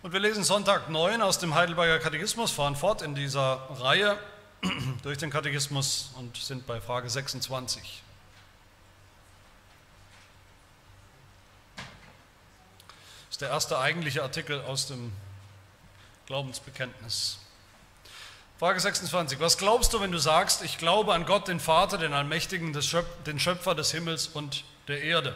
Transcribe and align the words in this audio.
Und 0.00 0.12
wir 0.12 0.20
lesen 0.20 0.44
Sonntag 0.44 0.88
9 0.88 1.22
aus 1.22 1.40
dem 1.40 1.56
Heidelberger 1.56 1.98
Katechismus, 1.98 2.52
fahren 2.52 2.76
fort 2.76 3.02
in 3.02 3.16
dieser 3.16 3.66
Reihe 3.80 4.16
durch 5.02 5.18
den 5.18 5.28
Katechismus 5.28 6.10
und 6.14 6.36
sind 6.36 6.68
bei 6.68 6.80
Frage 6.80 7.10
26. 7.10 8.04
Das 11.76 11.84
ist 13.30 13.40
der 13.40 13.48
erste 13.48 13.80
eigentliche 13.80 14.22
Artikel 14.22 14.60
aus 14.60 14.86
dem 14.86 15.12
Glaubensbekenntnis. 16.26 17.40
Frage 18.60 18.78
26. 18.78 19.40
Was 19.40 19.58
glaubst 19.58 19.92
du, 19.92 20.00
wenn 20.00 20.12
du 20.12 20.18
sagst, 20.18 20.62
ich 20.62 20.78
glaube 20.78 21.12
an 21.12 21.26
Gott, 21.26 21.48
den 21.48 21.58
Vater, 21.58 21.98
den 21.98 22.12
Allmächtigen, 22.12 22.72
den 22.72 23.40
Schöpfer 23.40 23.74
des 23.74 23.90
Himmels 23.90 24.28
und 24.28 24.62
der 24.86 25.02
Erde? 25.02 25.34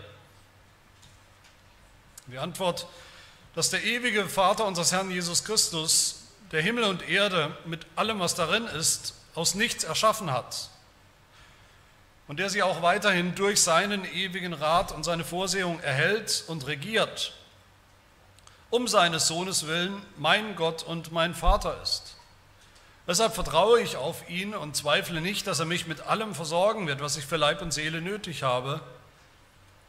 Die 2.29 2.39
Antwort, 2.39 2.87
dass 3.55 3.71
der 3.71 3.85
ewige 3.85 4.29
Vater 4.29 4.65
unseres 4.65 4.93
Herrn 4.93 5.11
Jesus 5.11 5.45
Christus, 5.45 6.23
der 6.53 6.63
Himmel 6.63 6.85
und 6.85 7.09
Erde 7.09 7.57
mit 7.65 7.87
allem, 7.97 8.21
was 8.21 8.35
darin 8.35 8.67
ist, 8.67 9.15
aus 9.35 9.55
nichts 9.55 9.85
erschaffen 9.85 10.31
hat 10.31 10.71
und 12.29 12.39
der 12.39 12.49
sie 12.49 12.63
auch 12.63 12.81
weiterhin 12.83 13.35
durch 13.35 13.61
seinen 13.61 14.05
ewigen 14.05 14.55
Rat 14.55 14.93
und 14.93 15.05
seine 15.05 15.25
Vorsehung 15.25 15.81
erhält 15.81 16.45
und 16.47 16.67
regiert, 16.67 17.35
um 18.71 18.89
seines 18.89 19.27
Sohnes 19.27 19.67
willen 19.67 20.03
mein 20.17 20.57
Gott 20.57 20.83
und 20.83 21.13
mein 21.13 21.35
Vater 21.35 21.79
ist. 21.83 22.17
Deshalb 23.07 23.35
vertraue 23.35 23.81
ich 23.81 23.97
auf 23.97 24.31
ihn 24.31 24.55
und 24.55 24.77
zweifle 24.77 25.21
nicht, 25.21 25.47
dass 25.47 25.59
er 25.59 25.67
mich 25.67 25.87
mit 25.87 26.03
allem 26.03 26.35
versorgen 26.35 26.87
wird, 26.87 27.03
was 27.03 27.19
ich 27.19 27.27
für 27.27 27.37
Leib 27.37 27.61
und 27.61 27.73
Seele 27.73 28.01
nötig 28.01 28.45
habe, 28.45 28.81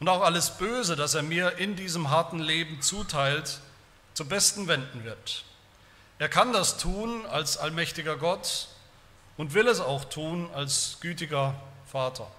und 0.03 0.09
auch 0.09 0.21
alles 0.21 0.49
Böse, 0.57 0.97
das 0.97 1.13
er 1.13 1.23
mir 1.23 1.59
in 1.59 1.77
diesem 1.77 2.09
harten 2.09 2.39
Leben 2.39 2.81
zuteilt, 2.81 3.61
zum 4.13 4.27
Besten 4.27 4.67
wenden 4.67 5.05
wird. 5.05 5.45
Er 6.19 6.27
kann 6.27 6.51
das 6.51 6.77
tun 6.77 7.25
als 7.25 7.55
allmächtiger 7.57 8.17
Gott 8.17 8.67
und 9.37 9.53
will 9.53 9.65
es 9.65 9.79
auch 9.79 10.03
tun 10.03 10.49
als 10.53 10.97
gütiger 10.99 11.55
Vater. 11.89 12.29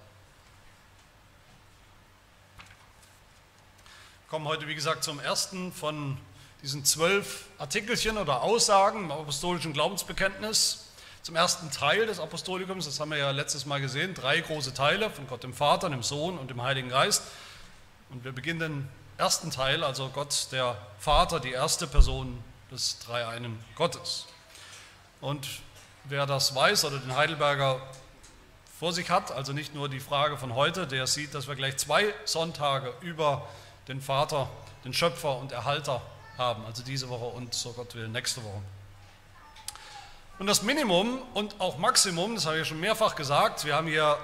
Wir 4.21 4.29
kommen 4.29 4.47
heute, 4.47 4.67
wie 4.67 4.75
gesagt, 4.75 5.03
zum 5.03 5.19
ersten 5.19 5.73
von 5.73 6.19
diesen 6.61 6.85
zwölf 6.85 7.45
Artikelchen 7.57 8.19
oder 8.19 8.43
Aussagen 8.43 9.05
im 9.05 9.11
apostolischen 9.11 9.73
Glaubensbekenntnis. 9.73 10.85
Zum 11.23 11.35
ersten 11.35 11.71
Teil 11.71 12.05
des 12.05 12.19
Apostolikums, 12.19 12.85
das 12.85 12.99
haben 12.99 13.09
wir 13.09 13.17
ja 13.17 13.31
letztes 13.31 13.65
Mal 13.65 13.81
gesehen, 13.81 14.13
drei 14.13 14.41
große 14.41 14.75
Teile 14.75 15.09
von 15.09 15.25
Gott 15.25 15.41
dem 15.41 15.55
Vater, 15.55 15.89
dem 15.89 16.03
Sohn 16.03 16.37
und 16.37 16.51
dem 16.51 16.61
Heiligen 16.61 16.89
Geist. 16.89 17.23
Und 18.09 18.23
wir 18.23 18.31
beginnen 18.31 18.59
den 18.59 18.89
ersten 19.17 19.51
Teil, 19.51 19.83
also 19.83 20.09
Gott 20.09 20.47
der 20.51 20.77
Vater, 20.99 21.39
die 21.39 21.51
erste 21.51 21.87
Person 21.87 22.43
des 22.71 22.99
dreieinen 22.99 23.63
Gottes. 23.75 24.27
Und 25.21 25.47
wer 26.05 26.25
das 26.25 26.53
weiß 26.53 26.85
oder 26.85 26.99
den 26.99 27.15
Heidelberger 27.15 27.81
vor 28.79 28.93
sich 28.93 29.09
hat, 29.09 29.31
also 29.31 29.53
nicht 29.53 29.73
nur 29.73 29.89
die 29.89 29.99
Frage 29.99 30.37
von 30.37 30.53
heute, 30.53 30.85
der 30.85 31.07
sieht, 31.07 31.33
dass 31.33 31.47
wir 31.47 31.55
gleich 31.55 31.77
zwei 31.77 32.13
Sonntage 32.25 32.93
über 33.01 33.47
den 33.87 34.01
Vater, 34.01 34.49
den 34.83 34.93
Schöpfer 34.93 35.37
und 35.37 35.51
Erhalter 35.51 36.01
haben, 36.37 36.65
also 36.65 36.83
diese 36.83 37.09
Woche 37.09 37.25
und 37.25 37.53
so 37.53 37.71
Gott 37.73 37.95
will 37.95 38.07
nächste 38.09 38.43
Woche. 38.43 38.61
Und 40.37 40.47
das 40.47 40.63
Minimum 40.63 41.21
und 41.33 41.61
auch 41.61 41.77
Maximum, 41.77 42.35
das 42.35 42.45
habe 42.45 42.59
ich 42.59 42.67
schon 42.67 42.79
mehrfach 42.81 43.15
gesagt, 43.15 43.63
wir 43.63 43.75
haben 43.75 43.87
hier 43.87 44.17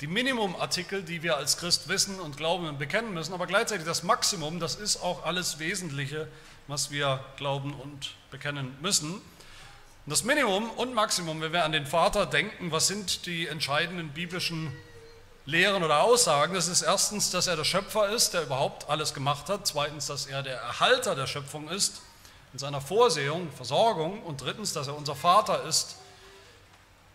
die 0.00 0.06
Minimumartikel, 0.06 1.02
die 1.02 1.22
wir 1.22 1.36
als 1.36 1.56
Christ 1.56 1.88
wissen 1.88 2.20
und 2.20 2.36
glauben 2.36 2.68
und 2.68 2.78
bekennen 2.78 3.14
müssen, 3.14 3.32
aber 3.32 3.46
gleichzeitig 3.46 3.86
das 3.86 4.02
Maximum, 4.02 4.60
das 4.60 4.74
ist 4.74 4.98
auch 5.02 5.24
alles 5.24 5.58
Wesentliche, 5.58 6.28
was 6.66 6.90
wir 6.90 7.24
glauben 7.36 7.72
und 7.72 8.14
bekennen 8.30 8.76
müssen. 8.82 9.12
Und 9.14 10.10
das 10.10 10.22
Minimum 10.22 10.70
und 10.70 10.94
Maximum, 10.94 11.40
wenn 11.40 11.52
wir 11.52 11.64
an 11.64 11.72
den 11.72 11.86
Vater 11.86 12.26
denken, 12.26 12.70
was 12.70 12.86
sind 12.86 13.26
die 13.26 13.46
entscheidenden 13.46 14.10
biblischen 14.10 14.70
Lehren 15.46 15.82
oder 15.82 16.02
Aussagen? 16.02 16.54
Das 16.54 16.68
ist 16.68 16.82
erstens, 16.82 17.30
dass 17.30 17.46
er 17.46 17.56
der 17.56 17.64
Schöpfer 17.64 18.10
ist, 18.10 18.34
der 18.34 18.42
überhaupt 18.42 18.90
alles 18.90 19.14
gemacht 19.14 19.48
hat. 19.48 19.66
Zweitens, 19.66 20.06
dass 20.06 20.26
er 20.26 20.42
der 20.42 20.56
Erhalter 20.56 21.14
der 21.14 21.26
Schöpfung 21.26 21.68
ist 21.68 22.02
in 22.52 22.58
seiner 22.58 22.80
Vorsehung, 22.80 23.50
Versorgung. 23.52 24.22
Und 24.22 24.42
drittens, 24.42 24.72
dass 24.72 24.88
er 24.88 24.96
unser 24.96 25.16
Vater 25.16 25.64
ist, 25.64 25.96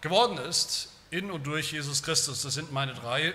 geworden 0.02 0.38
ist 0.38 0.91
in 1.12 1.30
und 1.30 1.46
durch 1.46 1.72
Jesus 1.74 2.02
Christus. 2.02 2.42
Das 2.42 2.54
sind 2.54 2.72
meine 2.72 2.94
drei 2.94 3.34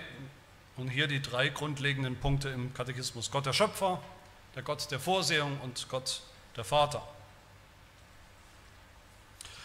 und 0.75 0.89
hier 0.89 1.07
die 1.07 1.21
drei 1.21 1.49
grundlegenden 1.49 2.19
Punkte 2.19 2.49
im 2.49 2.73
Katechismus. 2.73 3.31
Gott 3.31 3.45
der 3.45 3.53
Schöpfer, 3.53 4.01
der 4.55 4.63
Gott 4.63 4.91
der 4.91 4.99
Vorsehung 4.99 5.59
und 5.61 5.87
Gott 5.89 6.21
der 6.55 6.65
Vater. 6.65 7.01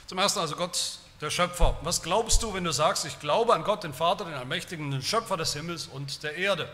Zum 0.06 0.18
ersten 0.18 0.40
also 0.40 0.56
Gott 0.56 0.98
der 1.22 1.30
Schöpfer. 1.30 1.78
Was 1.82 2.02
glaubst 2.02 2.42
du, 2.42 2.52
wenn 2.52 2.64
du 2.64 2.72
sagst, 2.72 3.06
ich 3.06 3.18
glaube 3.18 3.54
an 3.54 3.64
Gott, 3.64 3.82
den 3.82 3.94
Vater, 3.94 4.24
den 4.26 4.34
Allmächtigen, 4.34 4.90
den 4.90 5.02
Schöpfer 5.02 5.36
des 5.36 5.54
Himmels 5.54 5.86
und 5.86 6.22
der 6.22 6.36
Erde? 6.36 6.68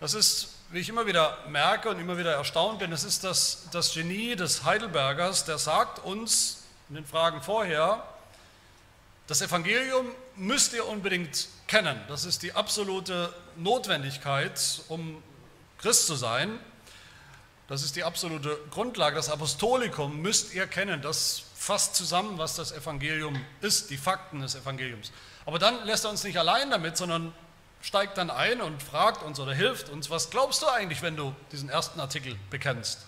Das 0.00 0.14
ist, 0.14 0.54
wie 0.70 0.78
ich 0.78 0.88
immer 0.88 1.06
wieder 1.06 1.38
merke 1.48 1.90
und 1.90 2.00
immer 2.00 2.18
wieder 2.18 2.32
erstaunt 2.32 2.78
bin, 2.78 2.90
das 2.90 3.04
ist 3.04 3.24
das, 3.24 3.68
das 3.72 3.92
Genie 3.94 4.36
des 4.36 4.64
Heidelbergers, 4.64 5.44
der 5.44 5.58
sagt 5.58 5.98
uns 6.00 6.64
in 6.88 6.94
den 6.94 7.04
Fragen 7.04 7.42
vorher, 7.42 8.02
das 9.28 9.42
Evangelium 9.42 10.06
müsst 10.36 10.72
ihr 10.72 10.86
unbedingt 10.86 11.48
kennen. 11.66 12.00
Das 12.08 12.24
ist 12.24 12.42
die 12.42 12.54
absolute 12.54 13.32
Notwendigkeit, 13.56 14.58
um 14.88 15.22
Christ 15.78 16.06
zu 16.06 16.16
sein. 16.16 16.58
Das 17.68 17.82
ist 17.82 17.94
die 17.96 18.04
absolute 18.04 18.58
Grundlage. 18.70 19.16
Das 19.16 19.28
Apostolikum 19.28 20.20
müsst 20.22 20.54
ihr 20.54 20.66
kennen. 20.66 21.02
Das 21.02 21.42
fasst 21.54 21.94
zusammen, 21.94 22.38
was 22.38 22.56
das 22.56 22.72
Evangelium 22.72 23.38
ist, 23.60 23.90
die 23.90 23.98
Fakten 23.98 24.40
des 24.40 24.54
Evangeliums. 24.54 25.12
Aber 25.44 25.58
dann 25.58 25.84
lässt 25.84 26.04
er 26.04 26.10
uns 26.10 26.24
nicht 26.24 26.38
allein 26.38 26.70
damit, 26.70 26.96
sondern 26.96 27.34
steigt 27.82 28.16
dann 28.16 28.30
ein 28.30 28.62
und 28.62 28.82
fragt 28.82 29.22
uns 29.22 29.38
oder 29.38 29.52
hilft 29.52 29.90
uns, 29.90 30.08
was 30.08 30.30
glaubst 30.30 30.62
du 30.62 30.66
eigentlich, 30.66 31.02
wenn 31.02 31.16
du 31.16 31.34
diesen 31.52 31.68
ersten 31.68 32.00
Artikel 32.00 32.36
bekennst? 32.48 33.04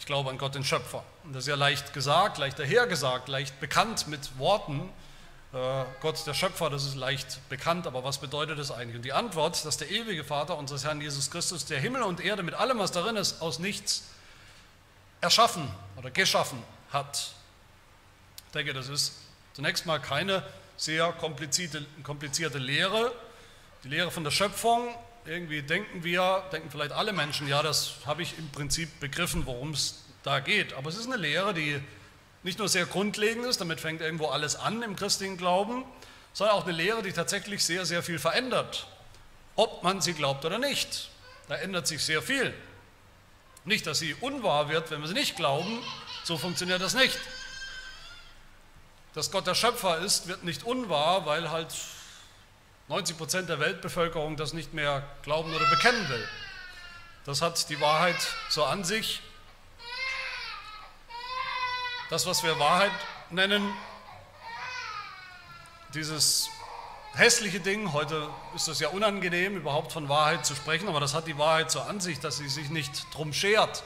Ich 0.00 0.06
glaube 0.06 0.28
an 0.30 0.38
Gott, 0.38 0.56
den 0.56 0.64
Schöpfer. 0.64 1.04
Und 1.22 1.34
das 1.34 1.44
ist 1.44 1.48
ja 1.48 1.54
leicht 1.54 1.92
gesagt, 1.94 2.38
leicht 2.38 2.58
dahergesagt, 2.58 3.28
leicht 3.28 3.60
bekannt 3.60 4.08
mit 4.08 4.38
Worten. 4.38 4.90
Äh, 5.56 5.84
Gott 6.02 6.26
der 6.26 6.34
Schöpfer, 6.34 6.68
das 6.68 6.84
ist 6.84 6.96
leicht 6.96 7.48
bekannt, 7.48 7.86
aber 7.86 8.04
was 8.04 8.18
bedeutet 8.18 8.58
das 8.58 8.70
eigentlich? 8.70 8.96
Und 8.96 9.04
die 9.06 9.14
Antwort, 9.14 9.64
dass 9.64 9.78
der 9.78 9.90
ewige 9.90 10.22
Vater 10.22 10.58
unseres 10.58 10.84
Herrn 10.84 11.00
Jesus 11.00 11.30
Christus, 11.30 11.64
der 11.64 11.80
Himmel 11.80 12.02
und 12.02 12.20
Erde 12.20 12.42
mit 12.42 12.52
allem, 12.52 12.78
was 12.78 12.92
darin 12.92 13.16
ist, 13.16 13.40
aus 13.40 13.58
nichts 13.58 14.02
erschaffen 15.22 15.66
oder 15.96 16.10
geschaffen 16.10 16.62
hat. 16.92 17.32
Ich 18.48 18.52
denke, 18.52 18.74
das 18.74 18.90
ist 18.90 19.14
zunächst 19.54 19.86
mal 19.86 19.98
keine 19.98 20.42
sehr 20.76 21.10
komplizierte, 21.12 21.86
komplizierte 22.02 22.58
Lehre. 22.58 23.10
Die 23.82 23.88
Lehre 23.88 24.10
von 24.10 24.24
der 24.24 24.32
Schöpfung, 24.32 24.94
irgendwie 25.24 25.62
denken 25.62 26.04
wir, 26.04 26.44
denken 26.52 26.70
vielleicht 26.70 26.92
alle 26.92 27.14
Menschen, 27.14 27.48
ja, 27.48 27.62
das 27.62 27.94
habe 28.04 28.20
ich 28.20 28.36
im 28.36 28.50
Prinzip 28.50 29.00
begriffen, 29.00 29.46
worum 29.46 29.70
es 29.70 30.02
da 30.22 30.38
geht. 30.40 30.74
Aber 30.74 30.90
es 30.90 30.98
ist 30.98 31.06
eine 31.06 31.16
Lehre, 31.16 31.54
die 31.54 31.80
nicht 32.46 32.60
nur 32.60 32.68
sehr 32.68 32.86
grundlegend 32.86 33.44
ist, 33.44 33.60
damit 33.60 33.80
fängt 33.80 34.00
irgendwo 34.00 34.28
alles 34.28 34.54
an 34.54 34.80
im 34.84 34.94
christlichen 34.94 35.36
Glauben, 35.36 35.84
sondern 36.32 36.54
auch 36.56 36.62
eine 36.62 36.76
Lehre, 36.76 37.02
die 37.02 37.10
tatsächlich 37.10 37.64
sehr, 37.64 37.84
sehr 37.84 38.04
viel 38.04 38.20
verändert, 38.20 38.86
ob 39.56 39.82
man 39.82 40.00
sie 40.00 40.12
glaubt 40.12 40.44
oder 40.44 40.58
nicht. 40.58 41.10
Da 41.48 41.56
ändert 41.56 41.88
sich 41.88 42.04
sehr 42.04 42.22
viel. 42.22 42.54
Nicht, 43.64 43.84
dass 43.88 43.98
sie 43.98 44.14
unwahr 44.20 44.68
wird, 44.68 44.92
wenn 44.92 45.00
wir 45.00 45.08
sie 45.08 45.14
nicht 45.14 45.34
glauben, 45.34 45.82
so 46.22 46.38
funktioniert 46.38 46.80
das 46.80 46.94
nicht. 46.94 47.18
Dass 49.14 49.32
Gott 49.32 49.48
der 49.48 49.56
Schöpfer 49.56 49.98
ist, 49.98 50.28
wird 50.28 50.44
nicht 50.44 50.62
unwahr, 50.62 51.26
weil 51.26 51.50
halt 51.50 51.74
90 52.86 53.18
Prozent 53.18 53.48
der 53.48 53.58
Weltbevölkerung 53.58 54.36
das 54.36 54.52
nicht 54.52 54.72
mehr 54.72 55.02
glauben 55.22 55.52
oder 55.52 55.68
bekennen 55.68 56.08
will. 56.08 56.28
Das 57.24 57.42
hat 57.42 57.68
die 57.70 57.80
Wahrheit 57.80 58.24
so 58.50 58.62
an 58.62 58.84
sich 58.84 59.20
das, 62.10 62.26
was 62.26 62.42
wir 62.42 62.58
Wahrheit 62.58 62.92
nennen, 63.30 63.72
dieses 65.94 66.48
hässliche 67.14 67.60
Ding, 67.60 67.92
heute 67.92 68.28
ist 68.54 68.68
es 68.68 68.80
ja 68.80 68.88
unangenehm, 68.88 69.56
überhaupt 69.56 69.92
von 69.92 70.08
Wahrheit 70.08 70.44
zu 70.44 70.54
sprechen, 70.54 70.88
aber 70.88 71.00
das 71.00 71.14
hat 71.14 71.26
die 71.26 71.38
Wahrheit 71.38 71.70
zur 71.70 71.88
Ansicht, 71.88 72.22
dass 72.22 72.36
sie 72.36 72.48
sich 72.48 72.68
nicht 72.70 73.06
drum 73.14 73.32
schert, 73.32 73.82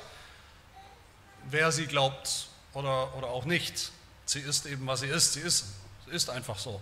wer 1.44 1.72
sie 1.72 1.86
glaubt 1.86 2.48
oder, 2.74 3.14
oder 3.16 3.28
auch 3.28 3.44
nicht. 3.44 3.92
Sie 4.26 4.40
ist 4.40 4.66
eben, 4.66 4.86
was 4.86 5.00
sie 5.00 5.06
ist. 5.06 5.32
Sie 5.32 5.40
ist, 5.40 5.66
sie 6.06 6.12
ist 6.12 6.30
einfach 6.30 6.58
so. 6.58 6.80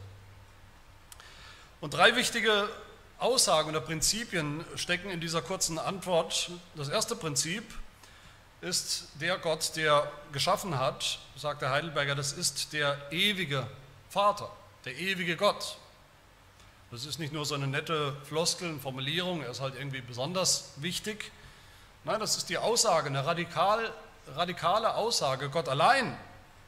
Und 1.81 1.95
drei 1.95 2.17
wichtige 2.17 2.69
Aussagen 3.19 3.71
oder 3.71 3.81
Prinzipien 3.81 4.65
stecken 4.75 5.11
in 5.11 5.21
dieser 5.21 5.43
kurzen 5.43 5.79
Antwort. 5.79 6.51
Das 6.75 6.89
erste 6.89 7.15
Prinzip, 7.17 7.65
ist 8.61 9.09
der 9.21 9.39
Gott, 9.39 9.77
der 9.77 10.11
geschaffen 10.33 10.79
hat, 10.79 11.19
sagt 11.37 11.63
der 11.63 11.71
Heidelberger, 11.71 12.15
das 12.15 12.33
ist 12.33 12.73
der 12.73 12.97
ewige 13.13 13.67
Vater, 14.11 14.51
der 14.85 14.97
ewige 14.97 15.37
Gott. 15.37 15.79
Das 16.91 17.05
ist 17.05 17.19
nicht 17.19 17.33
nur 17.33 17.45
so 17.45 17.55
eine 17.55 17.67
nette 17.67 18.17
Floskel, 18.25 18.79
Formulierung, 18.81 19.43
er 19.43 19.51
ist 19.51 19.61
halt 19.61 19.75
irgendwie 19.77 20.01
besonders 20.01 20.73
wichtig. 20.77 21.31
Nein, 22.05 22.19
das 22.19 22.37
ist 22.37 22.49
die 22.49 22.59
Aussage, 22.59 23.09
eine 23.09 23.25
radikal 23.27 23.93
radikale 24.35 24.95
Aussage, 24.95 25.49
Gott 25.49 25.69
allein 25.69 26.17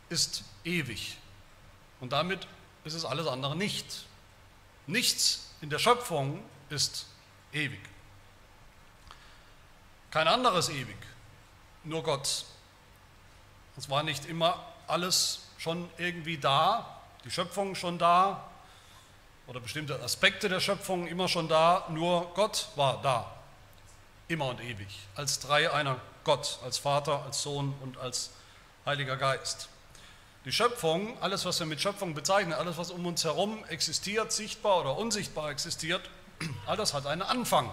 ist 0.08 0.44
ewig. 0.64 1.16
Und 2.00 2.12
damit 2.12 2.46
ist 2.84 2.94
es 2.94 3.04
alles 3.04 3.26
andere 3.26 3.56
nicht. 3.56 4.06
Nichts 4.86 5.50
in 5.60 5.70
der 5.70 5.78
Schöpfung 5.78 6.42
ist 6.70 7.06
ewig. 7.52 7.80
Kein 10.10 10.26
anderes 10.26 10.68
ewig, 10.68 10.96
nur 11.84 12.02
Gott. 12.02 12.44
Es 13.76 13.88
war 13.88 14.02
nicht 14.02 14.26
immer 14.26 14.64
alles 14.86 15.40
schon 15.58 15.88
irgendwie 15.98 16.38
da, 16.38 17.00
die 17.24 17.30
Schöpfung 17.30 17.74
schon 17.74 17.98
da 17.98 18.50
oder 19.46 19.60
bestimmte 19.60 20.00
Aspekte 20.02 20.48
der 20.48 20.60
Schöpfung 20.60 21.06
immer 21.06 21.28
schon 21.28 21.48
da, 21.48 21.86
nur 21.90 22.32
Gott 22.34 22.68
war 22.76 23.00
da, 23.02 23.30
immer 24.28 24.46
und 24.46 24.60
ewig, 24.60 24.88
als 25.16 25.40
drei 25.40 25.70
einer 25.72 26.00
Gott, 26.24 26.58
als 26.64 26.78
Vater, 26.78 27.22
als 27.24 27.42
Sohn 27.42 27.74
und 27.82 27.98
als 27.98 28.30
Heiliger 28.86 29.16
Geist. 29.16 29.68
Die 30.44 30.52
Schöpfung, 30.52 31.20
alles 31.20 31.44
was 31.44 31.58
wir 31.60 31.66
mit 31.66 31.80
Schöpfung 31.80 32.14
bezeichnen, 32.14 32.54
alles 32.54 32.78
was 32.78 32.90
um 32.90 33.04
uns 33.04 33.24
herum 33.24 33.64
existiert, 33.66 34.32
sichtbar 34.32 34.80
oder 34.80 34.96
unsichtbar 34.96 35.50
existiert, 35.50 36.08
all 36.66 36.76
das 36.76 36.94
hat 36.94 37.06
einen 37.06 37.22
Anfang. 37.22 37.70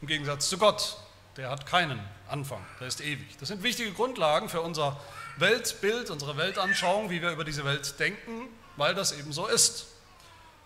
Im 0.00 0.08
Gegensatz 0.08 0.48
zu 0.48 0.58
Gott, 0.58 0.96
der 1.36 1.50
hat 1.50 1.66
keinen 1.66 2.00
Anfang, 2.28 2.64
der 2.80 2.88
ist 2.88 3.00
ewig. 3.00 3.36
Das 3.38 3.48
sind 3.48 3.62
wichtige 3.62 3.92
Grundlagen 3.92 4.48
für 4.48 4.60
unser 4.60 5.00
Weltbild, 5.36 6.10
unsere 6.10 6.36
Weltanschauung, 6.36 7.10
wie 7.10 7.22
wir 7.22 7.30
über 7.30 7.44
diese 7.44 7.64
Welt 7.64 7.98
denken, 7.98 8.48
weil 8.76 8.94
das 8.94 9.12
eben 9.12 9.32
so 9.32 9.46
ist. 9.46 9.86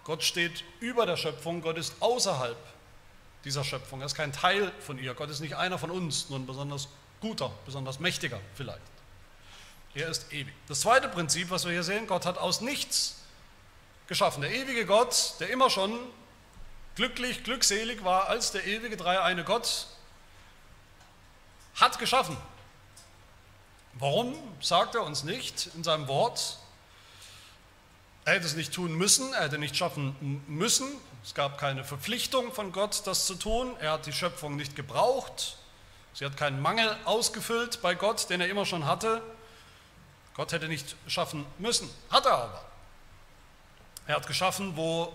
Gott 0.05 0.23
steht 0.23 0.65
über 0.81 1.07
der 1.07 1.17
Schöpfung, 1.17 1.63
Gott 1.63 1.79
ist 1.79 1.95
außerhalb 2.01 2.57
dieser 3.45 3.65
Schöpfung, 3.65 4.01
er 4.01 4.07
ist 4.07 4.15
kein 4.15 4.33
Teil 4.33 4.73
von 4.81 4.99
ihr. 4.99 5.15
Gott 5.15 5.31
ist 5.31 5.41
nicht 5.41 5.57
einer 5.57 5.79
von 5.79 5.91
uns, 5.91 6.29
nur 6.29 6.39
ein 6.39 6.47
besonders 6.47 6.89
guter, 7.21 7.51
besonders 7.65 8.01
mächtiger 8.01 8.41
vielleicht. 8.55 8.81
Er 9.95 10.09
ist 10.09 10.33
ewig. 10.33 10.53
Das 10.69 10.81
zweite 10.81 11.09
Prinzip, 11.09 11.51
was 11.51 11.65
wir 11.65 11.73
hier 11.73 11.83
sehen, 11.83 12.07
Gott 12.07 12.27
hat 12.27 12.39
aus 12.39 12.61
nichts 12.61 13.23
geschaffen. 14.09 14.43
Der 14.43 14.53
ewige 14.53 14.85
Gott, 14.85 15.35
der 15.41 15.51
immer 15.51 15.71
schon 15.71 15.99
glücklich, 16.97 17.45
glückselig 17.45 18.05
war 18.05 18.29
als 18.29 18.53
der 18.53 18.67
ewige 18.67 18.97
dreieine 18.97 19.45
Gott, 19.45 19.87
hat 21.77 21.99
geschaffen. 21.99 22.37
Warum 23.95 24.35
sagt 24.61 24.95
er 24.95 25.03
uns 25.03 25.25
nicht 25.25 25.71
in 25.75 25.85
seinem 25.85 26.09
Wort? 26.09 26.59
Er 28.25 28.35
hätte 28.35 28.47
es 28.47 28.57
nicht 28.57 28.75
tun 28.75 28.95
müssen, 28.95 29.33
er 29.33 29.45
hätte 29.45 29.59
nicht 29.59 29.77
schaffen 29.77 30.43
müssen. 30.49 30.89
Es 31.25 31.35
gab 31.35 31.59
keine 31.59 31.85
Verpflichtung 31.85 32.53
von 32.53 32.73
Gott, 32.73 33.07
das 33.07 33.27
zu 33.27 33.37
tun. 33.37 33.75
Er 33.81 33.93
hat 33.93 34.07
die 34.07 34.13
Schöpfung 34.13 34.57
nicht 34.57 34.77
gebraucht. 34.77 35.59
Sie 36.13 36.25
hat 36.25 36.37
keinen 36.37 36.61
Mangel 36.61 36.97
ausgefüllt 37.05 37.81
bei 37.83 37.95
Gott, 37.95 38.29
den 38.31 38.41
er 38.41 38.49
immer 38.49 38.67
schon 38.67 38.85
hatte. 38.85 39.23
Gott 40.35 40.53
hätte 40.53 40.69
nicht 40.69 40.97
schaffen 41.07 41.47
müssen, 41.59 41.89
hat 42.11 42.27
er 42.27 42.35
aber. 42.35 42.65
Er 44.07 44.17
hat 44.17 44.27
geschaffen, 44.27 44.77
wo 44.77 45.13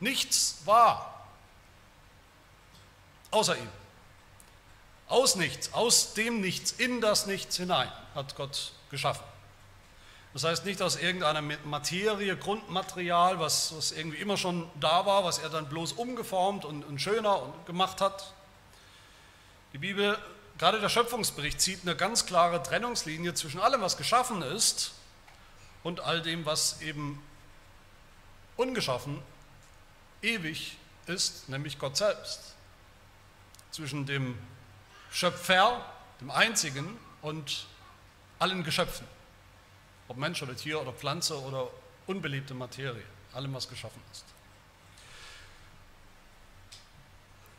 nichts 0.00 0.58
war, 0.64 1.28
außer 3.30 3.56
ihm. 3.56 3.68
Aus 5.08 5.36
nichts, 5.36 5.72
aus 5.72 6.14
dem 6.14 6.40
Nichts, 6.40 6.72
in 6.72 7.00
das 7.00 7.26
Nichts 7.26 7.56
hinein 7.56 7.90
hat 8.14 8.36
Gott 8.36 8.72
geschaffen. 8.90 9.24
Das 10.32 10.44
heißt 10.44 10.64
nicht 10.64 10.82
aus 10.82 10.96
irgendeiner 10.96 11.42
Materie, 11.64 12.36
Grundmaterial, 12.36 13.38
was, 13.38 13.76
was 13.76 13.92
irgendwie 13.92 14.18
immer 14.18 14.36
schon 14.36 14.68
da 14.80 15.06
war, 15.06 15.24
was 15.24 15.38
er 15.38 15.48
dann 15.48 15.68
bloß 15.68 15.92
umgeformt 15.92 16.64
und, 16.64 16.84
und 16.84 17.00
schöner 17.00 17.40
und 17.40 17.66
gemacht 17.66 18.00
hat. 18.00 18.32
Die 19.72 19.78
Bibel 19.78 20.18
Gerade 20.56 20.80
der 20.80 20.88
Schöpfungsbericht 20.88 21.60
zieht 21.60 21.82
eine 21.82 21.96
ganz 21.96 22.26
klare 22.26 22.62
Trennungslinie 22.62 23.34
zwischen 23.34 23.60
allem, 23.60 23.80
was 23.80 23.96
geschaffen 23.96 24.40
ist, 24.42 24.92
und 25.82 26.00
all 26.00 26.22
dem, 26.22 26.46
was 26.46 26.80
eben 26.80 27.22
ungeschaffen, 28.56 29.20
ewig 30.22 30.78
ist, 31.06 31.48
nämlich 31.48 31.78
Gott 31.78 31.96
selbst. 31.96 32.54
Zwischen 33.70 34.06
dem 34.06 34.38
Schöpfer, 35.14 35.80
dem 36.20 36.32
Einzigen, 36.32 36.98
und 37.22 37.66
allen 38.40 38.64
Geschöpfen, 38.64 39.06
ob 40.08 40.16
Mensch 40.16 40.42
oder 40.42 40.56
Tier 40.56 40.80
oder 40.80 40.92
Pflanze 40.92 41.40
oder 41.40 41.68
unbelebte 42.06 42.52
Materie, 42.52 43.04
allem, 43.32 43.54
was 43.54 43.68
geschaffen 43.68 44.02
ist. 44.12 44.24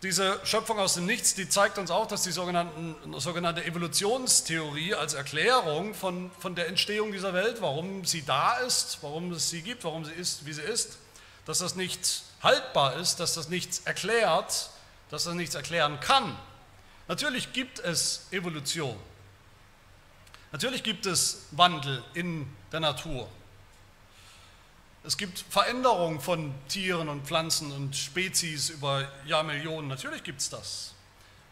Diese 0.04 0.40
Schöpfung 0.46 0.78
aus 0.78 0.96
dem 0.96 1.06
Nichts, 1.06 1.34
die 1.34 1.48
zeigt 1.48 1.78
uns 1.78 1.90
auch, 1.90 2.06
dass 2.06 2.24
die 2.24 2.32
sogenannte 2.32 3.66
Evolutionstheorie 3.66 4.94
als 4.94 5.14
Erklärung 5.14 5.96
von, 5.96 6.30
von 6.38 6.54
der 6.54 6.68
Entstehung 6.68 7.14
dieser 7.14 7.34
Welt, 7.34 7.62
warum 7.62 8.04
sie 8.04 8.24
da 8.24 8.58
ist, 8.58 9.00
warum 9.02 9.32
es 9.32 9.50
sie 9.50 9.62
gibt, 9.62 9.86
warum 9.86 10.04
sie 10.04 10.12
ist, 10.12 10.46
wie 10.46 10.54
sie 10.54 10.62
ist, 10.62 10.98
dass 11.46 11.60
das 11.60 11.76
nicht 11.76 12.24
haltbar 12.44 12.98
ist, 12.98 13.22
dass 13.22 13.34
das 13.34 13.48
nichts 13.48 13.80
erklärt, 13.80 14.70
dass 15.10 15.24
das 15.24 15.34
nichts 15.34 15.56
erklären 15.56 16.00
kann. 16.02 16.38
Natürlich 17.08 17.54
gibt 17.54 17.80
es 17.80 18.28
Evolution. 18.32 18.98
Natürlich 20.52 20.84
gibt 20.84 21.06
es 21.06 21.48
Wandel 21.52 22.04
in 22.14 22.48
der 22.72 22.80
Natur. 22.80 23.30
Es 25.04 25.18
gibt 25.18 25.38
Veränderungen 25.50 26.20
von 26.20 26.54
Tieren 26.68 27.10
und 27.10 27.28
Pflanzen 27.28 27.72
und 27.72 27.96
Spezies 27.96 28.70
über 28.70 29.08
Jahrmillionen. 29.26 29.88
Natürlich 29.88 30.24
gibt 30.24 30.42
es 30.42 30.50
das. 30.50 30.94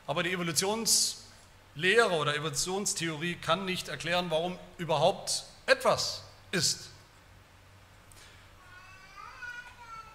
Aber 0.07 0.23
die 0.23 0.31
Evolutionslehre 0.31 2.13
oder 2.17 2.35
Evolutionstheorie 2.35 3.35
kann 3.35 3.65
nicht 3.65 3.89
erklären, 3.89 4.31
warum 4.31 4.57
überhaupt 4.79 5.43
etwas 5.67 6.23
ist. 6.51 6.89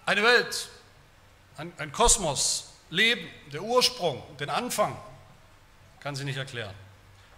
Eine 0.05 0.23
Welt, 0.23 0.67
ein, 1.55 1.71
ein 1.77 1.93
Kosmos, 1.93 2.71
Leben, 2.89 3.29
der 3.53 3.61
Ursprung, 3.61 4.21
den 4.37 4.49
Anfang 4.49 4.97
kann 5.99 6.15
sie 6.15 6.25
nicht 6.25 6.37
erklären. 6.37 6.73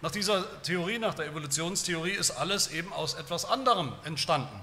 Nach 0.00 0.10
dieser 0.10 0.62
Theorie, 0.62 0.98
nach 0.98 1.14
der 1.14 1.26
Evolutionstheorie 1.26 2.10
ist 2.10 2.32
alles 2.32 2.70
eben 2.70 2.92
aus 2.92 3.14
etwas 3.14 3.44
anderem 3.44 3.92
entstanden 4.04 4.60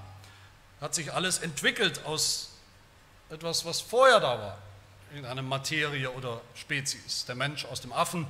hat 0.82 0.96
sich 0.96 1.14
alles 1.14 1.40
entwickelt 1.40 2.06
aus 2.06 2.52
etwas, 3.30 3.66
was 3.66 3.82
vorher 3.82 4.20
da 4.20 4.40
war, 4.40 4.58
irgendeine 5.10 5.42
Materie 5.42 6.10
oder 6.12 6.42
Spezies. 6.56 7.26
Der 7.26 7.36
Mensch 7.36 7.66
aus 7.66 7.82
dem 7.82 7.92
Affen, 7.92 8.28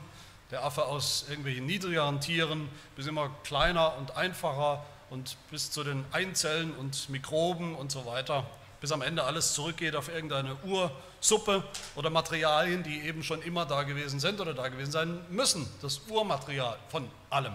der 0.52 0.64
Affe 0.64 0.86
aus 0.86 1.26
irgendwelchen 1.30 1.66
niedrigeren 1.66 2.20
Tieren, 2.22 2.70
bis 2.96 3.08
immer 3.08 3.30
kleiner 3.44 3.96
und 3.98 4.18
einfacher 4.18 4.84
und 5.10 5.38
bis 5.52 5.72
zu 5.72 5.84
den 5.84 6.06
Einzellen 6.12 6.74
und 6.74 7.10
Mikroben 7.10 7.76
und 7.76 7.92
so 7.92 8.06
weiter, 8.06 8.46
bis 8.82 8.92
am 8.92 9.02
Ende 9.02 9.24
alles 9.24 9.54
zurückgeht 9.54 9.96
auf 9.96 10.10
irgendeine 10.10 10.56
Ursuppe 10.64 11.64
oder 11.96 12.10
Materialien, 12.10 12.84
die 12.84 13.02
eben 13.02 13.24
schon 13.24 13.42
immer 13.42 13.66
da 13.66 13.84
gewesen 13.84 14.20
sind 14.20 14.40
oder 14.40 14.54
da 14.54 14.68
gewesen 14.70 14.92
sein 14.92 15.20
müssen, 15.30 15.70
das 15.82 16.02
Urmaterial 16.08 16.78
von 16.90 17.10
allem. 17.30 17.54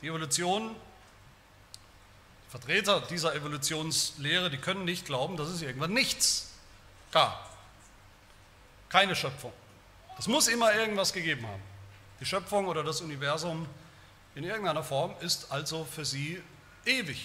Die 0.00 0.08
Evolution 0.08 0.74
Vertreter 2.52 3.00
dieser 3.00 3.34
Evolutionslehre, 3.34 4.50
die 4.50 4.58
können 4.58 4.84
nicht 4.84 5.06
glauben, 5.06 5.38
dass 5.38 5.48
es 5.48 5.62
irgendwann 5.62 5.94
nichts 5.94 6.50
gab. 7.10 7.48
Keine 8.90 9.16
Schöpfung. 9.16 9.54
Es 10.18 10.28
muss 10.28 10.48
immer 10.48 10.74
irgendwas 10.74 11.14
gegeben 11.14 11.46
haben. 11.46 11.62
Die 12.20 12.26
Schöpfung 12.26 12.66
oder 12.68 12.84
das 12.84 13.00
Universum 13.00 13.66
in 14.34 14.44
irgendeiner 14.44 14.84
Form 14.84 15.14
ist 15.20 15.50
also 15.50 15.86
für 15.86 16.04
sie 16.04 16.42
ewig. 16.84 17.24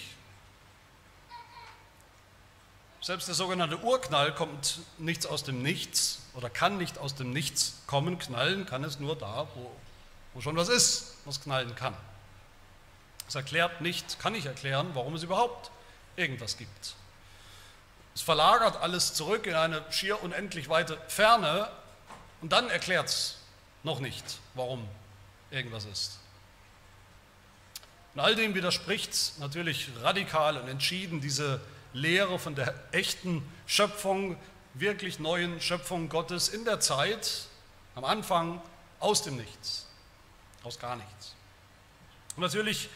Selbst 3.00 3.28
der 3.28 3.34
sogenannte 3.34 3.78
Urknall 3.78 4.34
kommt 4.34 4.80
nichts 4.98 5.24
aus 5.24 5.44
dem 5.44 5.62
Nichts 5.62 6.20
oder 6.34 6.50
kann 6.50 6.78
nicht 6.78 6.98
aus 6.98 7.14
dem 7.14 7.32
Nichts 7.32 7.80
kommen. 7.86 8.18
Knallen 8.18 8.66
kann 8.66 8.82
es 8.82 8.98
nur 8.98 9.16
da, 9.16 9.46
wo, 9.54 9.70
wo 10.34 10.40
schon 10.40 10.56
was 10.56 10.68
ist, 10.68 11.14
was 11.24 11.40
knallen 11.40 11.74
kann. 11.76 11.94
Es 13.28 13.34
erklärt 13.34 13.80
nicht, 13.80 14.18
kann 14.18 14.32
nicht 14.32 14.46
erklären, 14.46 14.90
warum 14.94 15.14
es 15.14 15.22
überhaupt 15.22 15.70
irgendwas 16.16 16.56
gibt. 16.56 16.94
Es 18.14 18.22
verlagert 18.22 18.76
alles 18.78 19.14
zurück 19.14 19.46
in 19.46 19.54
eine 19.54 19.84
schier 19.92 20.20
unendlich 20.22 20.68
weite 20.68 20.98
Ferne 21.06 21.70
und 22.40 22.52
dann 22.52 22.68
erklärt 22.68 23.08
es 23.08 23.38
noch 23.84 24.00
nicht, 24.00 24.24
warum 24.54 24.88
irgendwas 25.52 25.84
ist. 25.84 26.18
Und 28.14 28.20
all 28.20 28.34
dem 28.34 28.54
widerspricht 28.54 29.38
natürlich 29.38 29.88
radikal 30.02 30.56
und 30.56 30.66
entschieden 30.66 31.20
diese 31.20 31.60
Lehre 31.92 32.38
von 32.38 32.54
der 32.54 32.74
echten 32.92 33.42
Schöpfung, 33.66 34.36
wirklich 34.74 35.18
neuen 35.18 35.60
Schöpfung 35.60 36.08
Gottes 36.08 36.48
in 36.48 36.64
der 36.64 36.80
Zeit, 36.80 37.46
am 37.94 38.04
Anfang 38.04 38.60
aus 39.00 39.22
dem 39.22 39.36
Nichts, 39.36 39.86
aus 40.62 40.78
gar 40.78 40.96
nichts. 40.96 41.34
Und 42.36 42.42
natürlich 42.42 42.88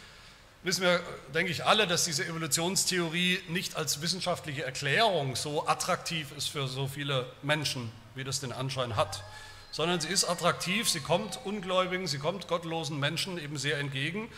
wissen 0.63 0.83
wir, 0.83 1.01
denke 1.35 1.51
ich, 1.51 1.65
alle, 1.65 1.87
dass 1.87 2.05
diese 2.05 2.25
Evolutionstheorie 2.25 3.41
nicht 3.49 3.77
als 3.77 4.01
wissenschaftliche 4.01 4.65
Erklärung 4.65 5.35
so 5.35 5.67
attraktiv 5.67 6.31
ist 6.37 6.49
für 6.49 6.69
so 6.69 6.87
viele 6.87 7.27
Menschen, 7.43 7.91
wie 8.15 8.25
das 8.25 8.41
den 8.41 8.53
Anschein 8.53 8.97
hat. 8.97 9.25
sondern 9.73 10.01
sie 10.01 10.09
ist 10.09 10.25
attraktiv, 10.25 10.89
sie 10.89 11.01
kommt 11.01 11.41
Ungläubigen, 11.45 12.07
sie 12.07 12.19
kommt 12.19 12.47
gottlosen 12.47 13.01
Menschen 13.01 13.39
eben 13.39 13.57
sehr 13.57 13.79
entgegen, 13.79 14.31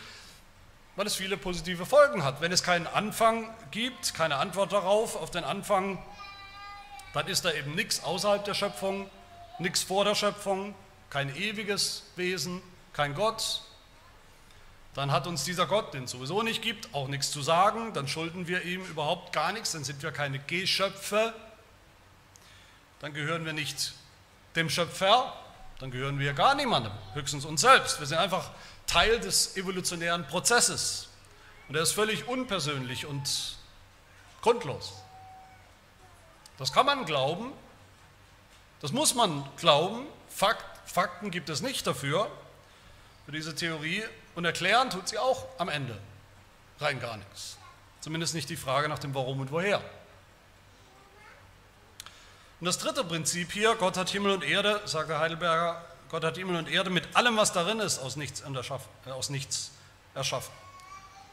weil 0.95 1.07
es 1.07 1.15
viele 1.15 1.37
positive 1.37 1.85
Folgen 1.85 2.23
hat. 2.23 2.41
Wenn 2.41 2.51
es 2.51 2.63
keinen 2.63 2.87
Anfang 2.87 3.53
gibt, 3.71 4.13
keine 4.13 4.37
Antwort 4.37 4.71
darauf, 4.71 5.15
auf 5.15 5.31
den 5.31 5.43
Anfang, 5.43 6.03
dann 7.13 7.27
ist 7.27 7.45
da 7.45 7.51
eben 7.51 7.75
nichts 7.75 8.03
außerhalb 8.03 8.43
der 8.43 8.53
Schöpfung, 8.53 9.09
nichts 9.59 9.83
vor 9.83 10.05
der 10.05 10.15
Schöpfung, 10.15 10.75
kein 11.09 11.35
ewiges 11.35 12.03
Wesen, 12.15 12.61
kein 12.93 13.13
Gott. 13.15 13.61
Dann 14.93 15.11
hat 15.11 15.27
uns 15.27 15.43
dieser 15.43 15.65
Gott, 15.65 15.93
den 15.93 16.05
es 16.05 16.11
sowieso 16.11 16.41
nicht 16.41 16.61
gibt, 16.61 16.93
auch 16.93 17.09
nichts 17.09 17.31
zu 17.31 17.41
sagen, 17.41 17.93
dann 17.93 18.07
schulden 18.07 18.47
wir 18.47 18.63
ihm 18.63 18.85
überhaupt 18.85 19.33
gar 19.33 19.51
nichts, 19.51 19.73
dann 19.73 19.83
sind 19.83 20.01
wir 20.01 20.11
keine 20.11 20.39
Geschöpfe, 20.39 21.33
dann 22.99 23.13
gehören 23.13 23.45
wir 23.45 23.51
nicht 23.51 23.93
dem 24.55 24.69
Schöpfer, 24.69 25.33
dann 25.79 25.91
gehören 25.91 26.19
wir 26.19 26.33
gar 26.33 26.55
niemandem, 26.55 26.93
höchstens 27.13 27.43
uns 27.43 27.59
selbst. 27.59 27.99
Wir 27.99 28.07
sind 28.07 28.17
einfach 28.17 28.51
Teil 28.87 29.19
des 29.19 29.57
evolutionären 29.57 30.27
Prozesses. 30.27 31.09
Und 31.67 31.75
er 31.75 31.81
ist 31.81 31.93
völlig 31.93 32.27
unpersönlich 32.27 33.05
und 33.05 33.57
grundlos. 34.41 34.93
Das 36.57 36.71
kann 36.71 36.85
man 36.85 37.05
glauben, 37.05 37.51
das 38.81 38.91
muss 38.91 39.15
man 39.15 39.47
glauben. 39.57 40.05
Fakt, 40.29 40.65
Fakten 40.87 41.31
gibt 41.31 41.49
es 41.49 41.61
nicht 41.61 41.87
dafür, 41.87 42.29
für 43.25 43.31
diese 43.31 43.55
Theorie. 43.55 44.03
Und 44.35 44.45
erklären 44.45 44.89
tut 44.89 45.07
sie 45.07 45.17
auch 45.17 45.47
am 45.57 45.69
Ende 45.69 45.97
rein 46.79 46.99
gar 46.99 47.17
nichts. 47.17 47.57
Zumindest 48.01 48.35
nicht 48.35 48.49
die 48.49 48.57
Frage 48.57 48.89
nach 48.89 48.99
dem 48.99 49.15
Warum 49.15 49.39
und 49.39 49.51
Woher. 49.51 49.81
Und 52.59 52.65
das 52.65 52.77
dritte 52.77 53.03
Prinzip 53.03 53.51
hier, 53.51 53.75
Gott 53.75 53.97
hat 53.97 54.09
Himmel 54.09 54.31
und 54.33 54.43
Erde, 54.43 54.81
sagt 54.85 55.09
der 55.09 55.19
Heidelberger, 55.19 55.83
Gott 56.09 56.23
hat 56.23 56.37
Himmel 56.37 56.55
und 56.55 56.69
Erde 56.69 56.89
mit 56.89 57.15
allem, 57.15 57.37
was 57.37 57.51
darin 57.51 57.79
ist, 57.79 57.99
aus 57.99 58.15
nichts, 58.15 58.41
äh, 58.41 59.09
aus 59.11 59.29
nichts 59.29 59.71
erschaffen. 60.13 60.53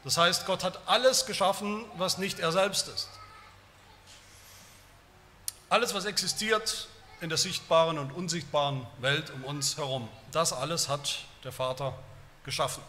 Das 0.03 0.17
heißt, 0.17 0.45
Gott 0.45 0.63
hat 0.63 0.79
alles 0.87 1.25
geschaffen, 1.25 1.85
was 1.97 2.17
nicht 2.17 2.39
er 2.39 2.51
selbst 2.51 2.87
ist. 2.89 3.09
Alles, 5.69 5.93
was 5.93 6.05
existiert 6.05 6.87
in 7.21 7.29
der 7.29 7.37
sichtbaren 7.37 7.97
und 7.97 8.11
unsichtbaren 8.11 8.85
Welt 8.99 9.29
um 9.29 9.43
uns 9.45 9.77
herum, 9.77 10.09
das 10.31 10.51
alles 10.51 10.89
hat 10.89 11.23
der 11.43 11.51
Vater 11.51 11.97
geschaffen. 12.43 12.83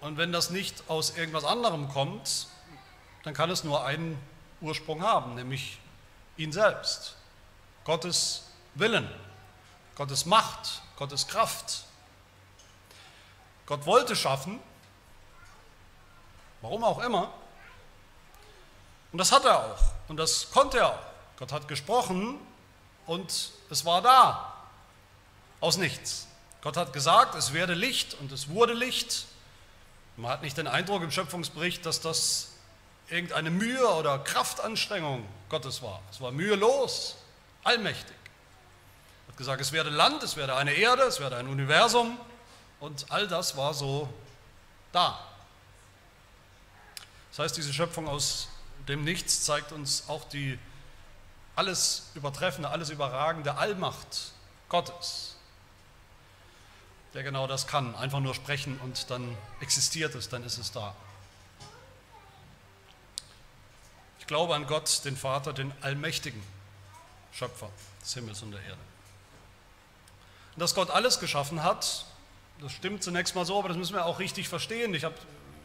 Und 0.00 0.16
wenn 0.16 0.32
das 0.32 0.50
nicht 0.50 0.84
aus 0.88 1.16
irgendwas 1.16 1.44
anderem 1.44 1.88
kommt, 1.88 2.48
dann 3.24 3.34
kann 3.34 3.50
es 3.50 3.64
nur 3.64 3.84
einen 3.84 4.18
Ursprung 4.60 5.02
haben, 5.02 5.34
nämlich 5.34 5.78
ihn 6.36 6.52
selbst. 6.52 7.17
Gottes 7.88 8.42
Willen, 8.74 9.08
Gottes 9.94 10.26
Macht, 10.26 10.82
Gottes 10.96 11.26
Kraft. 11.26 11.84
Gott 13.64 13.86
wollte 13.86 14.14
schaffen, 14.14 14.60
warum 16.60 16.84
auch 16.84 16.98
immer, 16.98 17.32
und 19.10 19.16
das 19.16 19.32
hat 19.32 19.46
er 19.46 19.58
auch 19.58 19.80
und 20.06 20.18
das 20.18 20.50
konnte 20.50 20.80
er 20.80 20.88
auch. 20.88 20.98
Gott 21.38 21.50
hat 21.50 21.66
gesprochen 21.66 22.38
und 23.06 23.52
es 23.70 23.86
war 23.86 24.02
da, 24.02 24.52
aus 25.60 25.78
nichts. 25.78 26.26
Gott 26.60 26.76
hat 26.76 26.92
gesagt, 26.92 27.36
es 27.36 27.54
werde 27.54 27.72
Licht 27.72 28.18
und 28.20 28.30
es 28.32 28.50
wurde 28.50 28.74
Licht. 28.74 29.24
Man 30.18 30.30
hat 30.30 30.42
nicht 30.42 30.58
den 30.58 30.66
Eindruck 30.66 31.02
im 31.02 31.10
Schöpfungsbericht, 31.10 31.86
dass 31.86 32.02
das 32.02 32.50
irgendeine 33.08 33.50
Mühe 33.50 33.88
oder 33.94 34.18
Kraftanstrengung 34.18 35.26
Gottes 35.48 35.80
war. 35.80 36.02
Es 36.10 36.20
war 36.20 36.32
mühelos, 36.32 37.16
allmächtig. 37.64 38.16
Er 39.26 39.32
hat 39.32 39.36
gesagt, 39.36 39.60
es 39.60 39.72
werde 39.72 39.90
Land, 39.90 40.22
es 40.22 40.36
werde 40.36 40.56
eine 40.56 40.72
Erde, 40.72 41.02
es 41.02 41.20
werde 41.20 41.36
ein 41.36 41.48
Universum 41.48 42.18
und 42.80 43.06
all 43.10 43.28
das 43.28 43.56
war 43.56 43.74
so 43.74 44.12
da. 44.92 45.18
Das 47.30 47.40
heißt, 47.40 47.56
diese 47.56 47.72
Schöpfung 47.72 48.08
aus 48.08 48.48
dem 48.88 49.04
Nichts 49.04 49.44
zeigt 49.44 49.72
uns 49.72 50.08
auch 50.08 50.24
die 50.24 50.58
alles 51.56 52.10
übertreffende, 52.14 52.70
alles 52.70 52.90
überragende 52.90 53.56
Allmacht 53.56 54.32
Gottes, 54.68 55.36
der 57.14 57.22
genau 57.22 57.46
das 57.46 57.66
kann. 57.66 57.94
Einfach 57.96 58.20
nur 58.20 58.34
sprechen 58.34 58.78
und 58.80 59.10
dann 59.10 59.36
existiert 59.60 60.14
es, 60.14 60.28
dann 60.28 60.44
ist 60.44 60.58
es 60.58 60.72
da. 60.72 60.94
glaube 64.28 64.54
an 64.54 64.66
Gott, 64.66 65.04
den 65.04 65.16
Vater, 65.16 65.52
den 65.52 65.72
allmächtigen 65.80 66.40
Schöpfer 67.32 67.70
des 68.02 68.14
Himmels 68.14 68.42
und 68.42 68.52
der 68.52 68.62
Erde. 68.62 68.78
Dass 70.56 70.74
Gott 70.74 70.90
alles 70.90 71.20
geschaffen 71.20 71.62
hat, 71.62 72.04
das 72.60 72.72
stimmt 72.72 73.02
zunächst 73.02 73.34
mal 73.34 73.44
so, 73.44 73.58
aber 73.58 73.68
das 73.68 73.76
müssen 73.76 73.94
wir 73.94 74.04
auch 74.04 74.18
richtig 74.18 74.48
verstehen. 74.48 74.92
Ich, 74.94 75.04
hab, 75.04 75.14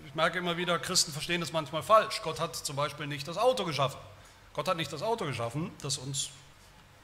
ich 0.05 0.13
merke 0.13 0.38
immer 0.38 0.58
wieder, 0.58 0.77
Christen 0.77 1.12
verstehen 1.12 1.41
das 1.41 1.51
manchmal 1.51 1.82
falsch. 1.82 2.22
Gott 2.24 2.39
hat 2.39 2.55
zum 2.55 2.75
Beispiel 2.75 3.08
nicht 3.08 3.27
das 3.27 3.38
Auto 3.38 3.65
geschaffen. 3.65 4.00
Gott 4.53 4.67
hat 4.67 4.77
nicht 4.77 4.93
das 4.93 5.01
Auto 5.01 5.25
geschaffen, 5.25 5.72
das 5.82 5.98
uns 5.98 6.29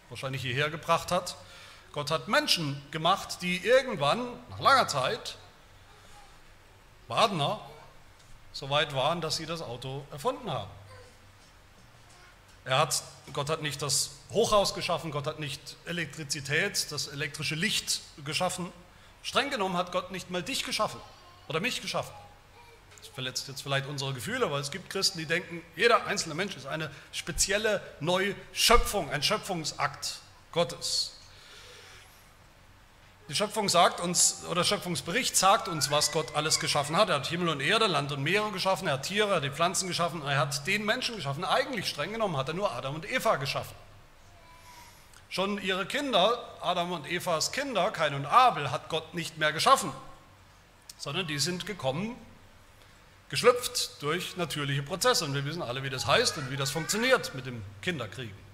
wahrscheinlich 0.09 0.41
hierher 0.41 0.69
gebracht 0.69 1.11
hat. 1.11 1.35
Gott 1.91 2.11
hat 2.11 2.27
Menschen 2.27 2.79
gemacht, 2.91 3.41
die 3.41 3.57
irgendwann, 3.57 4.27
nach 4.51 4.59
langer 4.59 4.87
Zeit, 4.87 5.37
Badener, 7.07 7.59
so 8.53 8.69
weit 8.69 8.93
waren, 8.93 9.21
dass 9.21 9.37
sie 9.37 9.47
das 9.47 9.61
Auto 9.61 10.05
erfunden 10.11 10.51
haben. 10.51 10.69
Er 12.65 12.79
hat, 12.79 13.03
Gott 13.33 13.49
hat 13.49 13.61
nicht 13.61 13.81
das 13.81 14.11
Hochhaus 14.31 14.73
geschaffen, 14.73 15.11
Gott 15.11 15.27
hat 15.27 15.39
nicht 15.39 15.61
Elektrizität, 15.85 16.91
das 16.91 17.07
elektrische 17.07 17.55
Licht 17.55 18.01
geschaffen. 18.25 18.71
Streng 19.23 19.49
genommen 19.49 19.77
hat 19.77 19.91
Gott 19.91 20.11
nicht 20.11 20.29
mal 20.29 20.43
dich 20.43 20.63
geschaffen 20.63 20.99
oder 21.47 21.59
mich 21.59 21.81
geschaffen. 21.81 22.13
Das 22.99 23.07
verletzt 23.07 23.47
jetzt 23.47 23.61
vielleicht 23.61 23.87
unsere 23.87 24.13
Gefühle, 24.13 24.51
weil 24.51 24.61
es 24.61 24.71
gibt 24.71 24.89
Christen, 24.89 25.19
die 25.19 25.25
denken, 25.25 25.61
jeder 25.75 26.05
einzelne 26.05 26.35
Mensch 26.35 26.55
ist 26.55 26.67
eine 26.67 26.91
spezielle 27.11 27.81
Neuschöpfung, 27.99 29.09
ein 29.09 29.23
Schöpfungsakt 29.23 30.19
Gottes. 30.51 31.18
Die 33.29 33.36
Schöpfung 33.36 33.69
sagt 33.69 34.00
uns, 34.00 34.43
oder 34.50 34.63
Schöpfungsbericht 34.63 35.38
sagt 35.38 35.67
uns, 35.67 35.91
was 35.91 36.12
Gott 36.12 36.36
alles 36.36 36.59
geschaffen 36.59 36.98
hat. 36.98 37.09
Er 37.09 37.15
hat 37.17 37.27
Himmel 37.27 37.50
und 37.50 37.62
Erde, 37.62 37.86
Land 37.86 38.12
und 38.12 38.24
Meere 38.24 38.50
geschaffen, 38.50 38.88
er 38.88 38.95
hat 38.95 39.03
Tiere, 39.03 39.29
er 39.29 39.36
hat 39.36 39.43
die 39.43 39.51
Pflanzen 39.51 39.88
geschaffen, 39.88 40.24
er 40.25 40.39
hat 40.39 40.65
den 40.65 40.83
Menschen 40.83 41.15
geschaffen. 41.15 41.45
Eigentlich 41.45 41.88
streng 41.88 42.12
genommen 42.12 42.38
hat 42.38 42.48
er 42.48 42.55
nur 42.55 42.71
Adam 42.71 42.95
und 42.95 43.07
Eva 43.07 43.36
geschaffen. 43.36 43.75
Schon 45.29 45.62
ihre 45.62 45.86
Kinder, 45.86 46.43
Adam 46.59 46.91
und 46.91 47.05
Evas 47.05 47.51
Kinder, 47.51 47.91
Kain 47.91 48.15
und 48.15 48.25
Abel, 48.25 48.71
hat 48.71 48.89
Gott 48.89 49.13
nicht 49.13 49.38
mehr 49.38 49.53
geschaffen, 49.53 49.93
sondern 50.98 51.27
die 51.27 51.38
sind 51.38 51.67
gekommen, 51.67 52.15
geschlüpft 53.29 54.01
durch 54.01 54.38
natürliche 54.38 54.81
Prozesse. 54.81 55.25
Und 55.25 55.36
wir 55.36 55.45
wissen 55.45 55.62
alle, 55.62 55.83
wie 55.83 55.91
das 55.91 56.07
heißt 56.07 56.39
und 56.39 56.50
wie 56.50 56.57
das 56.57 56.71
funktioniert 56.71 57.36
mit 57.36 57.45
dem 57.45 57.62
Kinderkriegen. 57.83 58.49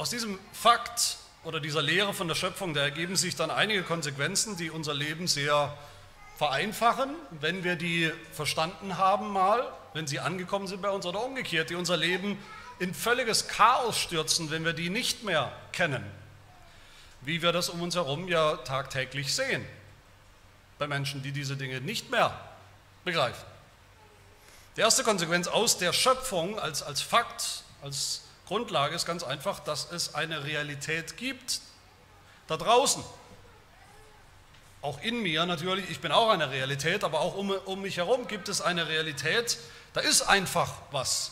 Aus 0.00 0.08
diesem 0.08 0.38
Fakt 0.54 1.18
oder 1.44 1.60
dieser 1.60 1.82
Lehre 1.82 2.14
von 2.14 2.26
der 2.26 2.34
Schöpfung, 2.34 2.72
da 2.72 2.80
ergeben 2.80 3.16
sich 3.16 3.36
dann 3.36 3.50
einige 3.50 3.82
Konsequenzen, 3.82 4.56
die 4.56 4.70
unser 4.70 4.94
Leben 4.94 5.26
sehr 5.26 5.76
vereinfachen, 6.38 7.14
wenn 7.32 7.64
wir 7.64 7.76
die 7.76 8.10
verstanden 8.32 8.96
haben 8.96 9.30
mal, 9.30 9.70
wenn 9.92 10.06
sie 10.06 10.18
angekommen 10.18 10.68
sind 10.68 10.80
bei 10.80 10.88
uns 10.88 11.04
oder 11.04 11.22
umgekehrt, 11.22 11.68
die 11.68 11.74
unser 11.74 11.98
Leben 11.98 12.42
in 12.78 12.94
völliges 12.94 13.46
Chaos 13.48 13.98
stürzen, 13.98 14.50
wenn 14.50 14.64
wir 14.64 14.72
die 14.72 14.88
nicht 14.88 15.22
mehr 15.22 15.52
kennen, 15.70 16.02
wie 17.20 17.42
wir 17.42 17.52
das 17.52 17.68
um 17.68 17.82
uns 17.82 17.94
herum 17.94 18.26
ja 18.26 18.56
tagtäglich 18.56 19.34
sehen, 19.34 19.66
bei 20.78 20.86
Menschen, 20.86 21.22
die 21.22 21.32
diese 21.32 21.58
Dinge 21.58 21.82
nicht 21.82 22.10
mehr 22.10 22.40
begreifen. 23.04 23.44
Die 24.78 24.80
erste 24.80 25.04
Konsequenz 25.04 25.46
aus 25.46 25.76
der 25.76 25.92
Schöpfung 25.92 26.58
als, 26.58 26.82
als 26.82 27.02
Fakt, 27.02 27.64
als 27.82 28.22
Grundlage 28.50 28.96
ist 28.96 29.06
ganz 29.06 29.22
einfach, 29.22 29.60
dass 29.60 29.92
es 29.92 30.16
eine 30.16 30.42
Realität 30.42 31.16
gibt 31.16 31.60
da 32.48 32.56
draußen. 32.56 33.00
Auch 34.82 35.00
in 35.02 35.22
mir 35.22 35.46
natürlich, 35.46 35.88
ich 35.88 36.00
bin 36.00 36.10
auch 36.10 36.30
eine 36.30 36.50
Realität, 36.50 37.04
aber 37.04 37.20
auch 37.20 37.36
um, 37.36 37.50
um 37.50 37.80
mich 37.80 37.98
herum 37.98 38.26
gibt 38.26 38.48
es 38.48 38.60
eine 38.60 38.88
Realität, 38.88 39.56
da 39.92 40.00
ist 40.00 40.22
einfach 40.22 40.72
was. 40.90 41.30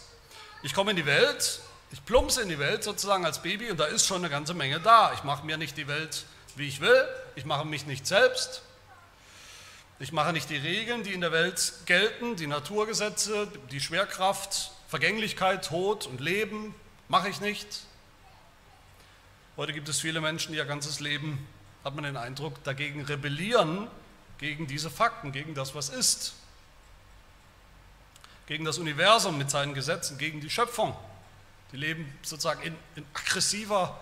Ich 0.62 0.74
komme 0.74 0.92
in 0.92 0.96
die 0.96 1.06
Welt, 1.06 1.58
ich 1.90 2.04
plumpse 2.04 2.40
in 2.40 2.50
die 2.50 2.60
Welt 2.60 2.84
sozusagen 2.84 3.26
als 3.26 3.42
Baby 3.42 3.68
und 3.68 3.80
da 3.80 3.86
ist 3.86 4.06
schon 4.06 4.18
eine 4.18 4.30
ganze 4.30 4.54
Menge 4.54 4.78
da. 4.78 5.12
Ich 5.12 5.24
mache 5.24 5.44
mir 5.44 5.56
nicht 5.56 5.76
die 5.76 5.88
Welt, 5.88 6.24
wie 6.54 6.68
ich 6.68 6.80
will, 6.80 7.08
ich 7.34 7.44
mache 7.44 7.64
mich 7.64 7.84
nicht 7.84 8.06
selbst, 8.06 8.62
ich 9.98 10.12
mache 10.12 10.32
nicht 10.32 10.50
die 10.50 10.56
Regeln, 10.56 11.02
die 11.02 11.14
in 11.14 11.20
der 11.20 11.32
Welt 11.32 11.72
gelten, 11.86 12.36
die 12.36 12.46
Naturgesetze, 12.46 13.48
die 13.72 13.80
Schwerkraft, 13.80 14.70
Vergänglichkeit, 14.86 15.66
Tod 15.66 16.06
und 16.06 16.20
Leben, 16.20 16.76
Mache 17.08 17.30
ich 17.30 17.40
nicht. 17.40 17.66
Heute 19.56 19.72
gibt 19.72 19.88
es 19.88 19.98
viele 20.00 20.20
Menschen, 20.20 20.52
die 20.52 20.58
ihr 20.58 20.66
ganzes 20.66 21.00
Leben, 21.00 21.46
hat 21.82 21.94
man 21.94 22.04
den 22.04 22.16
Eindruck, 22.16 22.62
dagegen 22.64 23.02
rebellieren, 23.02 23.88
gegen 24.38 24.66
diese 24.66 24.90
Fakten, 24.90 25.32
gegen 25.32 25.54
das, 25.54 25.74
was 25.74 25.88
ist. 25.88 26.34
gegen 28.46 28.64
das 28.64 28.78
Universum 28.78 29.36
mit 29.36 29.50
seinen 29.50 29.74
Gesetzen, 29.74 30.16
gegen 30.16 30.40
die 30.40 30.48
Schöpfung. 30.48 30.96
Die 31.70 31.76
leben 31.76 32.10
sozusagen 32.22 32.62
in, 32.62 32.74
in 32.96 33.04
aggressiver, 33.12 34.00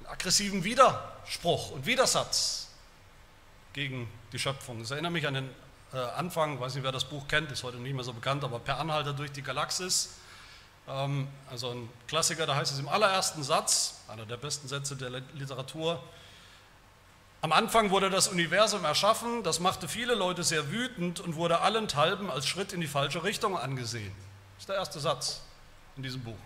in 0.00 0.06
aggressiven 0.06 0.64
Widerspruch 0.64 1.70
und 1.70 1.86
Widersatz 1.86 2.68
gegen 3.72 4.10
die 4.32 4.38
Schöpfung. 4.38 4.80
Das 4.80 4.90
erinnert 4.90 5.12
mich 5.12 5.26
an 5.26 5.32
den 5.32 5.50
äh, 5.94 5.96
Anfang, 5.96 6.60
weiß 6.60 6.74
nicht, 6.74 6.84
wer 6.84 6.92
das 6.92 7.06
Buch 7.06 7.26
kennt, 7.26 7.50
ist 7.52 7.62
heute 7.62 7.78
nicht 7.78 7.94
mehr 7.94 8.04
so 8.04 8.12
bekannt, 8.12 8.44
aber 8.44 8.58
Per 8.58 8.78
Anhalter 8.78 9.14
durch 9.14 9.32
die 9.32 9.42
Galaxis. 9.42 10.10
Ähm, 10.90 11.28
also 11.50 11.70
ein 11.70 11.88
Klassiker, 12.08 12.46
da 12.46 12.56
heißt 12.56 12.72
es 12.72 12.78
im 12.78 12.88
allerersten 12.88 13.42
Satz, 13.42 14.00
einer 14.08 14.26
der 14.26 14.36
besten 14.36 14.68
Sätze 14.68 14.96
der 14.96 15.10
Literatur, 15.34 16.02
am 17.42 17.52
Anfang 17.52 17.90
wurde 17.90 18.10
das 18.10 18.28
Universum 18.28 18.84
erschaffen, 18.84 19.42
das 19.42 19.60
machte 19.60 19.88
viele 19.88 20.14
Leute 20.14 20.42
sehr 20.42 20.70
wütend 20.70 21.20
und 21.20 21.36
wurde 21.36 21.60
allenthalben 21.60 22.30
als 22.30 22.46
Schritt 22.46 22.74
in 22.74 22.82
die 22.82 22.86
falsche 22.86 23.24
Richtung 23.24 23.56
angesehen. 23.56 24.12
Das 24.56 24.62
ist 24.64 24.68
der 24.68 24.76
erste 24.76 25.00
Satz 25.00 25.40
in 25.96 26.02
diesem 26.02 26.22
Buch. 26.22 26.36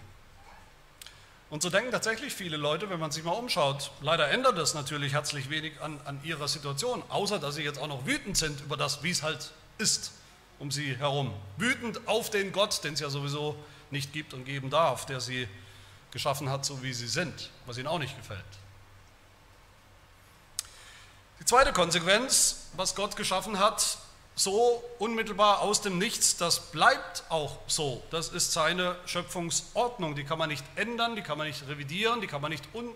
Und 1.51 1.63
so 1.63 1.71
denken 1.71 1.91
tatsächlich 1.91 2.33
viele 2.33 2.57
Leute, 2.57 2.91
wenn 2.91 3.01
man 3.01 3.11
sich 3.11 3.25
mal 3.25 3.33
umschaut. 3.33 3.91
Leider 4.03 4.29
ändert 4.29 4.57
das 4.57 4.75
natürlich 4.75 5.13
herzlich 5.13 5.51
wenig 5.51 5.81
an, 5.81 6.01
an 6.05 6.21
ihrer 6.23 6.47
Situation, 6.47 7.03
außer 7.09 7.41
dass 7.41 7.57
sie 7.57 7.63
jetzt 7.63 7.81
auch 7.81 7.89
noch 7.89 8.07
wütend 8.07 8.37
sind 8.37 8.61
über 8.61 8.77
das, 8.77 9.03
wie 9.03 9.11
es 9.11 9.23
halt 9.23 9.51
ist 9.79 10.13
um 10.59 10.71
sie 10.71 10.97
herum. 10.97 11.33
Wütend 11.57 12.07
auf 12.07 12.31
den 12.31 12.53
Gott, 12.53 12.83
den 12.85 12.95
es 12.95 13.01
ja 13.01 13.11
sowieso 13.11 13.57
nicht 13.91 14.13
gibt 14.13 14.35
und 14.35 14.45
geben 14.45 14.71
darf, 14.71 15.07
der 15.07 15.21
sie 15.21 15.49
geschaffen 16.11 16.49
hat, 16.49 16.65
so 16.65 16.83
wie 16.83 16.93
sie 16.93 17.09
sind, 17.09 17.51
was 17.67 17.79
ihnen 17.79 17.89
auch 17.89 17.99
nicht 17.99 18.17
gefällt. 18.17 18.45
Die 21.41 21.45
zweite 21.45 21.73
Konsequenz, 21.73 22.69
was 22.77 22.95
Gott 22.95 23.17
geschaffen 23.17 23.59
hat, 23.59 23.99
so 24.37 24.83
unmittelbar 24.99 25.61
aus 25.61 25.81
dem 25.81 25.99
Nichts, 25.99 26.37
das 26.37 26.71
bleibt 26.71 27.25
auch 27.29 27.59
so. 27.67 28.03
Das 28.11 28.29
ist 28.29 28.53
seine 28.53 28.97
Schöpfungsordnung. 29.07 30.17
Die 30.17 30.25
kann 30.25 30.39
man 30.39 30.49
nicht 30.49 30.65
ändern, 30.77 31.17
die 31.17 31.23
kann 31.23 31.39
man 31.39 31.47
nicht 31.47 31.67
revidieren, 31.69 32.21
die 32.21 32.27
kann 32.27 32.41
man 32.41 32.51
nicht 32.51 32.65
un, 32.75 32.91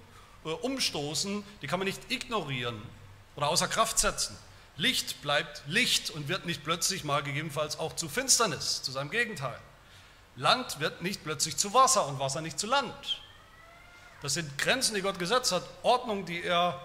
äh, 0.45 0.49
umstoßen, 0.49 1.45
die 1.63 1.67
kann 1.67 1.79
man 1.79 1.87
nicht 1.87 2.11
ignorieren 2.11 2.81
oder 3.37 3.49
außer 3.49 3.69
Kraft 3.69 3.99
setzen. 3.99 4.37
Licht 4.79 5.23
bleibt 5.23 5.63
Licht 5.67 6.09
und 6.11 6.29
wird 6.29 6.47
nicht 6.47 6.65
plötzlich 6.65 7.03
mal 7.05 7.23
gegebenenfalls 7.23 7.79
auch 7.79 7.95
zu 7.97 8.09
Finsternis, 8.09 8.81
zu 8.83 8.93
seinem 8.93 9.11
Gegenteil. 9.11 9.59
Land 10.37 10.79
wird 10.79 11.03
nicht 11.03 11.25
plötzlich 11.25 11.57
zu 11.57 11.75
Wasser 11.75 12.07
und 12.07 12.21
Wasser 12.21 12.41
nicht 12.41 12.61
zu 12.61 12.69
Land. 12.69 13.21
Das 14.23 14.35
sind 14.35 14.57
Grenzen, 14.57 14.95
die 14.95 15.03
Gott 15.03 15.19
gesetzt 15.19 15.51
hat, 15.51 15.65
Ordnung, 15.83 16.25
die 16.27 16.43
er 16.43 16.81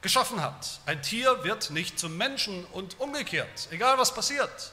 geschaffen 0.00 0.40
hat. 0.40 0.80
Ein 0.86 1.02
Tier 1.02 1.44
wird 1.44 1.70
nicht 1.70 1.98
zum 1.98 2.16
Menschen 2.16 2.64
und 2.66 2.98
umgekehrt, 2.98 3.68
egal 3.70 3.98
was 3.98 4.14
passiert. 4.14 4.72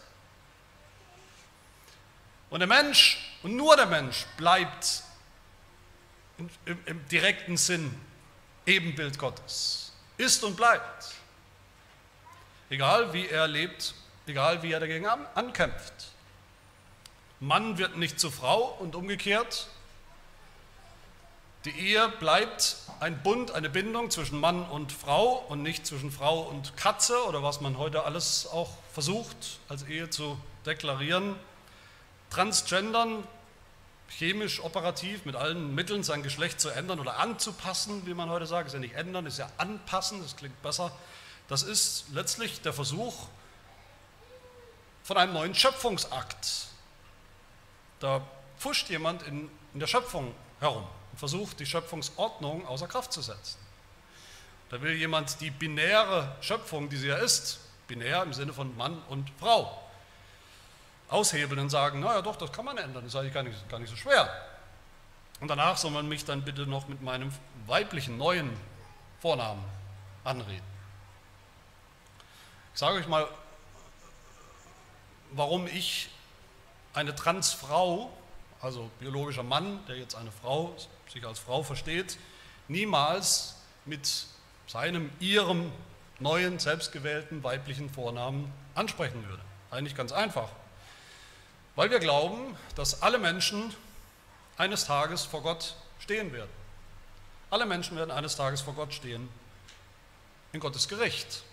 Und 2.49 2.59
der 2.59 2.67
Mensch 2.67 3.37
und 3.43 3.55
nur 3.57 3.75
der 3.75 3.87
Mensch 3.87 4.25
bleibt 4.37 5.03
im, 6.37 6.49
im, 6.65 6.79
im 6.85 7.07
direkten 7.09 7.57
Sinn 7.57 7.93
Ebenbild 8.65 9.19
Gottes, 9.19 9.91
ist 10.17 10.43
und 10.45 10.55
bleibt. 10.55 11.22
Egal 12.73 13.13
wie 13.13 13.27
er 13.27 13.47
lebt, 13.47 13.93
egal 14.25 14.63
wie 14.63 14.71
er 14.71 14.79
dagegen 14.79 15.05
ankämpft. 15.05 15.93
Mann 17.39 17.77
wird 17.77 17.97
nicht 17.97 18.19
zur 18.19 18.31
Frau 18.31 18.75
und 18.79 18.95
umgekehrt, 18.95 19.67
die 21.65 21.69
Ehe 21.69 22.09
bleibt 22.19 22.77
ein 22.99 23.21
Bund, 23.21 23.51
eine 23.51 23.69
Bindung 23.69 24.09
zwischen 24.09 24.39
Mann 24.39 24.65
und 24.65 24.91
Frau 24.91 25.33
und 25.49 25.61
nicht 25.61 25.85
zwischen 25.85 26.11
Frau 26.11 26.39
und 26.41 26.75
Katze 26.75 27.23
oder 27.27 27.43
was 27.43 27.61
man 27.61 27.77
heute 27.77 28.05
alles 28.05 28.47
auch 28.47 28.71
versucht 28.91 29.59
als 29.69 29.83
Ehe 29.83 30.09
zu 30.09 30.39
deklarieren. 30.65 31.35
Transgendern, 32.31 33.23
chemisch, 34.09 34.63
operativ, 34.63 35.25
mit 35.25 35.35
allen 35.35 35.75
Mitteln 35.75 36.01
sein 36.01 36.23
Geschlecht 36.23 36.59
zu 36.59 36.69
ändern 36.69 36.99
oder 36.99 37.19
anzupassen, 37.19 38.07
wie 38.07 38.15
man 38.15 38.31
heute 38.31 38.47
sagt, 38.47 38.65
ist 38.65 38.73
ja 38.73 38.79
nicht 38.79 38.95
ändern, 38.95 39.27
ist 39.27 39.37
ja 39.37 39.47
anpassen, 39.57 40.23
das 40.23 40.35
klingt 40.35 40.59
besser. 40.63 40.91
Das 41.47 41.63
ist 41.63 42.05
letztlich 42.13 42.61
der 42.61 42.73
Versuch 42.73 43.27
von 45.03 45.17
einem 45.17 45.33
neuen 45.33 45.55
Schöpfungsakt. 45.55 46.67
Da 47.99 48.25
pfuscht 48.57 48.89
jemand 48.89 49.23
in, 49.23 49.49
in 49.73 49.79
der 49.79 49.87
Schöpfung 49.87 50.33
herum 50.59 50.87
und 51.11 51.17
versucht, 51.17 51.59
die 51.59 51.65
Schöpfungsordnung 51.65 52.65
außer 52.65 52.87
Kraft 52.87 53.11
zu 53.11 53.21
setzen. 53.21 53.57
Da 54.69 54.81
will 54.81 54.93
jemand 54.93 55.39
die 55.41 55.51
binäre 55.51 56.35
Schöpfung, 56.41 56.89
die 56.89 56.97
sie 56.97 57.07
ja 57.07 57.17
ist, 57.17 57.59
binär 57.87 58.23
im 58.23 58.33
Sinne 58.33 58.53
von 58.53 58.75
Mann 58.75 59.01
und 59.09 59.29
Frau, 59.39 59.83
aushebeln 61.09 61.59
und 61.59 61.69
sagen, 61.69 61.99
naja 61.99 62.21
doch, 62.21 62.37
das 62.37 62.51
kann 62.51 62.65
man 62.65 62.77
ändern, 62.77 63.03
das 63.03 63.13
ist 63.13 63.19
eigentlich 63.19 63.33
gar 63.33 63.43
nicht, 63.43 63.69
gar 63.69 63.79
nicht 63.79 63.89
so 63.89 63.95
schwer. 63.95 64.27
Und 65.41 65.47
danach 65.49 65.77
soll 65.77 65.91
man 65.91 66.07
mich 66.07 66.25
dann 66.25 66.43
bitte 66.43 66.65
noch 66.65 66.87
mit 66.87 67.01
meinem 67.01 67.31
weiblichen, 67.67 68.17
neuen 68.17 68.49
Vornamen 69.21 69.63
anreden. 70.23 70.72
Ich 72.73 72.79
sage 72.79 72.97
euch 72.97 73.07
mal, 73.07 73.27
warum 75.33 75.67
ich 75.67 76.09
eine 76.95 77.13
Transfrau, 77.13 78.11
also 78.61 78.89
biologischer 78.99 79.43
Mann, 79.43 79.85
der 79.87 79.97
jetzt 79.97 80.15
eine 80.15 80.31
Frau 80.31 80.75
sich 81.07 81.23
als 81.23 81.37
Frau 81.37 81.61
versteht, 81.61 82.17
niemals 82.67 83.57
mit 83.85 84.25
seinem, 84.65 85.11
ihrem 85.19 85.71
neuen, 86.17 86.57
selbstgewählten 86.57 87.43
weiblichen 87.43 87.91
Vornamen 87.91 88.51
ansprechen 88.73 89.23
würde. 89.27 89.43
Eigentlich 89.69 89.95
ganz 89.95 90.11
einfach. 90.11 90.49
Weil 91.75 91.91
wir 91.91 91.99
glauben, 91.99 92.57
dass 92.73 93.03
alle 93.03 93.19
Menschen 93.19 93.71
eines 94.57 94.85
Tages 94.85 95.25
vor 95.25 95.43
Gott 95.43 95.75
stehen 95.99 96.33
werden. 96.33 96.51
Alle 97.51 97.67
Menschen 97.67 97.97
werden 97.97 98.09
eines 98.09 98.35
Tages 98.35 98.61
vor 98.61 98.73
Gott 98.73 98.95
stehen 98.95 99.29
in 100.53 100.59
Gottes 100.59 100.87
Gericht. 100.87 101.43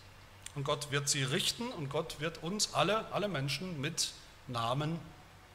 Und 0.54 0.64
Gott 0.64 0.90
wird 0.90 1.08
sie 1.08 1.22
richten 1.22 1.68
und 1.68 1.90
Gott 1.90 2.20
wird 2.20 2.42
uns 2.42 2.74
alle, 2.74 3.10
alle 3.12 3.28
Menschen 3.28 3.80
mit 3.80 4.12
Namen 4.48 4.98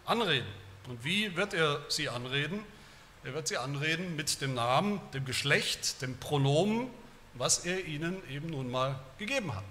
anreden. 0.06 0.48
Und 0.88 1.04
wie 1.04 1.36
wird 1.36 1.54
er 1.54 1.82
sie 1.90 2.10
anreden? 2.10 2.60
Er 3.24 3.34
wird 3.34 3.48
sie 3.48 3.58
anreden 3.58 4.16
mit 4.16 4.40
dem 4.42 4.54
Namen, 4.54 5.02
dem 5.14 5.26
Geschlecht, 5.26 6.02
dem 6.02 6.18
Pronomen, 6.18 6.90
was 7.34 7.66
er 7.66 7.86
ihnen 7.86 8.22
eben 8.30 8.52
nun 8.52 8.70
mal 8.70 9.00
gegeben 9.18 9.54
hat. 9.54 9.66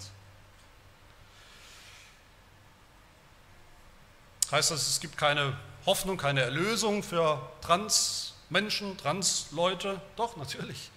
Heißt 4.50 4.70
das, 4.70 4.88
es 4.88 5.00
gibt 5.00 5.16
keine 5.16 5.56
Hoffnung, 5.87 6.16
keine 6.16 6.42
Erlösung 6.42 7.02
für 7.02 7.40
Transmenschen, 7.60 8.96
Transleute? 8.98 10.00
Doch, 10.16 10.37
natürlich. 10.37 10.90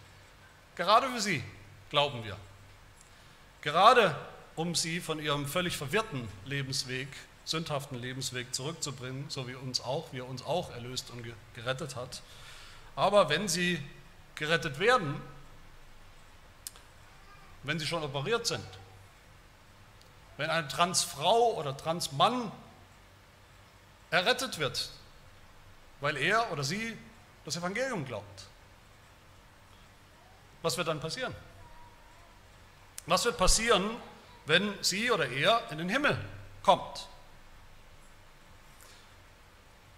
Gerade 0.75 1.09
für 1.09 1.21
sie, 1.21 1.43
glauben 1.89 2.23
wir. 2.23 2.37
Gerade 3.67 4.15
um 4.55 4.75
sie 4.75 5.01
von 5.01 5.19
ihrem 5.19 5.45
völlig 5.45 5.75
verwirrten 5.75 6.25
Lebensweg, 6.45 7.09
sündhaften 7.43 7.99
Lebensweg 7.99 8.55
zurückzubringen, 8.55 9.25
so 9.27 9.45
wie 9.45 9.55
uns 9.55 9.81
auch, 9.81 10.13
wie 10.13 10.19
er 10.19 10.25
uns 10.25 10.41
auch 10.45 10.71
erlöst 10.71 11.09
und 11.09 11.25
gerettet 11.53 11.97
hat, 11.97 12.21
aber 12.95 13.27
wenn 13.27 13.49
sie 13.49 13.85
gerettet 14.35 14.79
werden, 14.79 15.21
wenn 17.63 17.77
sie 17.77 17.85
schon 17.85 18.03
operiert 18.03 18.47
sind, 18.47 18.63
wenn 20.37 20.49
eine 20.49 20.69
Transfrau 20.69 21.55
oder 21.55 21.75
Transmann 21.75 22.49
errettet 24.11 24.59
wird, 24.59 24.91
weil 25.99 26.15
er 26.15 26.53
oder 26.53 26.63
sie 26.63 26.97
das 27.43 27.57
Evangelium 27.57 28.05
glaubt, 28.05 28.45
was 30.61 30.77
wird 30.77 30.87
dann 30.87 31.01
passieren? 31.01 31.35
Was 33.07 33.25
wird 33.25 33.37
passieren, 33.37 33.89
wenn 34.45 34.73
sie 34.83 35.09
oder 35.11 35.27
er 35.27 35.63
in 35.71 35.79
den 35.79 35.89
Himmel 35.89 36.17
kommt? 36.61 37.07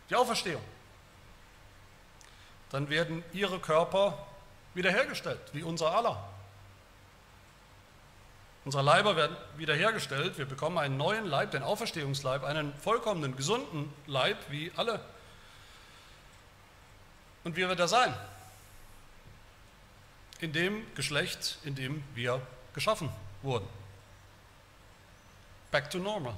Die 0.09 0.15
Auferstehung 0.15 0.61
dann 2.69 2.89
werden 2.89 3.23
ihre 3.33 3.59
Körper 3.59 4.27
wiederhergestellt, 4.73 5.41
wie 5.53 5.63
unser 5.63 5.91
aller. 5.91 6.29
Unsere 8.65 8.83
Leiber 8.83 9.15
werden 9.15 9.35
wiederhergestellt, 9.57 10.37
wir 10.37 10.45
bekommen 10.45 10.77
einen 10.77 10.97
neuen 10.97 11.25
Leib, 11.25 11.51
den 11.51 11.63
Auferstehungsleib, 11.63 12.43
einen 12.43 12.73
vollkommenen, 12.75 13.35
gesunden 13.35 13.91
Leib, 14.05 14.37
wie 14.49 14.71
alle. 14.75 14.99
Und 17.43 17.55
wie 17.55 17.67
wird 17.67 17.79
er 17.79 17.87
sein? 17.87 18.13
In 20.39 20.53
dem 20.53 20.85
Geschlecht, 20.93 21.57
in 21.63 21.73
dem 21.75 22.03
wir 22.13 22.41
geschaffen 22.79 23.09
wurden. 23.41 23.67
Back 25.69 25.89
to 25.91 25.97
normal. 25.97 26.33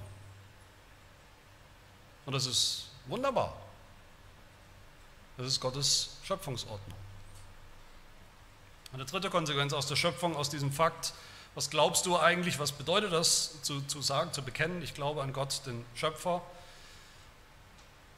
Und 2.26 2.34
das 2.34 2.48
ist 2.48 2.88
wunderbar. 3.06 3.56
Das 5.38 5.46
ist 5.46 5.60
Gottes 5.60 6.18
Schöpfungsordnung. 6.24 6.98
Eine 8.92 9.06
dritte 9.06 9.30
Konsequenz 9.30 9.72
aus 9.72 9.86
der 9.86 9.96
Schöpfung, 9.96 10.36
aus 10.36 10.50
diesem 10.50 10.72
Fakt, 10.72 11.14
was 11.54 11.70
glaubst 11.70 12.08
du 12.08 12.18
eigentlich, 12.18 12.58
was 12.58 12.72
bedeutet 12.72 13.14
das 13.14 13.62
zu, 13.62 13.82
zu 13.82 14.02
sagen, 14.02 14.34
zu 14.34 14.42
bekennen, 14.42 14.82
ich 14.82 14.96
glaube 14.96 15.22
an 15.22 15.34
Gott, 15.34 15.62
den 15.68 15.86
Schöpfer? 15.94 16.42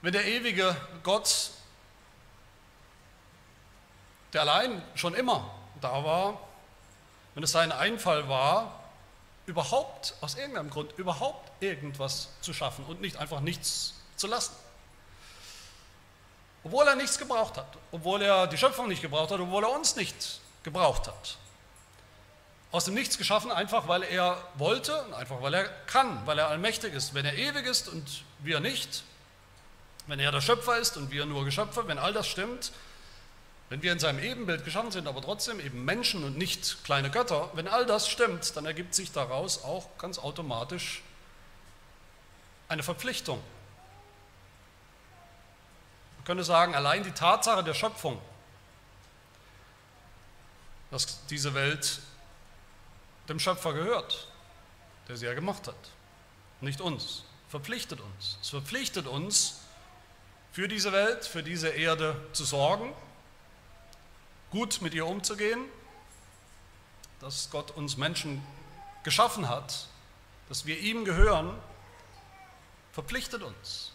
Wenn 0.02 0.14
der 0.14 0.26
ewige 0.26 0.78
Gott, 1.04 1.52
der 4.32 4.42
allein 4.42 4.82
schon 4.96 5.14
immer 5.14 5.54
da 5.82 6.04
war, 6.06 6.40
wenn 7.36 7.44
es 7.44 7.52
sein 7.52 7.72
Einfall 7.72 8.28
war, 8.30 8.80
überhaupt, 9.46 10.16
aus 10.22 10.36
irgendeinem 10.36 10.70
Grund, 10.70 10.92
überhaupt 10.98 11.52
irgendwas 11.62 12.30
zu 12.42 12.54
schaffen 12.54 12.86
und 12.86 13.02
nicht 13.02 13.18
einfach 13.18 13.42
nichts 13.42 13.96
zu 14.16 14.28
lassen. 14.28 14.54
Obwohl 16.64 16.88
er 16.88 16.96
nichts 16.96 17.18
gebraucht 17.18 17.58
hat, 17.58 17.68
obwohl 17.92 18.22
er 18.22 18.48
die 18.48 18.58
Schöpfung 18.58 18.88
nicht 18.88 19.02
gebraucht 19.02 19.32
hat, 19.32 19.40
obwohl 19.40 19.64
er 19.64 19.72
uns 19.72 19.96
nicht 19.96 20.40
gebraucht 20.64 21.08
hat. 21.08 21.38
Aus 22.72 22.86
dem 22.86 22.96
Nichts 22.96 23.18
geschaffen, 23.18 23.52
einfach 23.52 23.88
weil 23.88 24.02
er 24.04 24.38
wollte 24.56 25.00
und 25.04 25.14
einfach 25.14 25.42
weil 25.42 25.54
er 25.54 25.70
kann, 25.86 26.26
weil 26.26 26.40
er 26.40 26.48
allmächtig 26.48 26.94
ist. 26.94 27.14
Wenn 27.14 27.26
er 27.26 27.36
ewig 27.36 27.68
ist 27.68 27.88
und 27.88 28.24
wir 28.40 28.60
nicht, 28.62 29.04
wenn 30.08 30.20
er 30.20 30.32
der 30.32 30.42
Schöpfer 30.42 30.78
ist 30.78 30.98
und 30.98 31.12
wir 31.12 31.26
nur 31.26 31.46
Geschöpfe, 31.46 31.88
wenn 31.88 32.00
all 32.00 32.14
das 32.14 32.28
stimmt, 32.28 32.72
wenn 33.74 33.82
wir 33.82 33.92
in 33.92 33.98
seinem 33.98 34.20
Ebenbild 34.20 34.64
geschaffen 34.66 34.92
sind, 34.92 35.08
aber 35.08 35.20
trotzdem 35.20 35.60
eben 35.60 35.84
Menschen 35.84 36.24
und 36.24 36.38
nicht 36.38 36.84
kleine 36.84 37.10
Götter, 37.10 37.50
wenn 37.56 37.68
all 37.68 37.88
das 37.88 38.08
stimmt, 38.08 38.56
dann 38.56 38.68
ergibt 38.68 38.94
sich 38.94 39.12
daraus 39.12 39.64
auch 39.64 39.98
ganz 39.98 40.20
automatisch 40.20 41.02
eine 42.68 42.84
Verpflichtung. 42.84 43.42
Man 46.18 46.26
könnte 46.26 46.44
sagen, 46.44 46.76
allein 46.76 47.02
die 47.02 47.14
Tatsache 47.14 47.64
der 47.64 47.74
Schöpfung, 47.74 48.22
dass 50.92 51.26
diese 51.26 51.56
Welt 51.56 52.00
dem 53.28 53.40
Schöpfer 53.40 53.74
gehört, 53.74 54.28
der 55.08 55.18
sie 55.18 55.26
ja 55.26 55.34
gemacht 55.34 55.68
hat, 55.68 55.90
nicht 56.62 56.80
uns, 56.80 57.24
verpflichtet 57.50 58.02
uns. 58.02 58.38
Es 58.40 58.52
verpflichtet 58.52 59.08
uns, 59.08 59.62
für 60.52 60.68
diese 60.68 60.92
Welt, 60.92 61.26
für 61.26 61.42
diese 61.42 61.70
Erde 61.70 62.16
zu 62.34 62.44
sorgen, 62.44 62.94
gut 64.54 64.84
mit 64.84 64.94
ihr 64.94 65.08
umzugehen, 65.08 65.66
dass 67.20 67.50
Gott 67.50 67.72
uns 67.72 67.98
Menschen 67.98 68.46
geschaffen 69.02 69.50
hat, 69.50 69.88
dass 70.48 70.68
wir 70.68 70.78
ihm 70.78 71.06
gehören, 71.06 71.58
verpflichtet 72.92 73.42
uns. 73.42 73.92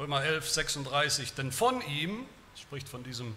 Römer 0.00 0.24
11, 0.24 0.50
36, 0.50 1.34
denn 1.34 1.52
von 1.52 1.80
ihm, 1.82 2.26
spricht 2.60 2.88
von 2.88 3.04
diesem 3.04 3.36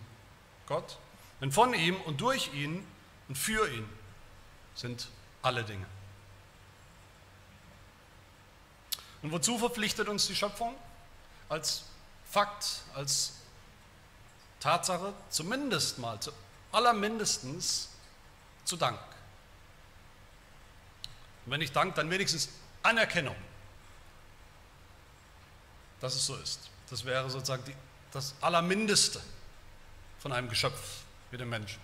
Gott, 0.66 0.98
denn 1.42 1.52
von 1.52 1.76
ihm 1.76 2.02
und 2.02 2.20
durch 2.20 2.52
ihn 2.56 2.84
und 3.28 3.38
für 3.38 3.72
ihn 3.72 3.88
sind 4.74 5.10
alle 5.44 5.64
Dinge. 5.64 5.86
Und 9.22 9.32
wozu 9.32 9.60
verpflichtet 9.60 10.10
uns 10.10 10.26
die 10.26 10.36
Schöpfung? 10.36 10.74
Als 11.50 11.84
Fakt, 12.32 12.82
als 12.96 13.37
Tatsache 14.60 15.14
zumindest 15.30 16.00
mal, 16.00 16.20
zu 16.20 16.32
allermindestens 16.72 17.90
zu 18.66 18.76
Dank. 18.76 19.00
Und 21.46 21.52
wenn 21.52 21.60
nicht 21.60 21.76
Dank, 21.76 21.96
dann 21.96 22.10
wenigstens 22.10 22.50
Anerkennung, 22.84 23.36
dass 26.02 26.16
es 26.16 26.26
so 26.26 26.36
ist. 26.36 26.70
Das 26.90 27.06
wäre 27.06 27.30
sozusagen 27.30 27.64
die, 27.66 27.76
das 28.12 28.36
Allermindeste 28.42 29.22
von 30.20 30.32
einem 30.32 30.50
Geschöpf 30.50 31.04
wie 31.32 31.38
dem 31.38 31.50
Menschen. 31.50 31.80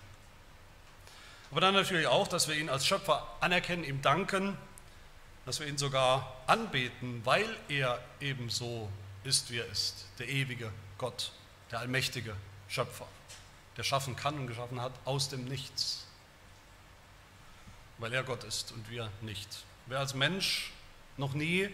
Aber 1.50 1.60
dann 1.60 1.74
natürlich 1.74 2.06
auch, 2.06 2.26
dass 2.26 2.48
wir 2.48 2.56
ihn 2.56 2.68
als 2.68 2.86
Schöpfer 2.86 3.26
anerkennen, 3.40 3.84
ihm 3.84 4.02
danken, 4.02 4.56
dass 5.46 5.60
wir 5.60 5.66
ihn 5.66 5.78
sogar 5.78 6.34
anbeten, 6.46 7.20
weil 7.24 7.48
er 7.68 8.00
ebenso 8.20 8.90
ist, 9.24 9.50
wie 9.50 9.58
er 9.58 9.66
ist, 9.66 10.06
der 10.18 10.28
ewige 10.28 10.72
Gott, 10.98 11.32
der 11.70 11.80
allmächtige 11.80 12.34
Schöpfer, 12.74 13.06
der 13.76 13.84
schaffen 13.84 14.16
kann 14.16 14.36
und 14.36 14.46
geschaffen 14.48 14.80
hat 14.80 14.92
aus 15.04 15.28
dem 15.28 15.44
Nichts, 15.44 16.06
weil 17.98 18.12
er 18.12 18.24
Gott 18.24 18.42
ist 18.42 18.72
und 18.72 18.90
wir 18.90 19.10
nicht. 19.20 19.64
Wer 19.86 20.00
als 20.00 20.14
Mensch 20.14 20.72
noch 21.16 21.34
nie 21.34 21.70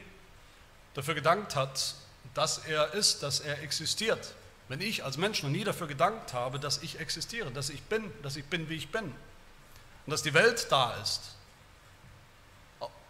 dafür 0.93 1.15
gedankt 1.15 1.57
hat, 1.57 1.95
dass 2.35 2.59
er 2.59 2.93
ist, 2.93 3.23
dass 3.23 3.41
er 3.41 3.63
existiert, 3.63 4.35
wenn 4.69 4.83
ich 4.83 5.03
als 5.03 5.17
Mensch 5.17 5.43
noch 5.43 5.49
nie 5.49 5.65
dafür 5.65 5.87
gedankt 5.87 6.35
habe, 6.35 6.61
dass 6.61 6.83
ich 6.83 7.01
existiere, 7.01 7.51
dass 7.51 7.71
ich 7.71 7.83
bin, 7.85 8.13
dass 8.23 8.37
ich 8.37 8.45
bin, 8.45 8.69
wie 8.69 8.77
ich 8.77 8.91
bin 8.91 9.05
und 9.05 10.11
dass 10.11 10.23
die 10.23 10.35
Welt 10.35 10.67
da 10.71 10.95
ist, 10.97 11.35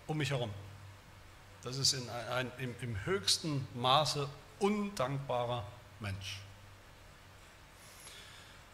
um 0.06 0.16
mich 0.16 0.30
herum, 0.30 0.50
das 1.62 1.76
ist 1.76 1.92
in 1.92 2.08
ein, 2.08 2.50
im, 2.58 2.74
im 2.80 3.04
höchsten 3.04 3.66
Maße 3.74 4.28
undankbarer 4.60 5.66
Mensch. 5.98 6.40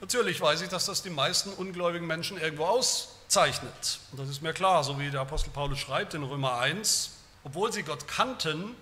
Natürlich 0.01 0.41
weiß 0.41 0.61
ich, 0.61 0.69
dass 0.69 0.87
das 0.87 1.03
die 1.03 1.11
meisten 1.11 1.51
ungläubigen 1.51 2.07
Menschen 2.07 2.39
irgendwo 2.39 2.67
auszeichnet. 2.67 4.01
Und 4.13 4.21
das 4.21 4.29
ist 4.29 4.43
mir 4.43 4.53
klar, 4.53 4.85
so 4.85 4.99
wie 4.99 5.11
der 5.11 5.23
Apostel 5.23 5.51
Paulus 5.51 5.79
schreibt 5.79 6.15
in 6.15 6.23
Römer 6.23 6.59
1, 6.59 7.13
obwohl 7.45 7.73
sie 7.73 7.83
Gott 7.83 8.07
kannten, 8.07 8.75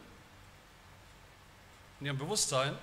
in 2.01 2.07
ihrem 2.07 2.19
Bewusstsein, 2.19 2.77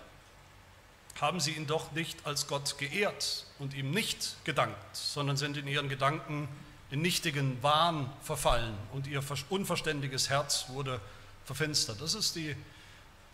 haben 1.20 1.39
sie 1.39 1.52
ihn 1.52 1.67
doch 1.67 1.91
nicht 1.91 2.26
als 2.26 2.48
Gott 2.48 2.78
geehrt 2.78 3.46
und 3.60 3.74
ihm 3.74 3.91
nicht 3.91 4.38
gedankt, 4.46 4.96
sondern 4.96 5.36
sind 5.36 5.58
in 5.58 5.67
ihren 5.67 5.89
Gedanken 5.89 6.48
in 6.89 7.02
nichtigen 7.02 7.62
Wahn 7.62 8.12
verfallen 8.22 8.76
und 8.94 9.08
ihr 9.08 9.24
unverständiges 9.50 10.30
Herz 10.30 10.65
wurde 10.70 11.00
verfinstert. 11.46 12.02
Das 12.02 12.13
ist 12.13 12.36
die, 12.36 12.56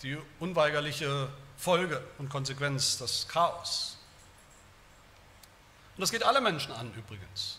die 0.03 0.17
unweigerliche 0.39 1.29
Folge 1.57 2.03
und 2.17 2.29
Konsequenz, 2.29 2.97
das 2.97 3.27
Chaos. 3.27 3.96
Und 5.97 6.01
das 6.01 6.11
geht 6.11 6.23
alle 6.23 6.41
Menschen 6.41 6.71
an 6.73 6.93
übrigens. 6.93 7.57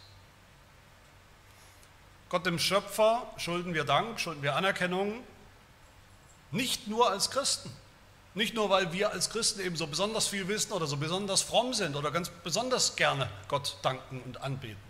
Gott 2.29 2.47
dem 2.47 2.61
Schöpfer 2.61 3.27
schulden 3.37 3.75
wir 3.75 3.83
Dank, 3.83 4.21
schulden 4.21 4.43
wir 4.43 4.55
Anerkennung, 4.55 5.25
nicht 6.53 6.87
nur 6.87 7.11
als 7.11 7.31
Christen. 7.31 7.75
Nicht 8.35 8.55
nur, 8.55 8.71
weil 8.71 8.93
wir 8.93 9.11
als 9.11 9.31
Christen 9.31 9.59
eben 9.61 9.75
so 9.75 9.89
besonders 9.89 10.29
viel 10.29 10.47
wissen 10.47 10.73
oder 10.73 10.87
so 10.87 10.97
besonders 10.97 11.43
fromm 11.43 11.75
sind 11.75 11.97
oder 11.97 12.13
ganz 12.13 12.29
besonders 12.29 12.95
gerne 12.95 13.29
Gott 13.49 13.77
danken 13.83 14.23
und 14.23 14.41
anbeten. 14.41 14.81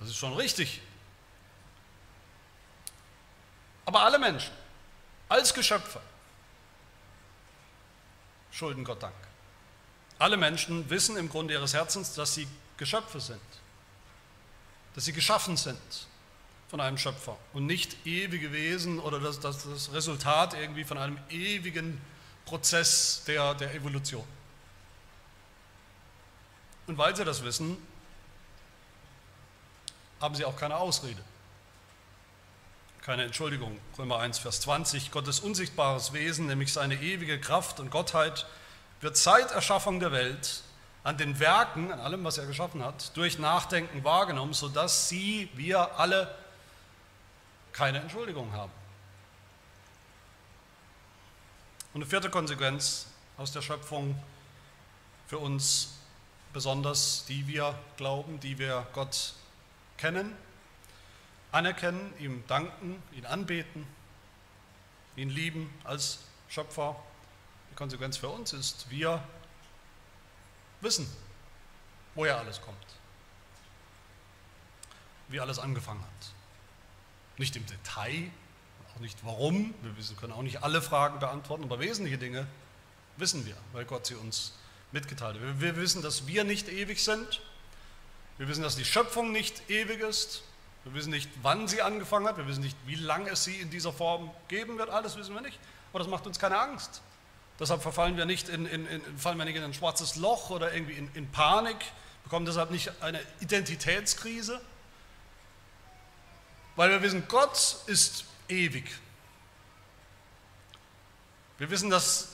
Das 0.00 0.08
ist 0.08 0.16
schon 0.16 0.32
richtig. 0.34 0.80
Aber 3.84 4.00
alle 4.00 4.18
Menschen 4.18 4.52
als 5.28 5.54
Geschöpfe 5.54 6.00
schulden 8.50 8.82
Gott 8.82 9.02
Dank. 9.02 9.14
Alle 10.18 10.36
Menschen 10.36 10.88
wissen 10.90 11.16
im 11.16 11.28
Grunde 11.28 11.54
ihres 11.54 11.74
Herzens, 11.74 12.14
dass 12.14 12.34
sie 12.34 12.46
Geschöpfe 12.76 13.20
sind, 13.20 13.40
dass 14.94 15.04
sie 15.04 15.12
geschaffen 15.12 15.56
sind 15.56 15.78
von 16.68 16.80
einem 16.80 16.98
Schöpfer 16.98 17.36
und 17.52 17.66
nicht 17.66 18.06
ewige 18.06 18.52
Wesen 18.52 18.98
oder 18.98 19.20
das, 19.20 19.40
das, 19.40 19.64
das 19.64 19.92
Resultat 19.92 20.54
irgendwie 20.54 20.84
von 20.84 20.98
einem 20.98 21.18
ewigen 21.30 22.00
Prozess 22.44 23.22
der, 23.26 23.54
der 23.54 23.74
Evolution. 23.74 24.24
Und 26.86 26.98
weil 26.98 27.16
sie 27.16 27.24
das 27.24 27.42
wissen, 27.42 27.76
haben 30.20 30.34
sie 30.34 30.44
auch 30.44 30.56
keine 30.56 30.76
Ausrede, 30.76 31.22
keine 33.02 33.24
Entschuldigung. 33.24 33.78
Römer 33.98 34.18
1, 34.18 34.38
Vers 34.38 34.60
20, 34.62 35.10
Gottes 35.10 35.40
unsichtbares 35.40 36.12
Wesen, 36.12 36.46
nämlich 36.46 36.72
seine 36.72 37.00
ewige 37.00 37.40
Kraft 37.40 37.80
und 37.80 37.90
Gottheit, 37.90 38.46
wird 39.04 39.18
seit 39.18 39.50
Erschaffung 39.50 40.00
der 40.00 40.12
Welt 40.12 40.62
an 41.02 41.18
den 41.18 41.38
Werken, 41.38 41.92
an 41.92 42.00
allem, 42.00 42.24
was 42.24 42.38
er 42.38 42.46
geschaffen 42.46 42.82
hat, 42.82 43.14
durch 43.14 43.38
Nachdenken 43.38 44.02
wahrgenommen, 44.02 44.54
sodass 44.54 45.10
sie, 45.10 45.50
wir 45.52 45.98
alle, 46.00 46.34
keine 47.72 48.00
Entschuldigung 48.00 48.50
haben. 48.52 48.72
Und 51.92 52.00
eine 52.00 52.08
vierte 52.08 52.30
Konsequenz 52.30 53.08
aus 53.36 53.52
der 53.52 53.60
Schöpfung 53.60 54.18
für 55.26 55.36
uns, 55.36 55.98
besonders 56.54 57.26
die 57.26 57.46
wir 57.46 57.78
glauben, 57.98 58.40
die 58.40 58.58
wir 58.58 58.86
Gott 58.94 59.34
kennen, 59.98 60.34
anerkennen, 61.52 62.14
ihm 62.18 62.42
danken, 62.46 63.02
ihn 63.12 63.26
anbeten, 63.26 63.86
ihn 65.14 65.28
lieben 65.28 65.72
als 65.84 66.20
Schöpfer 66.48 66.96
die 67.74 67.76
Konsequenz 67.76 68.16
für 68.16 68.28
uns 68.28 68.52
ist, 68.52 68.88
wir 68.88 69.20
wissen, 70.80 71.10
woher 72.14 72.38
alles 72.38 72.60
kommt, 72.60 72.76
wie 75.26 75.40
alles 75.40 75.58
angefangen 75.58 76.00
hat. 76.00 76.32
Nicht 77.36 77.56
im 77.56 77.66
Detail, 77.66 78.30
auch 78.94 79.00
nicht 79.00 79.18
warum, 79.24 79.74
wir 79.82 80.16
können 80.16 80.32
auch 80.32 80.42
nicht 80.42 80.62
alle 80.62 80.80
Fragen 80.80 81.18
beantworten, 81.18 81.64
aber 81.64 81.80
wesentliche 81.80 82.16
Dinge 82.16 82.46
wissen 83.16 83.44
wir, 83.44 83.56
weil 83.72 83.84
Gott 83.84 84.06
sie 84.06 84.14
uns 84.14 84.52
mitgeteilt 84.92 85.34
hat. 85.34 85.60
Wir 85.60 85.74
wissen, 85.74 86.00
dass 86.00 86.28
wir 86.28 86.44
nicht 86.44 86.68
ewig 86.68 87.02
sind, 87.02 87.42
wir 88.38 88.46
wissen, 88.46 88.62
dass 88.62 88.76
die 88.76 88.84
Schöpfung 88.84 89.32
nicht 89.32 89.68
ewig 89.68 89.98
ist, 89.98 90.44
Wir 90.84 90.92
wissen 90.92 91.10
nicht, 91.10 91.30
wann 91.42 91.66
sie 91.66 91.80
angefangen 91.80 92.26
hat, 92.28 92.36
wir 92.36 92.46
wissen 92.46 92.62
nicht, 92.62 92.76
wie 92.84 92.94
lange 92.94 93.30
es 93.30 93.42
sie 93.42 93.56
in 93.56 93.70
dieser 93.70 93.92
Form 93.92 94.30
geben 94.48 94.76
wird, 94.76 94.90
alles 94.90 95.16
wissen 95.16 95.34
wir 95.34 95.40
nicht. 95.40 95.58
Aber 95.90 95.98
das 95.98 96.08
macht 96.08 96.26
uns 96.26 96.38
keine 96.38 96.58
Angst. 96.58 97.00
Deshalb 97.58 97.82
verfallen 97.82 98.16
wir 98.16 98.26
nicht 98.26 98.48
in, 98.48 98.66
in, 98.66 98.86
in, 98.86 99.18
fallen 99.18 99.38
wir 99.38 99.44
nicht 99.44 99.56
in 99.56 99.62
ein 99.62 99.74
schwarzes 99.74 100.16
Loch 100.16 100.50
oder 100.50 100.74
irgendwie 100.74 100.94
in, 100.94 101.10
in 101.14 101.30
Panik, 101.30 101.76
bekommen 102.24 102.46
deshalb 102.46 102.70
nicht 102.70 102.90
eine 103.00 103.20
Identitätskrise, 103.40 104.60
weil 106.76 106.90
wir 106.90 107.02
wissen, 107.02 107.28
Gott 107.28 107.76
ist 107.86 108.24
ewig. 108.48 108.90
Wir 111.58 111.70
wissen, 111.70 111.90
dass 111.90 112.30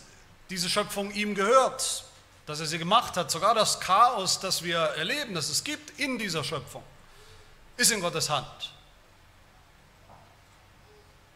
diese 0.49 0.71
Schöpfung 0.71 1.13
ihm 1.13 1.35
gehört, 1.35 2.05
dass 2.47 2.61
er 2.61 2.67
sie 2.67 2.79
gemacht 2.79 3.17
hat. 3.17 3.31
Sogar 3.31 3.55
das 3.55 3.79
Chaos, 3.81 4.41
das 4.41 4.63
wir 4.63 4.79
erleben, 4.79 5.35
das 5.35 5.51
es 5.51 5.63
gibt 5.63 5.99
in 6.01 6.19
dieser 6.19 6.43
Schöpfung, 6.43 6.83
ist 7.77 7.93
in 7.93 8.01
Gottes 8.01 8.31
Hand. 8.31 8.73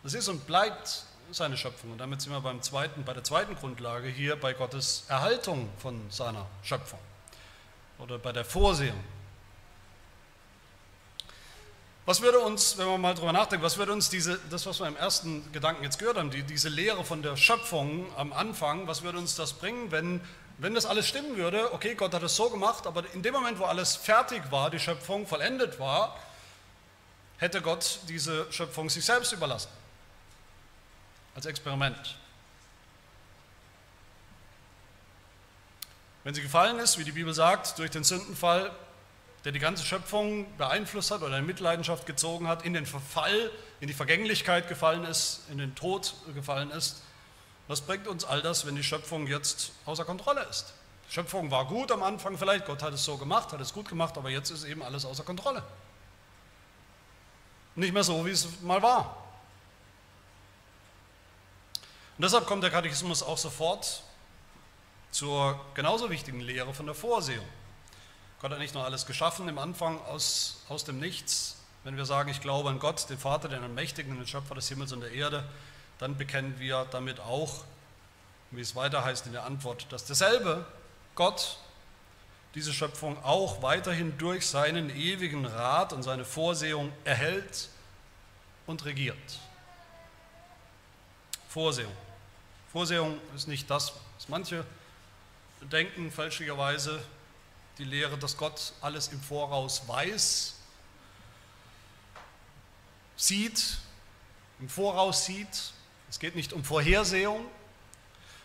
Das 0.02 0.14
ist 0.14 0.28
und 0.28 0.46
bleibt 0.46 1.04
seine 1.34 1.56
Schöpfung. 1.56 1.92
Und 1.92 1.98
damit 1.98 2.20
sind 2.20 2.32
wir 2.32 2.40
beim 2.40 2.62
zweiten, 2.62 3.04
bei 3.04 3.12
der 3.12 3.24
zweiten 3.24 3.56
Grundlage 3.56 4.08
hier 4.08 4.36
bei 4.36 4.52
Gottes 4.52 5.04
Erhaltung 5.08 5.68
von 5.78 6.00
seiner 6.10 6.46
Schöpfung 6.62 6.98
oder 7.98 8.18
bei 8.18 8.32
der 8.32 8.44
Vorsehung. 8.44 9.02
Was 12.06 12.20
würde 12.20 12.38
uns, 12.40 12.76
wenn 12.76 12.86
man 12.86 13.00
mal 13.00 13.14
drüber 13.14 13.32
nachdenkt, 13.32 13.64
was 13.64 13.78
würde 13.78 13.92
uns 13.92 14.10
diese, 14.10 14.38
das, 14.50 14.66
was 14.66 14.78
wir 14.78 14.86
im 14.86 14.96
ersten 14.96 15.50
Gedanken 15.52 15.82
jetzt 15.84 15.98
gehört 15.98 16.18
haben, 16.18 16.30
die, 16.30 16.42
diese 16.42 16.68
Lehre 16.68 17.02
von 17.02 17.22
der 17.22 17.36
Schöpfung 17.36 18.06
am 18.16 18.32
Anfang, 18.32 18.86
was 18.86 19.02
würde 19.02 19.18
uns 19.18 19.34
das 19.36 19.54
bringen, 19.54 19.90
wenn, 19.90 20.20
wenn 20.58 20.74
das 20.74 20.84
alles 20.84 21.08
stimmen 21.08 21.36
würde? 21.36 21.72
Okay, 21.72 21.94
Gott 21.94 22.12
hat 22.12 22.22
es 22.22 22.36
so 22.36 22.50
gemacht, 22.50 22.86
aber 22.86 23.04
in 23.14 23.22
dem 23.22 23.32
Moment, 23.32 23.58
wo 23.58 23.64
alles 23.64 23.96
fertig 23.96 24.42
war, 24.50 24.68
die 24.70 24.78
Schöpfung 24.78 25.26
vollendet 25.26 25.80
war, 25.80 26.18
hätte 27.38 27.62
Gott 27.62 28.00
diese 28.08 28.52
Schöpfung 28.52 28.90
sich 28.90 29.04
selbst 29.04 29.32
überlassen 29.32 29.70
als 31.34 31.46
Experiment. 31.46 32.16
Wenn 36.24 36.34
sie 36.34 36.42
gefallen 36.42 36.78
ist, 36.78 36.98
wie 36.98 37.04
die 37.04 37.12
Bibel 37.12 37.34
sagt, 37.34 37.78
durch 37.78 37.90
den 37.90 38.02
Sündenfall, 38.02 38.70
der 39.44 39.52
die 39.52 39.58
ganze 39.58 39.84
Schöpfung 39.84 40.46
beeinflusst 40.56 41.10
hat 41.10 41.22
oder 41.22 41.38
in 41.38 41.44
Mitleidenschaft 41.44 42.06
gezogen 42.06 42.48
hat, 42.48 42.64
in 42.64 42.72
den 42.72 42.86
Verfall, 42.86 43.50
in 43.80 43.88
die 43.88 43.94
Vergänglichkeit 43.94 44.68
gefallen 44.68 45.04
ist, 45.04 45.42
in 45.50 45.58
den 45.58 45.74
Tod 45.74 46.14
gefallen 46.34 46.70
ist, 46.70 47.02
was 47.68 47.82
bringt 47.82 48.08
uns 48.08 48.24
all 48.24 48.40
das, 48.40 48.66
wenn 48.66 48.76
die 48.76 48.82
Schöpfung 48.82 49.26
jetzt 49.26 49.72
außer 49.84 50.04
Kontrolle 50.04 50.42
ist? 50.44 50.72
Die 51.08 51.14
Schöpfung 51.14 51.50
war 51.50 51.66
gut 51.66 51.92
am 51.92 52.02
Anfang 52.02 52.38
vielleicht, 52.38 52.64
Gott 52.66 52.82
hat 52.82 52.94
es 52.94 53.04
so 53.04 53.18
gemacht, 53.18 53.52
hat 53.52 53.60
es 53.60 53.74
gut 53.74 53.88
gemacht, 53.88 54.16
aber 54.16 54.30
jetzt 54.30 54.50
ist 54.50 54.64
eben 54.64 54.82
alles 54.82 55.04
außer 55.04 55.24
Kontrolle. 55.24 55.62
Nicht 57.74 57.92
mehr 57.92 58.04
so, 58.04 58.24
wie 58.24 58.30
es 58.30 58.60
mal 58.62 58.80
war. 58.80 59.23
Und 62.16 62.22
deshalb 62.22 62.46
kommt 62.46 62.62
der 62.62 62.70
Katechismus 62.70 63.22
auch 63.22 63.38
sofort 63.38 64.02
zur 65.10 65.60
genauso 65.74 66.10
wichtigen 66.10 66.40
Lehre 66.40 66.72
von 66.72 66.86
der 66.86 66.94
Vorsehung. 66.94 67.46
Gott 68.40 68.52
hat 68.52 68.58
nicht 68.58 68.74
nur 68.74 68.84
alles 68.84 69.06
geschaffen 69.06 69.48
im 69.48 69.58
Anfang 69.58 70.00
aus, 70.06 70.62
aus 70.68 70.84
dem 70.84 71.00
Nichts. 71.00 71.56
Wenn 71.82 71.96
wir 71.96 72.04
sagen, 72.04 72.30
ich 72.30 72.40
glaube 72.40 72.68
an 72.68 72.78
Gott, 72.78 73.08
den 73.10 73.18
Vater, 73.18 73.48
den 73.48 73.62
Allmächtigen, 73.62 74.16
den 74.16 74.26
Schöpfer 74.26 74.54
des 74.54 74.68
Himmels 74.68 74.92
und 74.92 75.00
der 75.00 75.12
Erde, 75.12 75.44
dann 75.98 76.16
bekennen 76.16 76.58
wir 76.58 76.86
damit 76.90 77.20
auch, 77.20 77.64
wie 78.50 78.60
es 78.60 78.76
weiter 78.76 79.04
heißt 79.04 79.26
in 79.26 79.32
der 79.32 79.44
Antwort, 79.44 79.86
dass 79.90 80.04
derselbe 80.04 80.66
Gott 81.14 81.58
diese 82.54 82.72
Schöpfung 82.72 83.22
auch 83.24 83.62
weiterhin 83.62 84.16
durch 84.18 84.46
seinen 84.46 84.90
ewigen 84.90 85.44
Rat 85.44 85.92
und 85.92 86.02
seine 86.02 86.24
Vorsehung 86.24 86.92
erhält 87.04 87.68
und 88.66 88.84
regiert. 88.84 89.40
Vorsehung. 91.48 91.92
Vorsehung 92.74 93.20
ist 93.36 93.46
nicht 93.46 93.70
das, 93.70 93.92
was 94.16 94.28
manche 94.28 94.66
denken, 95.60 96.10
fälschlicherweise 96.10 97.00
die 97.78 97.84
Lehre, 97.84 98.18
dass 98.18 98.36
Gott 98.36 98.72
alles 98.80 99.06
im 99.12 99.20
Voraus 99.20 99.86
weiß, 99.86 100.56
sieht, 103.16 103.78
im 104.58 104.68
Voraus 104.68 105.24
sieht. 105.24 105.72
Es 106.10 106.18
geht 106.18 106.34
nicht 106.34 106.52
um 106.52 106.64
Vorhersehung. 106.64 107.46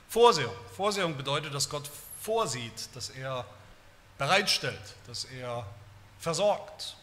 Vorsehung. 0.10 0.54
Vorsehung 0.76 1.18
bedeutet, 1.18 1.52
dass 1.52 1.68
Gott 1.68 1.90
vorsieht, 2.22 2.96
dass 2.96 3.10
er 3.10 3.48
bereitstellt, 4.20 4.96
dass 5.08 5.26
er 5.26 5.66
versorgt. 6.20 6.98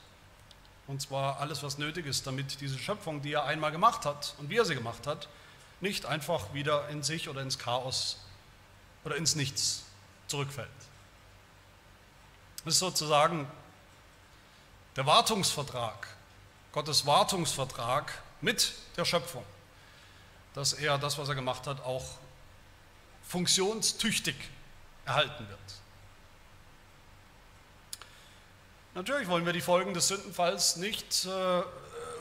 Und 0.87 1.03
zwar 1.03 1.41
alles, 1.41 1.65
was 1.65 1.77
nötig 1.77 2.07
ist, 2.07 2.25
damit 2.25 2.61
diese 2.61 2.79
Schöpfung, 2.79 3.21
die 3.21 3.33
er 3.33 3.47
einmal 3.47 3.73
gemacht 3.73 4.05
hat 4.05 4.37
und 4.39 4.49
wie 4.49 4.59
er 4.59 4.65
sie 4.65 4.77
gemacht 4.77 5.09
hat, 5.09 5.27
nicht 5.81 6.07
einfach 6.07 6.55
wieder 6.55 6.89
in 6.89 7.03
sich 7.03 7.29
oder 7.29 7.43
ins 7.43 7.59
Chaos 7.59 8.19
oder 9.05 9.17
ins 9.17 9.35
Nichts 9.35 9.85
zurückfällt. 10.27 10.69
Das 12.65 12.75
ist 12.75 12.81
sozusagen 12.81 13.49
der 14.97 15.07
Wartungsvertrag, 15.07 16.09
Gottes 16.73 17.07
Wartungsvertrag 17.07 18.13
mit 18.41 18.73
der 18.97 19.05
Schöpfung, 19.05 19.45
dass 20.55 20.73
er 20.73 20.99
das, 20.99 21.19
was 21.19 21.29
er 21.29 21.35
gemacht 21.35 21.67
hat, 21.67 21.81
auch 21.83 22.05
funktionstüchtig 23.23 24.35
erhalten 25.05 25.49
wird. 25.49 25.59
Natürlich 28.95 29.29
wollen 29.29 29.45
wir 29.45 29.53
die 29.53 29.61
Folgen 29.61 29.93
des 29.93 30.09
Sündenfalls 30.09 30.77
nicht 30.77 31.27
äh, 31.27 31.63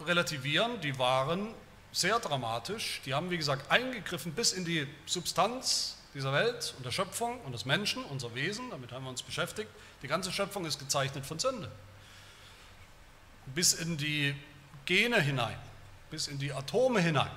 relativieren, 0.06 0.82
die 0.82 1.00
waren 1.00 1.54
sehr 1.96 2.20
dramatisch. 2.20 3.02
Die 3.06 3.14
haben, 3.14 3.32
wie 3.32 3.38
gesagt, 3.38 3.72
eingegriffen 3.72 4.34
bis 4.34 4.52
in 4.52 4.66
die 4.66 4.86
Substanz 5.06 5.98
dieser 6.14 6.34
Welt 6.34 6.74
und 6.78 6.86
der 6.86 6.92
Schöpfung 6.92 7.40
und 7.42 7.54
des 7.54 7.66
Menschen, 7.66 8.04
unser 8.06 8.36
Wesen, 8.36 8.70
damit 8.70 8.92
haben 8.92 9.06
wir 9.06 9.10
uns 9.10 9.24
beschäftigt. 9.24 9.70
Die 10.02 10.08
ganze 10.08 10.32
Schöpfung 10.32 10.66
ist 10.66 10.78
gezeichnet 10.78 11.26
von 11.26 11.40
Sünde. 11.40 11.72
Bis 13.48 13.74
in 13.74 13.98
die 13.98 14.36
Gene 14.86 15.22
hinein, 15.22 15.58
bis 16.10 16.28
in 16.28 16.38
die 16.38 16.52
Atome 16.52 17.00
hinein. 17.00 17.32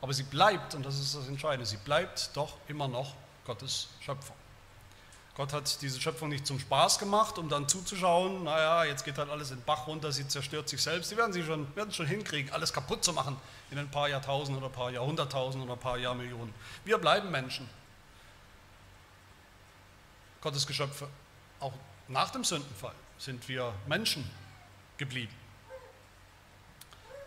Aber 0.00 0.12
sie 0.12 0.24
bleibt, 0.24 0.74
und 0.74 0.84
das 0.84 0.98
ist 0.98 1.14
das 1.14 1.28
Entscheidende, 1.28 1.66
sie 1.66 1.76
bleibt 1.76 2.30
doch 2.34 2.56
immer 2.66 2.88
noch 2.88 3.14
Gottes 3.44 3.88
Schöpfung. 4.00 4.36
Gott 5.38 5.52
hat 5.52 5.80
diese 5.82 6.00
Schöpfung 6.00 6.30
nicht 6.30 6.48
zum 6.48 6.58
Spaß 6.58 6.98
gemacht, 6.98 7.38
um 7.38 7.48
dann 7.48 7.68
zuzuschauen, 7.68 8.42
naja, 8.42 8.82
jetzt 8.82 9.04
geht 9.04 9.18
halt 9.18 9.30
alles 9.30 9.52
in 9.52 9.58
den 9.58 9.64
Bach 9.64 9.86
runter, 9.86 10.10
sie 10.10 10.26
zerstört 10.26 10.68
sich 10.68 10.82
selbst. 10.82 11.12
Die 11.12 11.16
werden 11.16 11.32
sie 11.32 11.44
schon, 11.44 11.72
werden 11.76 11.92
schon 11.92 12.06
hinkriegen, 12.06 12.52
alles 12.52 12.72
kaputt 12.72 13.04
zu 13.04 13.12
machen 13.12 13.36
in 13.70 13.78
ein 13.78 13.88
paar 13.88 14.08
Jahrtausenden 14.08 14.60
oder 14.60 14.72
ein 14.72 14.76
paar 14.76 14.90
Jahrhunderttausenden 14.90 15.70
oder 15.70 15.78
ein 15.78 15.80
paar 15.80 15.96
Jahrmillionen. 15.96 16.52
Wir 16.84 16.98
bleiben 16.98 17.30
Menschen. 17.30 17.70
Gottes 20.40 20.66
Geschöpfe. 20.66 21.06
Auch 21.60 21.72
nach 22.08 22.30
dem 22.30 22.42
Sündenfall 22.42 22.94
sind 23.16 23.48
wir 23.48 23.72
Menschen 23.86 24.28
geblieben. 24.96 25.34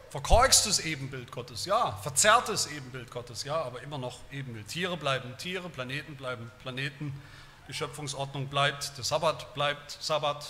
Verkorkstes 0.10 0.80
Ebenbild 0.80 1.32
Gottes, 1.32 1.64
ja. 1.64 1.94
Verzerrtes 2.04 2.68
Ebenbild 2.68 3.10
Gottes, 3.10 3.46
ja, 3.46 3.56
aber 3.56 3.82
immer 3.84 3.98
noch 3.98 4.20
Ebenbild. 4.34 4.68
Tiere 4.68 4.98
bleiben 4.98 5.38
Tiere, 5.38 5.70
Planeten 5.70 6.18
bleiben 6.18 6.52
Planeten 6.62 7.14
die 7.68 7.74
Schöpfungsordnung 7.74 8.48
bleibt, 8.48 8.98
der 8.98 9.04
Sabbat 9.04 9.54
bleibt 9.54 9.92
Sabbat, 10.02 10.46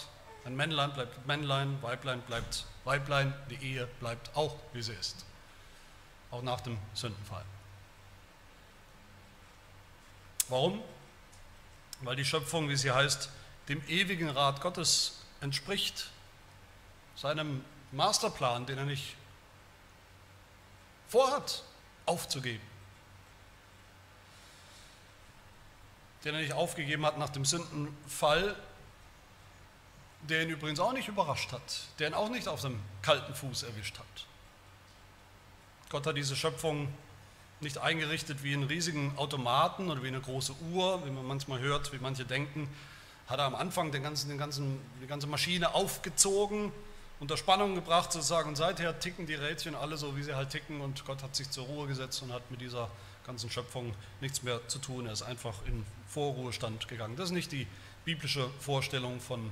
ein 0.45 0.56
Männlein 0.56 0.93
bleibt 0.93 1.26
Männlein, 1.28 1.82
Weiblein 1.82 2.21
bleibt 2.21 2.65
Weiblein, 2.84 3.34
die 3.50 3.56
Ehe 3.56 3.88
bleibt 4.00 4.36
auch, 4.36 4.56
wie 4.74 4.82
sie 4.82 4.93
ist, 4.93 5.26
auch 6.32 6.41
nach 6.41 6.62
dem 6.62 6.78
Sündenfall. 6.93 7.45
Warum? 10.50 10.82
Weil 12.02 12.15
die 12.15 12.26
Schöpfung, 12.26 12.67
wie 12.69 12.76
sie 12.76 12.91
heißt, 12.91 13.30
dem 13.69 13.88
ewigen 13.88 14.30
Rat 14.30 14.62
Gottes 14.62 15.21
entspricht, 15.39 16.10
seinem 17.15 17.63
Masterplan, 17.91 18.65
den 18.65 18.78
er 18.78 18.86
nicht 18.86 19.15
vorhat, 21.08 21.63
aufzugeben. 22.06 22.71
Den 26.24 26.36
er 26.36 26.42
nicht 26.42 26.54
aufgegeben 26.54 27.06
hat 27.06 27.18
nach 27.18 27.30
dem 27.30 27.46
Sündenfall, 27.46 28.56
der 30.30 30.44
ihn 30.44 30.50
übrigens 30.50 30.80
auch 30.80 30.94
nicht 30.94 31.08
überrascht 31.08 31.52
hat, 31.52 31.62
der 32.00 32.10
ihn 32.10 32.14
auch 32.14 32.30
nicht 32.30 32.48
auf 32.48 32.62
dem 32.62 32.80
kalten 33.02 33.34
Fuß 33.34 33.64
erwischt 33.64 33.98
hat. 33.98 34.06
Gott 35.90 36.06
hat 36.06 36.16
diese 36.16 36.36
Schöpfung 36.36 36.88
nicht 37.60 37.78
eingerichtet 37.78 38.44
wie 38.44 38.54
einen 38.54 38.64
riesigen 38.64 39.14
Automaten 39.18 39.90
oder 39.90 40.02
wie 40.04 40.08
eine 40.08 40.22
große 40.22 40.54
Uhr, 40.72 41.06
wie 41.06 41.12
man 41.12 41.26
manchmal 41.26 41.60
hört, 41.60 41.92
wie 41.94 42.00
manche 42.00 42.26
denken, 42.26 42.70
hat 43.28 43.40
er 43.40 43.46
am 43.46 43.56
Anfang 43.56 43.92
den 43.92 44.04
ganzen, 44.04 44.30
den 44.30 44.38
ganzen, 44.38 44.80
die 45.02 45.08
ganze 45.08 45.28
Maschine 45.28 45.74
aufgezogen, 45.74 46.72
unter 47.20 47.38
Spannung 47.38 47.76
gebracht 47.76 48.12
sozusagen. 48.12 48.50
Und 48.50 48.56
seither 48.56 49.00
ticken 49.00 49.28
die 49.28 49.36
Rädchen 49.36 49.76
alle 49.76 49.96
so, 49.98 50.18
wie 50.18 50.24
sie 50.24 50.36
halt 50.36 50.50
ticken. 50.50 50.82
Und 50.82 51.06
Gott 51.06 51.24
hat 51.24 51.36
sich 51.36 51.50
zur 51.50 51.66
Ruhe 51.66 51.88
gesetzt 51.88 52.22
und 52.24 52.34
hat 52.34 52.50
mit 52.52 52.62
dieser 52.62 52.90
ganzen 53.26 53.50
Schöpfung 53.50 53.94
nichts 54.20 54.44
mehr 54.44 54.68
zu 54.68 54.80
tun. 54.80 55.06
Er 55.06 55.14
ist 55.14 55.24
einfach 55.24 55.54
in 55.66 55.86
Vorruhestand 56.08 56.88
gegangen. 56.88 57.16
Das 57.16 57.26
ist 57.26 57.32
nicht 57.32 57.52
die 57.52 57.68
biblische 58.06 58.50
Vorstellung 58.60 59.20
von 59.20 59.52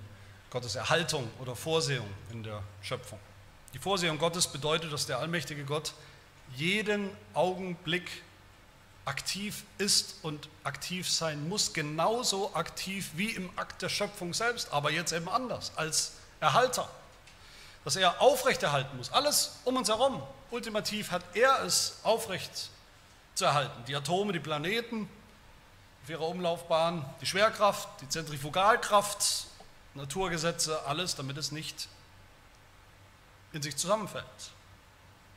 Gottes 0.50 0.76
Erhaltung 0.76 1.30
oder 1.40 1.56
Vorsehung 1.56 2.08
in 2.32 2.44
der 2.44 2.64
Schöpfung. 2.82 3.20
Die 3.74 3.80
Vorsehung 3.80 4.18
Gottes 4.18 4.48
bedeutet, 4.48 4.92
dass 4.92 5.06
der 5.06 5.20
allmächtige 5.20 5.64
Gott 5.64 5.94
jeden 6.56 7.10
Augenblick 7.34 8.24
aktiv 9.06 9.64
ist 9.78 10.16
und 10.24 10.50
aktiv 10.64 11.10
sein 11.10 11.48
muss, 11.48 11.74
genauso 11.74 12.54
aktiv 12.56 13.12
wie 13.16 13.32
im 13.32 13.50
Akt 13.58 13.82
der 13.82 13.90
Schöpfung 13.90 14.34
selbst, 14.34 14.72
aber 14.72 14.92
jetzt 14.92 15.14
eben 15.14 15.30
anders, 15.30 15.72
als 15.76 16.14
Erhalter. 16.40 16.90
Dass 17.84 17.96
er 17.96 18.22
aufrechterhalten 18.22 18.98
muss, 18.98 19.12
alles 19.12 19.58
um 19.66 19.78
uns 19.78 19.90
herum. 19.90 20.22
Ultimativ 20.52 21.12
hat 21.12 21.24
er 21.36 21.64
es 21.64 22.00
aufrecht 22.04 22.70
zu 23.40 23.46
erhalten. 23.46 23.84
Die 23.88 23.96
Atome, 23.96 24.34
die 24.34 24.40
Planeten 24.40 25.10
auf 26.04 26.10
ihrer 26.10 26.28
Umlaufbahn, 26.28 27.06
die 27.22 27.26
Schwerkraft, 27.26 27.88
die 28.02 28.10
Zentrifugalkraft, 28.10 29.48
Naturgesetze, 29.96 30.86
alles, 30.86 31.16
damit 31.16 31.38
es 31.38 31.52
nicht 31.52 31.88
in 33.54 33.62
sich 33.62 33.76
zusammenfällt. 33.76 34.26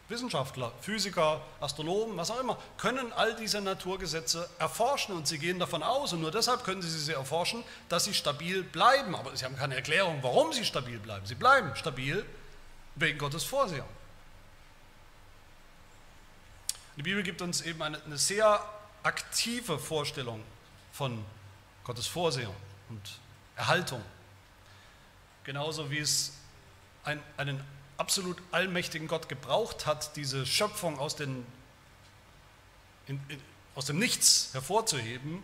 Wissenschaftler, 0.08 0.72
Physiker, 0.80 1.40
Astronomen, 1.60 2.16
was 2.16 2.30
auch 2.30 2.40
immer, 2.40 2.58
können 2.76 3.12
all 3.14 3.34
diese 3.36 3.60
Naturgesetze 3.60 4.50
erforschen 4.58 5.14
und 5.16 5.26
sie 5.26 5.38
gehen 5.38 5.58
davon 5.58 5.82
aus, 5.82 6.12
und 6.12 6.20
nur 6.20 6.30
deshalb 6.30 6.64
können 6.64 6.82
sie 6.82 6.90
sie 6.90 7.12
erforschen, 7.12 7.64
dass 7.88 8.04
sie 8.04 8.12
stabil 8.12 8.62
bleiben. 8.62 9.14
Aber 9.14 9.34
sie 9.34 9.44
haben 9.44 9.56
keine 9.56 9.76
Erklärung, 9.76 10.18
warum 10.22 10.52
sie 10.52 10.64
stabil 10.64 10.98
bleiben. 10.98 11.24
Sie 11.24 11.36
bleiben 11.36 11.74
stabil 11.76 12.26
wegen 12.96 13.16
Gottes 13.18 13.44
Vorsehung. 13.44 13.88
Die 16.96 17.02
Bibel 17.02 17.22
gibt 17.22 17.40
uns 17.40 17.62
eben 17.62 17.82
eine, 17.82 18.02
eine 18.04 18.18
sehr 18.18 18.62
aktive 19.02 19.78
Vorstellung 19.78 20.42
von 20.92 21.24
Gottes 21.84 22.06
Vorsehung 22.06 22.54
und 22.90 23.00
Erhaltung. 23.56 24.02
Genauso 25.44 25.90
wie 25.90 25.98
es 25.98 26.32
ein, 27.04 27.20
einen 27.36 27.62
absolut 27.96 28.40
allmächtigen 28.52 29.08
Gott 29.08 29.28
gebraucht 29.28 29.86
hat, 29.86 30.16
diese 30.16 30.46
Schöpfung 30.46 30.98
aus, 30.98 31.16
den, 31.16 31.46
in, 33.06 33.20
in, 33.28 33.40
aus 33.74 33.86
dem 33.86 33.98
Nichts 33.98 34.50
hervorzuheben, 34.52 35.42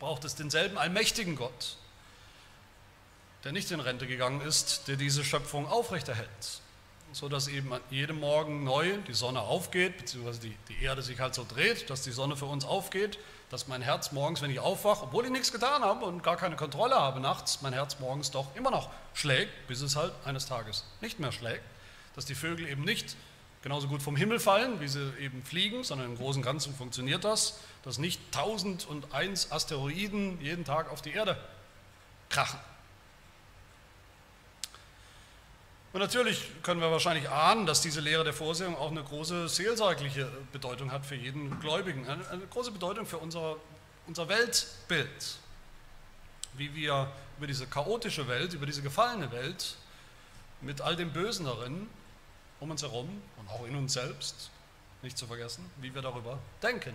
braucht 0.00 0.24
es 0.24 0.34
denselben 0.34 0.78
allmächtigen 0.78 1.36
Gott, 1.36 1.76
der 3.44 3.52
nicht 3.52 3.70
in 3.70 3.80
Rente 3.80 4.06
gegangen 4.06 4.40
ist, 4.40 4.88
der 4.88 4.96
diese 4.96 5.24
Schöpfung 5.24 5.68
aufrechterhält 5.68 6.60
so 7.12 7.28
dass 7.28 7.48
eben 7.48 7.72
jeden 7.90 8.20
Morgen 8.20 8.64
neu 8.64 8.98
die 9.08 9.14
Sonne 9.14 9.40
aufgeht, 9.40 9.98
beziehungsweise 9.98 10.40
die, 10.40 10.56
die 10.68 10.82
Erde 10.82 11.02
sich 11.02 11.18
halt 11.20 11.34
so 11.34 11.44
dreht, 11.48 11.90
dass 11.90 12.02
die 12.02 12.12
Sonne 12.12 12.36
für 12.36 12.46
uns 12.46 12.64
aufgeht, 12.64 13.18
dass 13.50 13.66
mein 13.66 13.82
Herz 13.82 14.12
morgens, 14.12 14.42
wenn 14.42 14.50
ich 14.50 14.60
aufwache, 14.60 15.04
obwohl 15.04 15.24
ich 15.24 15.30
nichts 15.30 15.52
getan 15.52 15.82
habe 15.82 16.04
und 16.04 16.22
gar 16.22 16.36
keine 16.36 16.56
Kontrolle 16.56 16.94
habe 16.94 17.20
nachts, 17.20 17.62
mein 17.62 17.72
Herz 17.72 17.98
morgens 17.98 18.30
doch 18.30 18.54
immer 18.54 18.70
noch 18.70 18.90
schlägt, 19.12 19.66
bis 19.66 19.80
es 19.80 19.96
halt 19.96 20.12
eines 20.24 20.46
Tages 20.46 20.84
nicht 21.00 21.18
mehr 21.18 21.32
schlägt, 21.32 21.64
dass 22.14 22.26
die 22.26 22.34
Vögel 22.34 22.68
eben 22.68 22.84
nicht 22.84 23.16
genauso 23.62 23.88
gut 23.88 24.02
vom 24.02 24.16
Himmel 24.16 24.40
fallen, 24.40 24.80
wie 24.80 24.88
sie 24.88 25.12
eben 25.18 25.42
fliegen, 25.44 25.84
sondern 25.84 26.08
im 26.08 26.16
Großen 26.16 26.40
und 26.40 26.46
Ganzen 26.46 26.74
funktioniert 26.74 27.24
das, 27.24 27.58
dass 27.82 27.98
nicht 27.98 28.20
tausend 28.32 28.86
und 28.88 29.12
eins 29.12 29.52
Asteroiden 29.52 30.40
jeden 30.40 30.64
Tag 30.64 30.90
auf 30.90 31.02
die 31.02 31.12
Erde 31.12 31.36
krachen. 32.28 32.58
Und 35.92 35.98
natürlich 36.00 36.50
können 36.62 36.80
wir 36.80 36.90
wahrscheinlich 36.92 37.28
ahnen, 37.28 37.66
dass 37.66 37.80
diese 37.80 38.00
Lehre 38.00 38.22
der 38.22 38.32
Vorsehung 38.32 38.76
auch 38.76 38.92
eine 38.92 39.02
große 39.02 39.48
seelsorgliche 39.48 40.30
Bedeutung 40.52 40.92
hat 40.92 41.04
für 41.04 41.16
jeden 41.16 41.58
Gläubigen, 41.58 42.08
eine, 42.08 42.28
eine 42.28 42.46
große 42.46 42.70
Bedeutung 42.70 43.06
für 43.06 43.18
unser, 43.18 43.56
unser 44.06 44.28
Weltbild, 44.28 45.38
wie 46.54 46.72
wir 46.76 47.10
über 47.38 47.48
diese 47.48 47.66
chaotische 47.66 48.28
Welt, 48.28 48.54
über 48.54 48.66
diese 48.66 48.82
gefallene 48.82 49.32
Welt 49.32 49.76
mit 50.60 50.80
all 50.80 50.94
dem 50.94 51.12
Bösen 51.12 51.46
darin 51.46 51.88
um 52.60 52.70
uns 52.70 52.82
herum 52.82 53.22
und 53.38 53.48
auch 53.48 53.66
in 53.66 53.74
uns 53.74 53.94
selbst, 53.94 54.50
nicht 55.02 55.16
zu 55.16 55.26
vergessen, 55.26 55.68
wie 55.78 55.94
wir 55.94 56.02
darüber 56.02 56.38
denken. 56.62 56.94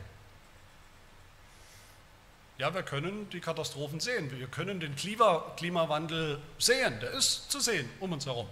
Ja, 2.59 2.73
wir 2.73 2.83
können 2.83 3.27
die 3.31 3.41
Katastrophen 3.41 3.99
sehen, 3.99 4.31
wir 4.31 4.47
können 4.47 4.79
den 4.79 4.95
Klimawandel 4.95 6.39
sehen, 6.59 6.99
der 7.01 7.11
ist 7.11 7.51
zu 7.51 7.59
sehen 7.59 7.89
um 7.99 8.13
uns 8.13 8.25
herum 8.25 8.47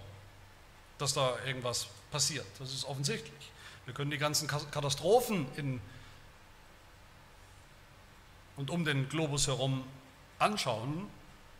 dass 0.98 1.14
da 1.14 1.36
irgendwas 1.44 1.88
passiert. 2.10 2.46
Das 2.58 2.72
ist 2.72 2.84
offensichtlich. 2.84 3.50
Wir 3.84 3.94
können 3.94 4.10
die 4.10 4.18
ganzen 4.18 4.48
Katastrophen 4.48 5.46
in 5.56 5.80
und 8.56 8.70
um 8.70 8.84
den 8.84 9.08
Globus 9.08 9.46
herum 9.46 9.84
anschauen 10.38 11.08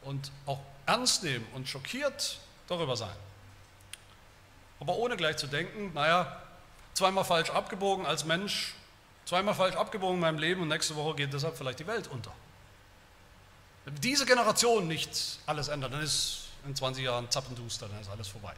und 0.03 0.31
auch 0.47 0.61
ernst 0.87 1.23
nehmen 1.23 1.47
und 1.55 1.69
schockiert 1.69 2.39
darüber 2.69 2.97
sein. 2.97 3.17
Aber 4.81 4.97
ohne 4.97 5.17
gleich 5.17 5.37
zu 5.37 5.47
denken, 5.47 5.93
naja, 5.95 6.41
zweimal 6.95 7.25
falsch 7.25 7.51
abgebogen 7.51 8.07
als 8.07 8.25
Mensch, 8.25 8.75
zweimal 9.25 9.55
falsch 9.55 9.77
abgebogen 9.77 10.17
in 10.17 10.21
meinem 10.21 10.39
Leben 10.39 10.63
und 10.63 10.69
nächste 10.69 10.95
Woche 10.97 11.17
geht 11.17 11.33
deshalb 11.33 11.57
vielleicht 11.57 11.81
die 11.81 11.87
Welt 11.87 12.09
unter. 12.09 12.33
Wenn 13.85 13.95
diese 13.97 14.27
Generation 14.27 14.87
nicht 14.89 15.39
alles 15.47 15.69
ändert, 15.69 15.93
dann 15.93 16.03
ist 16.03 16.49
in 16.67 16.75
20 16.75 17.05
Jahren 17.05 17.31
zappenduster, 17.31 17.89
dann 17.89 18.01
ist 18.01 18.09
alles 18.09 18.29
vorbei. 18.29 18.55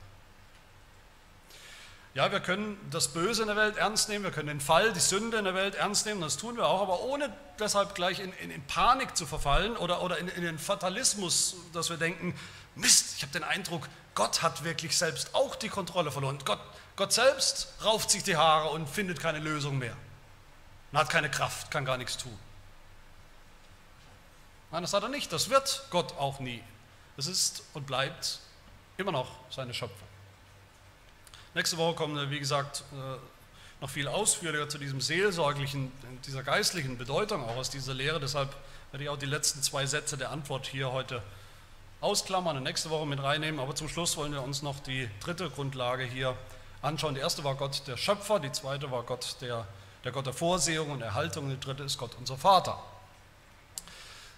Ja, 2.16 2.32
wir 2.32 2.40
können 2.40 2.78
das 2.90 3.08
Böse 3.08 3.42
in 3.42 3.48
der 3.48 3.58
Welt 3.58 3.76
ernst 3.76 4.08
nehmen, 4.08 4.24
wir 4.24 4.30
können 4.30 4.48
den 4.48 4.62
Fall, 4.62 4.90
die 4.94 5.00
Sünde 5.00 5.36
in 5.36 5.44
der 5.44 5.54
Welt 5.54 5.74
ernst 5.74 6.06
nehmen, 6.06 6.22
das 6.22 6.38
tun 6.38 6.56
wir 6.56 6.66
auch, 6.66 6.80
aber 6.80 7.02
ohne 7.02 7.30
deshalb 7.58 7.94
gleich 7.94 8.20
in, 8.20 8.32
in, 8.32 8.50
in 8.50 8.66
Panik 8.66 9.14
zu 9.14 9.26
verfallen 9.26 9.76
oder, 9.76 10.00
oder 10.00 10.16
in, 10.16 10.28
in 10.28 10.42
den 10.42 10.58
Fatalismus, 10.58 11.56
dass 11.74 11.90
wir 11.90 11.98
denken, 11.98 12.34
Mist, 12.74 13.16
ich 13.18 13.22
habe 13.22 13.34
den 13.34 13.44
Eindruck, 13.44 13.86
Gott 14.14 14.40
hat 14.40 14.64
wirklich 14.64 14.96
selbst 14.96 15.34
auch 15.34 15.56
die 15.56 15.68
Kontrolle 15.68 16.10
verloren. 16.10 16.38
Gott, 16.46 16.60
Gott 16.96 17.12
selbst 17.12 17.74
rauft 17.84 18.10
sich 18.10 18.22
die 18.22 18.38
Haare 18.38 18.70
und 18.70 18.88
findet 18.88 19.20
keine 19.20 19.40
Lösung 19.40 19.76
mehr. 19.76 19.94
Und 20.92 20.98
hat 20.98 21.10
keine 21.10 21.30
Kraft, 21.30 21.70
kann 21.70 21.84
gar 21.84 21.98
nichts 21.98 22.16
tun. 22.16 22.38
Nein, 24.70 24.80
das 24.80 24.94
hat 24.94 25.02
er 25.02 25.10
nicht. 25.10 25.30
Das 25.34 25.50
wird 25.50 25.84
Gott 25.90 26.16
auch 26.16 26.40
nie. 26.40 26.62
Es 27.18 27.26
ist 27.26 27.62
und 27.74 27.86
bleibt 27.86 28.40
immer 28.96 29.12
noch 29.12 29.28
seine 29.50 29.74
Schöpfung. 29.74 30.15
Nächste 31.56 31.78
Woche 31.78 31.94
kommen 31.94 32.14
wir, 32.16 32.30
wie 32.30 32.38
gesagt, 32.38 32.84
äh, 32.92 33.16
noch 33.80 33.88
viel 33.88 34.08
ausführlicher 34.08 34.68
zu 34.68 34.76
diesem 34.76 35.00
seelsorglichen, 35.00 35.90
dieser 36.26 36.42
geistlichen 36.42 36.98
Bedeutung 36.98 37.42
auch 37.42 37.56
aus 37.56 37.70
dieser 37.70 37.94
Lehre. 37.94 38.20
Deshalb 38.20 38.54
werde 38.92 39.04
ich 39.04 39.08
auch 39.08 39.16
die 39.16 39.24
letzten 39.24 39.62
zwei 39.62 39.86
Sätze 39.86 40.18
der 40.18 40.32
Antwort 40.32 40.66
hier 40.66 40.92
heute 40.92 41.22
ausklammern 42.02 42.58
und 42.58 42.64
nächste 42.64 42.90
Woche 42.90 43.06
mit 43.06 43.22
reinnehmen. 43.22 43.58
Aber 43.58 43.74
zum 43.74 43.88
Schluss 43.88 44.18
wollen 44.18 44.32
wir 44.32 44.42
uns 44.42 44.60
noch 44.60 44.80
die 44.80 45.08
dritte 45.20 45.48
Grundlage 45.48 46.04
hier 46.04 46.36
anschauen. 46.82 47.14
Die 47.14 47.22
erste 47.22 47.42
war 47.42 47.54
Gott 47.54 47.84
der 47.86 47.96
Schöpfer, 47.96 48.38
die 48.38 48.52
zweite 48.52 48.90
war 48.90 49.04
Gott 49.04 49.36
der, 49.40 49.66
der 50.04 50.12
Gott 50.12 50.26
der 50.26 50.34
Vorsehung 50.34 50.90
und 50.90 51.00
Erhaltung 51.00 51.48
die 51.48 51.58
dritte 51.58 51.84
ist 51.84 51.96
Gott 51.96 52.10
unser 52.18 52.36
Vater. 52.36 52.78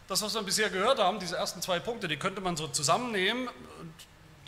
Das, 0.07 0.23
was 0.23 0.35
wir 0.35 0.43
bisher 0.45 0.71
gehört 0.71 1.01
haben, 1.01 1.19
diese 1.19 1.37
ersten 1.37 1.63
zwei 1.63 1.81
Punkte, 1.81 2.07
die 2.07 2.17
könnte 2.17 2.41
man 2.41 2.57
so 2.57 2.69
zusammennehmen 2.69 3.49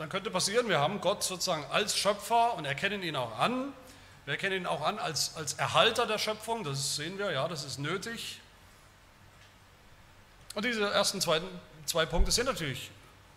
dann 0.00 0.08
könnte 0.08 0.30
passieren, 0.30 0.66
wir 0.70 0.78
haben 0.78 1.02
Gott 1.02 1.22
sozusagen 1.22 1.62
als 1.70 1.94
Schöpfer 1.94 2.54
und 2.54 2.64
erkennen 2.64 3.02
ihn 3.02 3.16
auch 3.16 3.38
an. 3.38 3.74
Wir 4.24 4.32
erkennen 4.32 4.62
ihn 4.62 4.66
auch 4.66 4.80
an 4.80 4.98
als, 4.98 5.36
als 5.36 5.52
Erhalter 5.52 6.06
der 6.06 6.16
Schöpfung, 6.16 6.64
das 6.64 6.96
sehen 6.96 7.18
wir, 7.18 7.30
ja, 7.32 7.46
das 7.48 7.64
ist 7.64 7.78
nötig. 7.78 8.40
Und 10.54 10.64
diese 10.64 10.88
ersten 10.90 11.20
zwei, 11.20 11.42
zwei 11.84 12.06
Punkte 12.06 12.32
sind 12.32 12.46
natürlich 12.46 12.90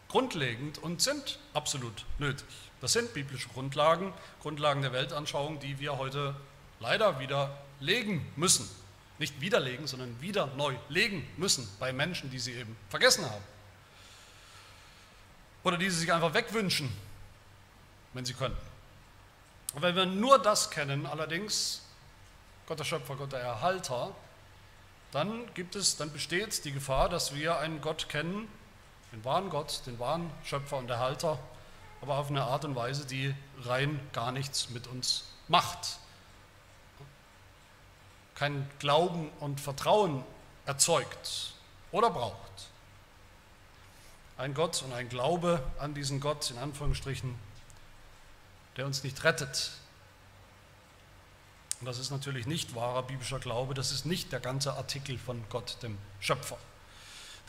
grundlegend 0.07 0.77
und 0.77 1.01
sind 1.01 1.37
absolut 1.53 2.05
nötig. 2.17 2.47
Das 2.79 2.93
sind 2.93 3.13
biblische 3.13 3.49
Grundlagen, 3.49 4.13
Grundlagen 4.41 4.83
der 4.83 4.93
Weltanschauung, 4.93 5.59
die 5.59 5.79
wir 5.79 5.97
heute 5.97 6.33
leider 6.79 7.19
wieder 7.19 7.57
legen 7.81 8.25
müssen. 8.37 8.69
Nicht 9.19 9.41
widerlegen, 9.41 9.85
sondern 9.85 10.21
wieder 10.21 10.47
neu 10.55 10.75
legen 10.87 11.27
müssen 11.35 11.67
bei 11.77 11.91
Menschen, 11.91 12.31
die 12.31 12.39
sie 12.39 12.53
eben 12.53 12.77
vergessen 12.87 13.29
haben. 13.29 13.52
Oder 15.63 15.77
die 15.77 15.89
sie 15.89 15.99
sich 15.99 16.13
einfach 16.13 16.33
wegwünschen, 16.33 16.91
wenn 18.13 18.25
sie 18.25 18.33
können. 18.33 18.57
Und 19.73 19.81
wenn 19.81 19.95
wir 19.95 20.05
nur 20.05 20.39
das 20.39 20.69
kennen, 20.69 21.05
allerdings, 21.05 21.81
Gott 22.67 22.79
der 22.79 22.83
Schöpfer, 22.83 23.15
Gott 23.15 23.31
der 23.31 23.39
Erhalter, 23.39 24.13
dann 25.11 25.51
gibt 25.53 25.75
es, 25.75 25.97
dann 25.97 26.11
besteht 26.11 26.65
die 26.65 26.71
Gefahr, 26.71 27.09
dass 27.09 27.33
wir 27.33 27.57
einen 27.59 27.81
Gott 27.81 28.09
kennen, 28.09 28.47
den 29.11 29.23
wahren 29.23 29.49
Gott, 29.49 29.81
den 29.85 29.99
wahren 29.99 30.31
Schöpfer 30.43 30.77
und 30.77 30.89
Erhalter, 30.89 31.39
aber 32.01 32.17
auf 32.17 32.29
eine 32.29 32.43
Art 32.43 32.65
und 32.65 32.75
Weise, 32.75 33.05
die 33.05 33.33
rein 33.61 33.99
gar 34.11 34.31
nichts 34.31 34.69
mit 34.69 34.87
uns 34.87 35.25
macht. 35.47 35.99
Kein 38.35 38.69
Glauben 38.79 39.29
und 39.39 39.61
Vertrauen 39.61 40.23
erzeugt 40.65 41.53
oder 41.91 42.09
braucht. 42.09 42.72
Ein 44.37 44.53
Gott 44.53 44.81
und 44.83 44.93
ein 44.93 45.09
Glaube 45.09 45.63
an 45.79 45.93
diesen 45.93 46.19
Gott, 46.19 46.49
in 46.49 46.57
Anführungsstrichen, 46.57 47.35
der 48.77 48.85
uns 48.85 49.03
nicht 49.03 49.23
rettet. 49.23 49.71
Und 51.79 51.85
das 51.85 51.99
ist 51.99 52.11
natürlich 52.11 52.47
nicht 52.47 52.75
wahrer 52.75 53.03
biblischer 53.03 53.39
Glaube, 53.39 53.73
das 53.73 53.91
ist 53.91 54.05
nicht 54.05 54.31
der 54.31 54.39
ganze 54.39 54.73
Artikel 54.73 55.17
von 55.17 55.43
Gott, 55.49 55.77
dem 55.83 55.97
Schöpfer, 56.19 56.57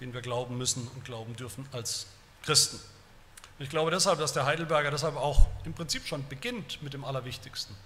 den 0.00 0.12
wir 0.12 0.20
glauben 0.20 0.58
müssen 0.58 0.88
und 0.88 1.04
glauben 1.04 1.36
dürfen 1.36 1.66
als 1.72 2.06
Christen. 2.42 2.80
Ich 3.58 3.70
glaube 3.70 3.90
deshalb, 3.90 4.18
dass 4.18 4.32
der 4.32 4.44
Heidelberger 4.44 4.90
deshalb 4.90 5.16
auch 5.16 5.46
im 5.64 5.72
Prinzip 5.72 6.06
schon 6.06 6.26
beginnt 6.28 6.82
mit 6.82 6.92
dem 6.92 7.04
Allerwichtigsten 7.04 7.76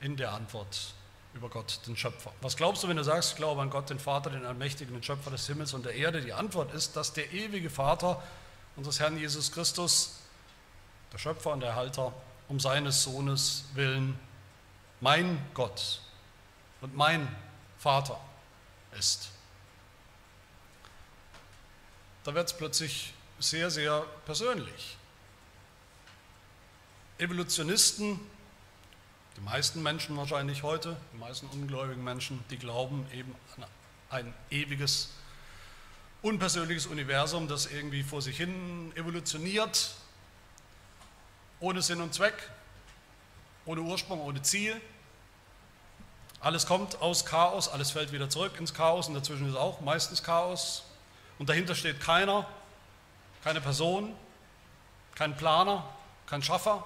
in 0.00 0.16
der 0.16 0.32
Antwort 0.32 0.92
über 1.36 1.48
Gott, 1.48 1.80
den 1.86 1.96
Schöpfer. 1.96 2.32
Was 2.40 2.56
glaubst 2.56 2.82
du, 2.82 2.88
wenn 2.88 2.96
du 2.96 3.04
sagst, 3.04 3.32
ich 3.32 3.36
glaube 3.36 3.60
an 3.60 3.70
Gott, 3.70 3.90
den 3.90 3.98
Vater, 3.98 4.30
den 4.30 4.44
Allmächtigen, 4.44 4.94
den 4.94 5.02
Schöpfer 5.02 5.30
des 5.30 5.46
Himmels 5.46 5.74
und 5.74 5.84
der 5.84 5.94
Erde? 5.94 6.22
Die 6.22 6.32
Antwort 6.32 6.72
ist, 6.72 6.96
dass 6.96 7.12
der 7.12 7.32
ewige 7.32 7.70
Vater 7.70 8.22
unseres 8.74 8.98
Herrn 9.00 9.18
Jesus 9.18 9.52
Christus, 9.52 10.18
der 11.12 11.18
Schöpfer 11.18 11.52
und 11.52 11.62
Erhalter, 11.62 12.12
um 12.48 12.58
seines 12.58 13.02
Sohnes 13.02 13.64
willen 13.74 14.18
mein 15.00 15.44
Gott 15.52 16.00
und 16.80 16.96
mein 16.96 17.28
Vater 17.78 18.18
ist. 18.98 19.30
Da 22.24 22.34
wird 22.34 22.48
es 22.48 22.56
plötzlich 22.56 23.12
sehr, 23.38 23.70
sehr 23.70 24.04
persönlich. 24.24 24.96
Evolutionisten 27.18 28.20
die 29.36 29.42
meisten 29.42 29.82
Menschen 29.82 30.16
wahrscheinlich 30.16 30.62
heute, 30.62 30.96
die 31.12 31.18
meisten 31.18 31.46
ungläubigen 31.48 32.02
Menschen, 32.02 32.42
die 32.50 32.56
glauben 32.56 33.06
eben 33.12 33.34
an 33.56 33.66
ein 34.08 34.34
ewiges, 34.50 35.10
unpersönliches 36.22 36.86
Universum, 36.86 37.46
das 37.46 37.66
irgendwie 37.66 38.02
vor 38.02 38.22
sich 38.22 38.36
hin 38.36 38.92
evolutioniert, 38.96 39.94
ohne 41.60 41.82
Sinn 41.82 42.00
und 42.00 42.14
Zweck, 42.14 42.50
ohne 43.66 43.82
Ursprung, 43.82 44.20
ohne 44.20 44.40
Ziel. 44.40 44.80
Alles 46.40 46.66
kommt 46.66 47.02
aus 47.02 47.26
Chaos, 47.26 47.68
alles 47.68 47.90
fällt 47.90 48.12
wieder 48.12 48.30
zurück 48.30 48.58
ins 48.58 48.72
Chaos 48.72 49.08
und 49.08 49.14
dazwischen 49.14 49.48
ist 49.48 49.56
auch 49.56 49.80
meistens 49.80 50.22
Chaos. 50.22 50.84
Und 51.38 51.50
dahinter 51.50 51.74
steht 51.74 52.00
keiner, 52.00 52.46
keine 53.44 53.60
Person, 53.60 54.14
kein 55.14 55.36
Planer, 55.36 55.84
kein 56.26 56.42
Schaffer, 56.42 56.84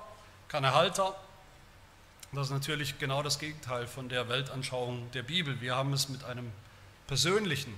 kein 0.49 0.65
Erhalter, 0.65 1.15
das 2.33 2.47
ist 2.47 2.53
natürlich 2.53 2.99
genau 2.99 3.23
das 3.23 3.39
Gegenteil 3.39 3.87
von 3.87 4.09
der 4.09 4.29
Weltanschauung 4.29 5.11
der 5.13 5.23
Bibel. 5.25 5.61
Wir 5.61 5.75
haben 5.75 5.93
es 5.93 6.09
mit 6.09 6.23
einem 6.25 6.53
persönlichen 7.09 7.77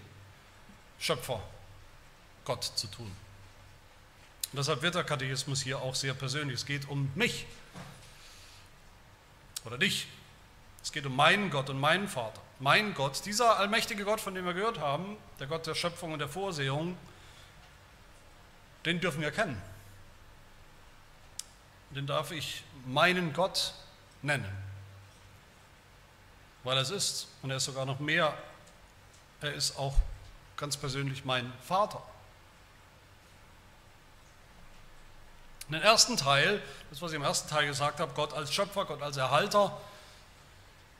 Schöpfer 0.98 1.40
Gott 2.44 2.64
zu 2.64 2.86
tun. 2.86 3.11
Und 4.53 4.59
deshalb 4.59 4.82
wird 4.82 4.94
der 4.94 5.05
Katechismus 5.05 5.62
hier 5.62 5.80
auch 5.80 5.94
sehr 5.94 6.12
persönlich. 6.12 6.57
Es 6.57 6.66
geht 6.66 6.86
um 6.88 7.11
mich 7.14 7.46
oder 9.64 9.78
dich. 9.78 10.07
Es 10.82 10.92
geht 10.92 11.07
um 11.07 11.16
meinen 11.16 11.50
Gott 11.50 11.70
und 11.70 11.80
meinen 11.80 12.09
Vater. 12.09 12.40
Mein 12.59 12.92
Gott, 12.92 13.24
dieser 13.24 13.59
allmächtige 13.59 14.05
Gott, 14.05 14.20
von 14.20 14.34
dem 14.34 14.44
wir 14.44 14.53
gehört 14.53 14.80
haben, 14.80 15.16
der 15.40 15.46
Gott 15.46 15.66
der 15.66 15.74
Schöpfung 15.74 16.12
und 16.12 16.18
der 16.18 16.28
Vorsehung, 16.28 16.96
den 18.84 19.00
dürfen 19.00 19.22
wir 19.22 19.30
kennen. 19.30 19.61
Den 21.90 22.07
darf 22.07 22.32
ich 22.32 22.64
meinen 22.86 23.32
Gott 23.32 23.74
nennen. 24.23 24.47
Weil 26.64 26.77
er 26.77 26.83
es 26.83 26.91
ist. 26.91 27.29
Und 27.43 27.51
er 27.51 27.57
ist 27.57 27.64
sogar 27.64 27.85
noch 27.85 27.99
mehr. 27.99 28.37
Er 29.41 29.53
ist 29.53 29.77
auch 29.77 29.95
ganz 30.57 30.77
persönlich 30.77 31.25
mein 31.25 31.53
Vater. 31.66 32.01
In 35.68 35.75
den 35.75 35.83
ersten 35.83 36.16
Teil, 36.16 36.62
das 36.91 37.01
was 37.01 37.12
ich 37.12 37.16
im 37.16 37.23
ersten 37.23 37.49
Teil 37.49 37.66
gesagt 37.66 37.99
habe, 37.99 38.12
Gott 38.14 38.33
als 38.35 38.53
Schöpfer, 38.53 38.85
Gott 38.85 39.03
als 39.03 39.16
Erhalter, 39.16 39.77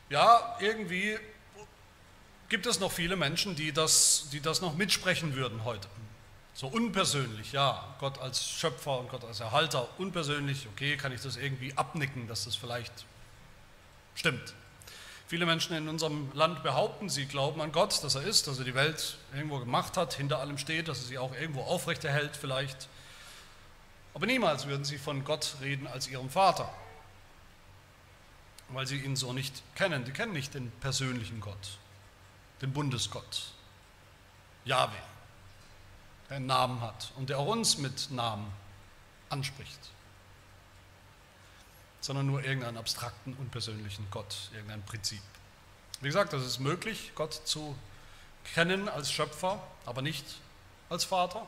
ja, 0.09 0.57
irgendwie 0.61 1.19
gibt 2.49 2.67
es 2.67 2.81
noch 2.81 2.93
viele 2.93 3.17
Menschen, 3.17 3.55
die 3.55 3.73
das, 3.73 4.29
die 4.33 4.41
das 4.41 4.61
noch 4.61 4.75
mitsprechen 4.75 5.35
würden 5.35 5.65
heute. 5.65 5.89
So 6.55 6.67
unpersönlich, 6.67 7.53
ja, 7.53 7.83
Gott 7.99 8.19
als 8.19 8.47
Schöpfer 8.47 8.99
und 8.99 9.09
Gott 9.09 9.25
als 9.25 9.41
Erhalter, 9.41 9.89
unpersönlich, 9.99 10.69
okay, 10.73 10.97
kann 10.97 11.13
ich 11.13 11.23
das 11.23 11.37
irgendwie 11.37 11.77
abnicken, 11.77 12.29
dass 12.29 12.45
das 12.45 12.57
vielleicht 12.57 12.93
Stimmt. 14.15 14.55
Viele 15.27 15.47
Menschen 15.47 15.75
in 15.75 15.89
unserem 15.89 16.31
Land 16.35 16.63
behaupten, 16.63 17.09
sie 17.09 17.25
glauben 17.25 17.61
an 17.63 17.73
Gott, 17.73 18.05
dass 18.05 18.15
er 18.15 18.23
ist, 18.23 18.49
dass 18.49 18.59
er 18.59 18.65
die 18.65 18.75
Welt 18.75 19.17
irgendwo 19.35 19.59
gemacht 19.59 19.97
hat, 19.97 20.13
hinter 20.13 20.41
allem 20.41 20.59
steht, 20.59 20.89
dass 20.89 20.99
er 20.99 21.05
sie 21.07 21.19
auch 21.19 21.33
irgendwo 21.35 21.63
aufrechterhält 21.63 22.37
vielleicht. 22.37 22.89
Aber 24.13 24.27
niemals 24.27 24.67
würden 24.67 24.85
sie 24.85 24.99
von 24.99 25.25
Gott 25.25 25.57
reden 25.63 25.87
als 25.87 26.07
ihrem 26.07 26.29
Vater, 26.29 26.71
weil 28.69 28.87
sie 28.87 28.99
ihn 28.99 29.17
so 29.17 29.33
nicht 29.33 29.63
kennen. 29.75 30.05
Sie 30.05 30.13
kennen 30.13 30.35
nicht 30.35 30.53
den 30.53 30.71
persönlichen 30.81 31.41
Gott, 31.41 31.79
den 32.61 32.75
Bundesgott, 32.75 33.53
Yahweh, 34.67 34.93
der 36.29 36.37
einen 36.37 36.47
Namen 36.47 36.83
hat 36.83 37.11
und 37.17 37.31
der 37.31 37.39
auch 37.39 37.47
uns 37.47 37.79
mit 37.79 38.11
Namen 38.11 38.53
anspricht 39.31 39.93
sondern 42.03 42.27
nur 42.27 42.45
irgendeinen 42.45 42.77
abstrakten, 42.77 43.35
unpersönlichen 43.35 44.07
Gott, 44.11 44.51
irgendein 44.53 44.83
Prinzip. 44.83 45.23
Wie 46.01 46.09
gesagt, 46.09 46.33
das 46.33 46.45
ist 46.45 46.59
möglich, 46.59 47.13
Gott 47.15 47.33
zu 47.33 47.77
kennen 48.55 48.89
als 48.89 49.11
Schöpfer, 49.11 49.63
aber 49.87 50.03
nicht 50.03 50.27
als 50.91 51.05
Vater. 51.05 51.47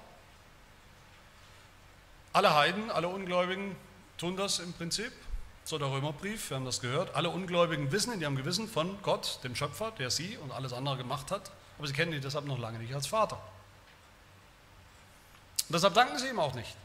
Alle 2.33 2.55
Heiden, 2.55 2.91
alle 2.91 3.09
Ungläubigen 3.09 3.77
tun 4.17 4.37
das 4.37 4.61
im 4.61 4.73
Prinzip. 4.73 5.13
So 5.65 5.79
der 5.79 5.91
Römerbrief, 5.91 6.51
wir 6.51 6.57
haben 6.57 6.65
das 6.65 6.81
gehört. 6.81 7.15
Alle 7.17 7.31
Ungläubigen 7.31 7.91
wissen 7.91 8.13
in 8.13 8.21
ihrem 8.21 8.37
Gewissen 8.37 8.69
von 8.69 9.01
Gott, 9.03 9.41
dem 9.43 9.57
Schöpfer, 9.57 9.91
der 9.99 10.11
sie 10.11 10.37
und 10.37 10.53
alles 10.53 10.73
andere 10.73 10.97
gemacht 10.97 11.31
hat, 11.31 11.51
aber 11.79 11.87
sie 11.89 11.95
kennen 11.95 12.13
ihn 12.13 12.21
deshalb 12.21 12.45
noch 12.45 12.59
lange 12.59 12.79
nicht 12.79 12.95
als 12.95 13.09
Vater. 13.09 13.37
Und 15.69 15.73
deshalb 15.75 15.95
danken 15.95 16.19
sie 16.19 16.29
ihm 16.29 16.39
auch 16.39 16.55
nicht. 16.55 16.77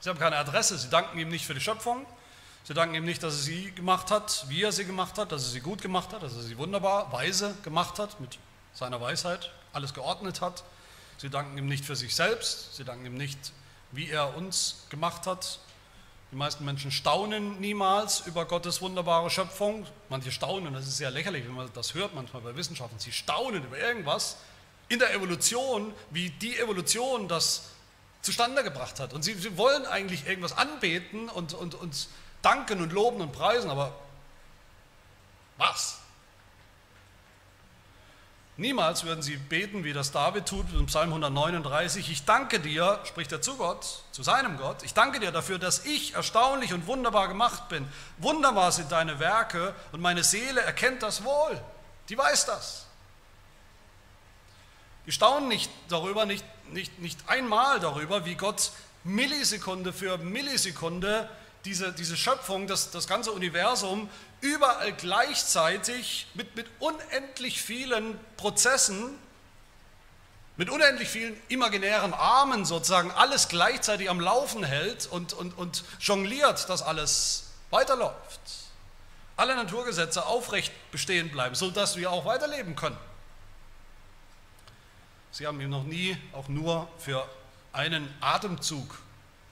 Sie 0.00 0.08
haben 0.08 0.18
keine 0.18 0.36
Adresse, 0.36 0.78
sie 0.78 0.90
danken 0.90 1.18
ihm 1.18 1.28
nicht 1.28 1.44
für 1.44 1.54
die 1.54 1.60
Schöpfung, 1.60 2.06
sie 2.64 2.74
danken 2.74 2.94
ihm 2.94 3.04
nicht, 3.04 3.22
dass 3.22 3.34
er 3.34 3.40
sie 3.40 3.72
gemacht 3.72 4.10
hat, 4.10 4.44
wie 4.48 4.62
er 4.62 4.70
sie 4.70 4.84
gemacht 4.84 5.18
hat, 5.18 5.32
dass 5.32 5.42
er 5.44 5.50
sie 5.50 5.60
gut 5.60 5.82
gemacht 5.82 6.12
hat, 6.12 6.22
dass 6.22 6.36
er 6.36 6.42
sie 6.42 6.56
wunderbar, 6.56 7.12
weise 7.12 7.56
gemacht 7.64 7.98
hat, 7.98 8.20
mit 8.20 8.38
seiner 8.74 9.00
Weisheit 9.00 9.50
alles 9.72 9.94
geordnet 9.94 10.40
hat. 10.40 10.62
Sie 11.16 11.30
danken 11.30 11.58
ihm 11.58 11.66
nicht 11.66 11.84
für 11.84 11.96
sich 11.96 12.14
selbst, 12.14 12.76
sie 12.76 12.84
danken 12.84 13.06
ihm 13.06 13.16
nicht, 13.16 13.52
wie 13.90 14.08
er 14.08 14.36
uns 14.36 14.84
gemacht 14.88 15.26
hat. 15.26 15.58
Die 16.30 16.36
meisten 16.36 16.64
Menschen 16.64 16.92
staunen 16.92 17.58
niemals 17.60 18.20
über 18.20 18.44
Gottes 18.44 18.80
wunderbare 18.80 19.30
Schöpfung. 19.30 19.86
Manche 20.10 20.30
staunen, 20.30 20.74
das 20.74 20.86
ist 20.86 20.98
sehr 20.98 21.10
lächerlich, 21.10 21.44
wenn 21.44 21.54
man 21.54 21.70
das 21.74 21.94
hört 21.94 22.14
manchmal 22.14 22.42
bei 22.42 22.54
Wissenschaften. 22.54 22.98
Sie 22.98 23.12
staunen 23.12 23.64
über 23.64 23.78
irgendwas 23.78 24.36
in 24.88 24.98
der 24.98 25.12
Evolution, 25.12 25.92
wie 26.10 26.30
die 26.30 26.56
Evolution 26.58 27.26
das 27.26 27.70
zustande 28.22 28.62
gebracht 28.62 29.00
hat. 29.00 29.12
Und 29.12 29.22
sie, 29.22 29.34
sie 29.34 29.56
wollen 29.56 29.86
eigentlich 29.86 30.26
irgendwas 30.26 30.56
anbeten 30.56 31.28
und, 31.28 31.54
und, 31.54 31.74
und 31.74 32.08
danken 32.42 32.82
und 32.82 32.92
loben 32.92 33.20
und 33.20 33.32
preisen, 33.32 33.70
aber 33.70 33.94
was? 35.56 35.98
Niemals 38.56 39.04
würden 39.04 39.22
sie 39.22 39.36
beten, 39.36 39.84
wie 39.84 39.92
das 39.92 40.10
David 40.10 40.46
tut 40.46 40.66
im 40.72 40.86
Psalm 40.86 41.10
139. 41.10 42.10
Ich 42.10 42.24
danke 42.24 42.58
dir, 42.58 42.98
spricht 43.04 43.30
er 43.30 43.40
zu 43.40 43.56
Gott, 43.56 44.02
zu 44.10 44.24
seinem 44.24 44.56
Gott, 44.56 44.82
ich 44.82 44.94
danke 44.94 45.20
dir 45.20 45.30
dafür, 45.30 45.60
dass 45.60 45.84
ich 45.84 46.14
erstaunlich 46.14 46.72
und 46.74 46.88
wunderbar 46.88 47.28
gemacht 47.28 47.68
bin. 47.68 47.86
Wunderbar 48.18 48.72
sind 48.72 48.90
deine 48.90 49.20
Werke 49.20 49.76
und 49.92 50.00
meine 50.00 50.24
Seele 50.24 50.60
erkennt 50.60 51.04
das 51.04 51.22
wohl. 51.22 51.62
Die 52.08 52.18
weiß 52.18 52.46
das. 52.46 52.86
Die 55.06 55.12
staunen 55.12 55.48
nicht 55.48 55.70
darüber, 55.88 56.26
nicht, 56.26 56.44
nicht, 56.72 56.98
nicht 56.98 57.18
einmal 57.28 57.80
darüber, 57.80 58.24
wie 58.24 58.34
Gott 58.34 58.72
Millisekunde 59.04 59.92
für 59.92 60.18
Millisekunde 60.18 61.28
diese, 61.64 61.92
diese 61.92 62.16
Schöpfung, 62.16 62.66
das, 62.66 62.90
das 62.90 63.06
ganze 63.06 63.32
Universum 63.32 64.08
überall 64.40 64.92
gleichzeitig 64.92 66.26
mit, 66.34 66.54
mit 66.56 66.66
unendlich 66.78 67.60
vielen 67.60 68.18
Prozessen, 68.36 69.18
mit 70.56 70.70
unendlich 70.70 71.08
vielen 71.08 71.40
imaginären 71.48 72.14
Armen 72.14 72.64
sozusagen 72.64 73.10
alles 73.10 73.48
gleichzeitig 73.48 74.10
am 74.10 74.20
Laufen 74.20 74.64
hält 74.64 75.06
und, 75.06 75.32
und, 75.32 75.56
und 75.56 75.84
jongliert, 76.00 76.68
dass 76.68 76.82
alles 76.82 77.50
weiterläuft. 77.70 78.40
Alle 79.36 79.54
Naturgesetze 79.54 80.26
aufrecht 80.26 80.72
bestehen 80.90 81.30
bleiben, 81.30 81.54
sodass 81.54 81.96
wir 81.96 82.10
auch 82.10 82.24
weiterleben 82.24 82.74
können. 82.74 82.96
Sie 85.38 85.46
haben 85.46 85.60
ihm 85.60 85.70
noch 85.70 85.84
nie 85.84 86.16
auch 86.32 86.48
nur 86.48 86.88
für 86.98 87.24
einen 87.72 88.12
Atemzug 88.20 89.00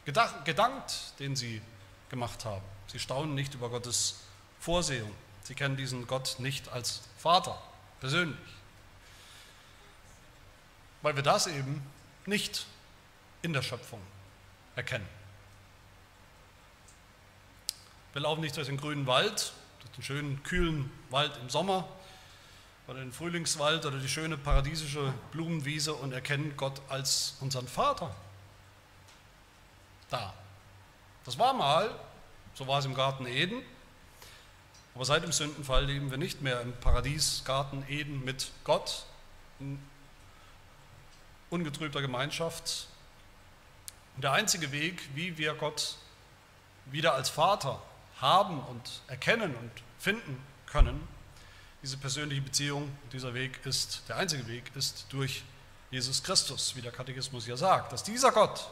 gedankt, 0.04 1.12
den 1.20 1.36
sie 1.36 1.62
gemacht 2.08 2.44
haben. 2.44 2.64
Sie 2.88 2.98
staunen 2.98 3.36
nicht 3.36 3.54
über 3.54 3.68
Gottes 3.68 4.18
Vorsehung. 4.58 5.12
Sie 5.44 5.54
kennen 5.54 5.76
diesen 5.76 6.08
Gott 6.08 6.40
nicht 6.40 6.68
als 6.70 7.02
Vater, 7.18 7.62
persönlich. 8.00 8.36
Weil 11.02 11.14
wir 11.14 11.22
das 11.22 11.46
eben 11.46 11.80
nicht 12.26 12.66
in 13.42 13.52
der 13.52 13.62
Schöpfung 13.62 14.00
erkennen. 14.74 15.06
Wir 18.12 18.22
laufen 18.22 18.40
nicht 18.40 18.56
durch 18.56 18.66
den 18.66 18.76
grünen 18.76 19.06
Wald, 19.06 19.52
durch 19.82 19.92
den 19.92 20.02
schönen, 20.02 20.42
kühlen 20.42 20.90
Wald 21.10 21.36
im 21.40 21.48
Sommer, 21.48 21.86
oder 22.86 23.00
den 23.00 23.12
Frühlingswald 23.12 23.84
oder 23.84 23.98
die 23.98 24.08
schöne 24.08 24.36
paradiesische 24.36 25.12
Blumenwiese 25.32 25.94
und 25.94 26.12
erkennen 26.12 26.56
Gott 26.56 26.80
als 26.88 27.36
unseren 27.40 27.66
Vater. 27.66 28.14
da. 30.10 30.32
Das 31.24 31.38
war 31.38 31.52
mal, 31.52 31.90
so 32.54 32.68
war 32.68 32.78
es 32.78 32.84
im 32.84 32.94
Garten 32.94 33.26
Eden, 33.26 33.60
aber 34.94 35.04
seit 35.04 35.24
dem 35.24 35.32
Sündenfall 35.32 35.84
leben 35.84 36.10
wir 36.10 36.18
nicht 36.18 36.40
mehr 36.40 36.60
im 36.60 36.72
Paradiesgarten 36.72 37.84
Eden 37.88 38.24
mit 38.24 38.52
Gott, 38.62 39.04
in 39.58 39.78
ungetrübter 41.50 42.00
Gemeinschaft. 42.00 42.86
Und 44.14 44.22
der 44.22 44.32
einzige 44.32 44.70
Weg, 44.70 45.02
wie 45.14 45.36
wir 45.36 45.54
Gott 45.54 45.96
wieder 46.86 47.14
als 47.14 47.28
Vater 47.28 47.82
haben 48.20 48.60
und 48.60 49.02
erkennen 49.08 49.54
und 49.56 49.70
finden 49.98 50.40
können, 50.66 51.06
diese 51.86 51.98
persönliche 51.98 52.42
Beziehung, 52.42 52.98
dieser 53.12 53.32
Weg 53.32 53.64
ist, 53.64 54.02
der 54.08 54.16
einzige 54.16 54.44
Weg 54.48 54.74
ist 54.74 55.06
durch 55.08 55.44
Jesus 55.92 56.20
Christus, 56.20 56.74
wie 56.74 56.82
der 56.82 56.90
Katechismus 56.90 57.46
ja 57.46 57.56
sagt, 57.56 57.92
dass 57.92 58.02
dieser 58.02 58.32
Gott 58.32 58.68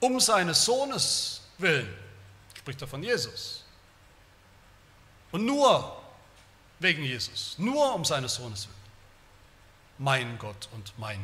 um 0.00 0.18
seines 0.18 0.64
Sohnes 0.64 1.42
willen, 1.58 1.94
spricht 2.56 2.80
er 2.80 2.88
von 2.88 3.02
Jesus, 3.02 3.66
und 5.30 5.44
nur 5.44 6.02
wegen 6.78 7.02
Jesus, 7.02 7.54
nur 7.58 7.94
um 7.94 8.06
seines 8.06 8.36
Sohnes 8.36 8.66
willen, 8.66 8.80
mein 9.98 10.38
Gott 10.38 10.70
und 10.72 10.94
mein 10.96 11.20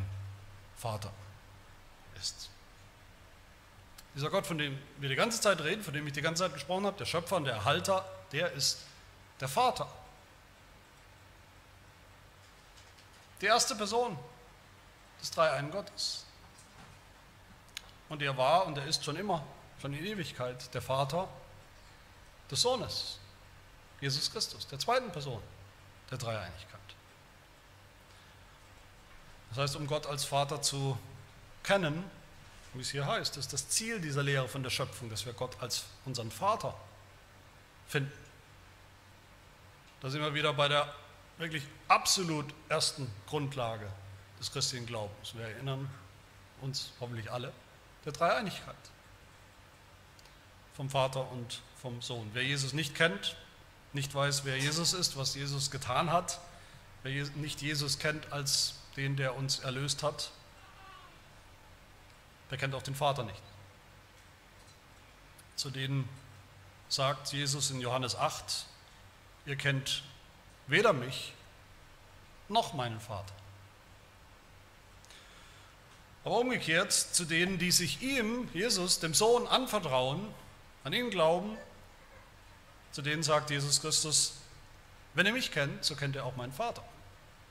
Vater 0.77 1.11
ist. 2.21 2.51
Dieser 4.15 4.29
Gott, 4.29 4.47
von 4.47 4.59
dem 4.59 4.79
wir 4.99 5.09
die 5.09 5.17
ganze 5.17 5.41
Zeit 5.41 5.63
reden, 5.63 5.83
von 5.83 5.95
dem 5.95 6.07
ich 6.07 6.13
die 6.13 6.21
ganze 6.21 6.43
Zeit 6.43 6.53
gesprochen 6.53 6.85
habe, 6.85 6.99
der 6.99 7.07
Schöpfer 7.07 7.37
und 7.37 7.45
der 7.45 7.55
Erhalter, 7.55 8.05
der 8.33 8.53
ist 8.53 8.81
der 9.41 9.49
Vater. 9.49 9.89
Die 13.41 13.47
erste 13.47 13.75
Person 13.75 14.19
des 15.21 15.31
Dreieinen 15.31 15.71
Gottes. 15.71 16.25
Und 18.09 18.23
er 18.23 18.37
war 18.37 18.67
und 18.67 18.79
er 18.79 18.87
ist 18.87 19.05
schon 19.05 19.17
immer, 19.17 19.45
schon 19.81 19.93
in 19.93 20.05
Ewigkeit, 20.05 20.73
der 20.73 20.83
Vater 20.83 21.29
des 22.51 22.63
Sohnes, 22.63 23.19
Jesus 24.01 24.31
Christus, 24.31 24.67
der 24.69 24.79
zweiten 24.79 25.11
Person 25.11 25.43
der 26.11 26.19
Dreieinigkeit. 26.19 26.81
Das 29.51 29.59
heißt, 29.59 29.77
um 29.77 29.87
Gott 29.87 30.07
als 30.07 30.25
Vater 30.25 30.63
zu 30.63 30.97
kennen, 31.63 32.09
wie 32.75 32.83
es 32.83 32.91
hier 32.91 33.07
heißt, 33.07 33.37
ist 33.39 33.53
das 33.53 33.69
Ziel 33.69 34.01
dieser 34.01 34.23
Lehre 34.23 34.49
von 34.49 34.63
der 34.63 34.71
Schöpfung, 34.71 35.09
dass 35.11 35.25
wir 35.27 35.33
Gott 35.33 35.61
als 35.61 35.85
unseren 36.05 36.31
Vater 36.31 36.75
finden. 37.89 38.13
Da 40.07 40.11
sind 40.11 40.23
wir 40.23 40.35
wieder 40.35 40.53
bei 40.53 40.69
der 40.69 40.95
wirklich 41.37 41.65
absolut 41.89 42.55
ersten 42.69 43.11
Grundlage 43.27 43.91
des 44.39 44.53
christlichen 44.53 44.87
Glaubens. 44.87 45.35
Wir 45.35 45.47
erinnern 45.47 45.91
uns 46.61 46.93
hoffentlich 47.01 47.33
alle 47.33 47.53
der 48.05 48.13
Dreieinigkeit 48.13 48.77
vom 50.77 50.89
Vater 50.89 51.29
und 51.33 51.61
vom 51.83 52.03
Sohn. 52.03 52.31
Wer 52.35 52.45
Jesus 52.45 52.73
nicht 52.73 52.95
kennt, 52.95 53.37
nicht 53.95 54.15
weiß, 54.15 54.45
wer 54.45 54.57
Jesus 54.57 54.93
ist, 54.93 55.17
was 55.17 55.35
Jesus 55.35 55.73
getan 55.73 56.13
hat, 56.13 56.39
wer 57.03 57.27
nicht 57.31 57.61
Jesus 57.61 57.99
kennt 57.99 58.33
als 58.33 58.77
den, 58.97 59.17
der 59.17 59.35
uns 59.35 59.59
erlöst 59.59 60.05
hat, 60.05 60.31
der 62.53 62.59
kennt 62.59 62.77
auch 62.77 62.83
den 62.85 62.95
Vater 62.95 63.25
nicht. 63.25 63.43
Zu 65.57 65.69
denen 65.69 66.09
sagt 66.89 67.33
Jesus 67.33 67.73
in 67.73 67.81
Johannes 67.81 68.15
8, 68.15 68.67
ihr 69.47 69.57
kennt 69.57 70.03
weder 70.67 70.93
mich 70.93 71.33
noch 72.49 72.75
meinen 72.75 73.01
Vater. 73.01 73.33
Aber 76.25 76.41
umgekehrt 76.41 76.93
zu 76.93 77.25
denen, 77.25 77.59
die 77.59 77.71
sich 77.71 78.03
ihm, 78.03 78.49
Jesus, 78.53 78.99
dem 78.99 79.15
Sohn 79.15 79.47
anvertrauen, 79.47 80.27
an 80.83 80.93
ihn 80.93 81.11
glauben, 81.11 81.57
zu 82.91 83.01
denen 83.01 83.23
sagt 83.23 83.51
Jesus 83.51 83.81
Christus, 83.81 84.35
wenn 85.15 85.27
ihr 85.27 85.33
mich 85.33 85.53
kennt, 85.53 85.85
so 85.85 85.95
kennt 85.95 86.17
ihr 86.17 86.25
auch 86.25 86.37
meinen 86.37 86.53
Vater. 86.53 86.83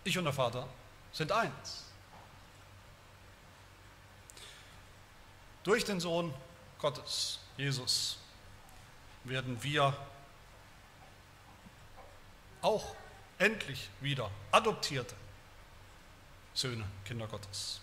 Ich 0.04 0.18
und 0.18 0.26
der 0.26 0.34
Vater 0.34 0.68
sind 1.14 1.32
eins. 1.32 1.86
Durch 5.64 5.84
den 5.84 6.00
Sohn 6.00 6.34
Gottes, 6.80 7.40
Jesus, 7.58 8.18
werden 9.24 9.62
wir 9.64 9.98
auch 12.66 12.96
endlich 13.38 13.90
wieder 14.02 14.30
adoptierte 14.52 15.16
Söhne, 16.56 16.86
Kinder 17.06 17.28
Gottes. 17.28 17.80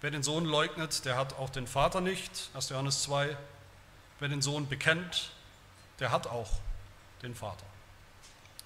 Wer 0.00 0.10
den 0.10 0.22
Sohn 0.22 0.46
leugnet, 0.46 1.04
der 1.04 1.16
hat 1.16 1.34
auch 1.34 1.50
den 1.50 1.66
Vater 1.66 2.00
nicht, 2.00 2.50
1. 2.54 2.70
Johannes 2.70 3.02
2. 3.02 3.36
Wer 4.18 4.28
den 4.28 4.42
Sohn 4.42 4.68
bekennt, 4.68 5.30
der 6.00 6.10
hat 6.10 6.26
auch 6.26 6.50
den 7.22 7.34
Vater. 7.34 7.64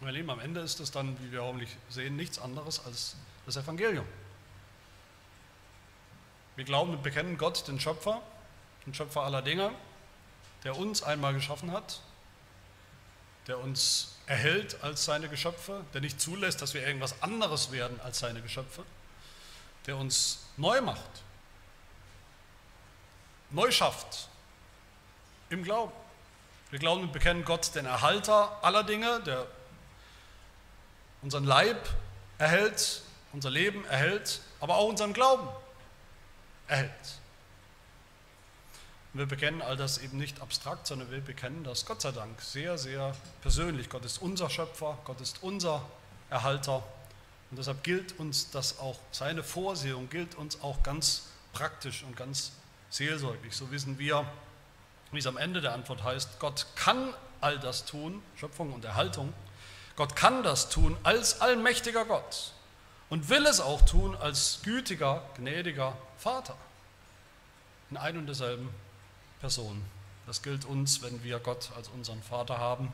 Mein 0.00 0.14
Lieben, 0.14 0.30
am 0.30 0.40
Ende 0.40 0.60
ist 0.60 0.80
es 0.80 0.90
dann, 0.90 1.20
wie 1.20 1.32
wir 1.32 1.42
hoffentlich 1.42 1.76
sehen, 1.90 2.16
nichts 2.16 2.38
anderes 2.38 2.84
als 2.86 3.16
das 3.44 3.56
Evangelium. 3.56 4.06
Wir 6.56 6.64
glauben 6.64 6.92
und 6.92 7.02
bekennen 7.02 7.36
Gott, 7.36 7.66
den 7.68 7.80
Schöpfer, 7.80 8.22
den 8.86 8.94
Schöpfer 8.94 9.22
aller 9.22 9.42
Dinge, 9.42 9.72
der 10.62 10.78
uns 10.78 11.02
einmal 11.02 11.34
geschaffen 11.34 11.72
hat, 11.72 12.00
der 13.46 13.58
uns 13.58 14.14
erhält 14.26 14.82
als 14.82 15.04
seine 15.04 15.28
Geschöpfe, 15.28 15.84
der 15.92 16.00
nicht 16.00 16.20
zulässt, 16.20 16.62
dass 16.62 16.74
wir 16.74 16.86
irgendwas 16.86 17.22
anderes 17.22 17.72
werden 17.72 18.00
als 18.00 18.18
seine 18.18 18.40
Geschöpfe, 18.40 18.84
der 19.86 19.96
uns 19.96 20.46
neu 20.56 20.80
macht, 20.80 21.10
neu 23.50 23.70
schafft 23.70 24.28
im 25.50 25.62
Glauben. 25.62 25.92
Wir 26.70 26.78
glauben 26.78 27.02
und 27.02 27.12
bekennen 27.12 27.44
Gott, 27.44 27.74
den 27.74 27.86
Erhalter 27.86 28.58
aller 28.62 28.82
Dinge, 28.82 29.20
der 29.20 29.46
unseren 31.22 31.44
Leib 31.44 31.88
erhält, 32.38 33.02
unser 33.32 33.50
Leben 33.50 33.84
erhält, 33.86 34.40
aber 34.60 34.76
auch 34.76 34.88
unseren 34.88 35.12
Glauben 35.12 35.48
erhält. 36.66 36.90
Und 39.14 39.20
wir 39.20 39.26
bekennen 39.26 39.62
all 39.62 39.76
das 39.76 39.98
eben 39.98 40.18
nicht 40.18 40.40
abstrakt, 40.42 40.88
sondern 40.88 41.08
wir 41.12 41.20
bekennen 41.20 41.62
das 41.62 41.86
Gott 41.86 42.02
sei 42.02 42.10
Dank 42.10 42.42
sehr, 42.42 42.76
sehr 42.76 43.14
persönlich. 43.42 43.88
Gott 43.88 44.04
ist 44.04 44.18
unser 44.18 44.50
Schöpfer, 44.50 44.98
Gott 45.04 45.20
ist 45.20 45.40
unser 45.40 45.82
Erhalter. 46.30 46.82
Und 47.50 47.58
deshalb 47.58 47.84
gilt 47.84 48.18
uns 48.18 48.50
das 48.50 48.80
auch, 48.80 48.98
seine 49.12 49.44
Vorsehung 49.44 50.10
gilt 50.10 50.34
uns 50.34 50.60
auch 50.62 50.82
ganz 50.82 51.26
praktisch 51.52 52.02
und 52.02 52.16
ganz 52.16 52.50
seelsorglich. 52.90 53.54
So 53.54 53.70
wissen 53.70 54.00
wir, 54.00 54.26
wie 55.12 55.20
es 55.20 55.28
am 55.28 55.36
Ende 55.36 55.60
der 55.60 55.74
Antwort 55.74 56.02
heißt, 56.02 56.40
Gott 56.40 56.66
kann 56.74 57.14
all 57.40 57.60
das 57.60 57.84
tun, 57.84 58.20
Schöpfung 58.34 58.72
und 58.72 58.84
Erhaltung. 58.84 59.32
Gott 59.94 60.16
kann 60.16 60.42
das 60.42 60.70
tun 60.70 60.96
als 61.04 61.40
allmächtiger 61.40 62.04
Gott 62.04 62.52
und 63.10 63.28
will 63.28 63.46
es 63.46 63.60
auch 63.60 63.82
tun 63.82 64.16
als 64.16 64.58
gütiger, 64.64 65.22
gnädiger 65.36 65.96
Vater 66.18 66.56
in 67.90 67.96
ein 67.96 68.18
und 68.18 68.26
derselben 68.26 68.74
Person. 69.40 69.84
Das 70.26 70.42
gilt 70.42 70.64
uns, 70.64 71.02
wenn 71.02 71.22
wir 71.22 71.38
Gott 71.38 71.70
als 71.76 71.88
unseren 71.88 72.22
Vater 72.22 72.58
haben, 72.58 72.92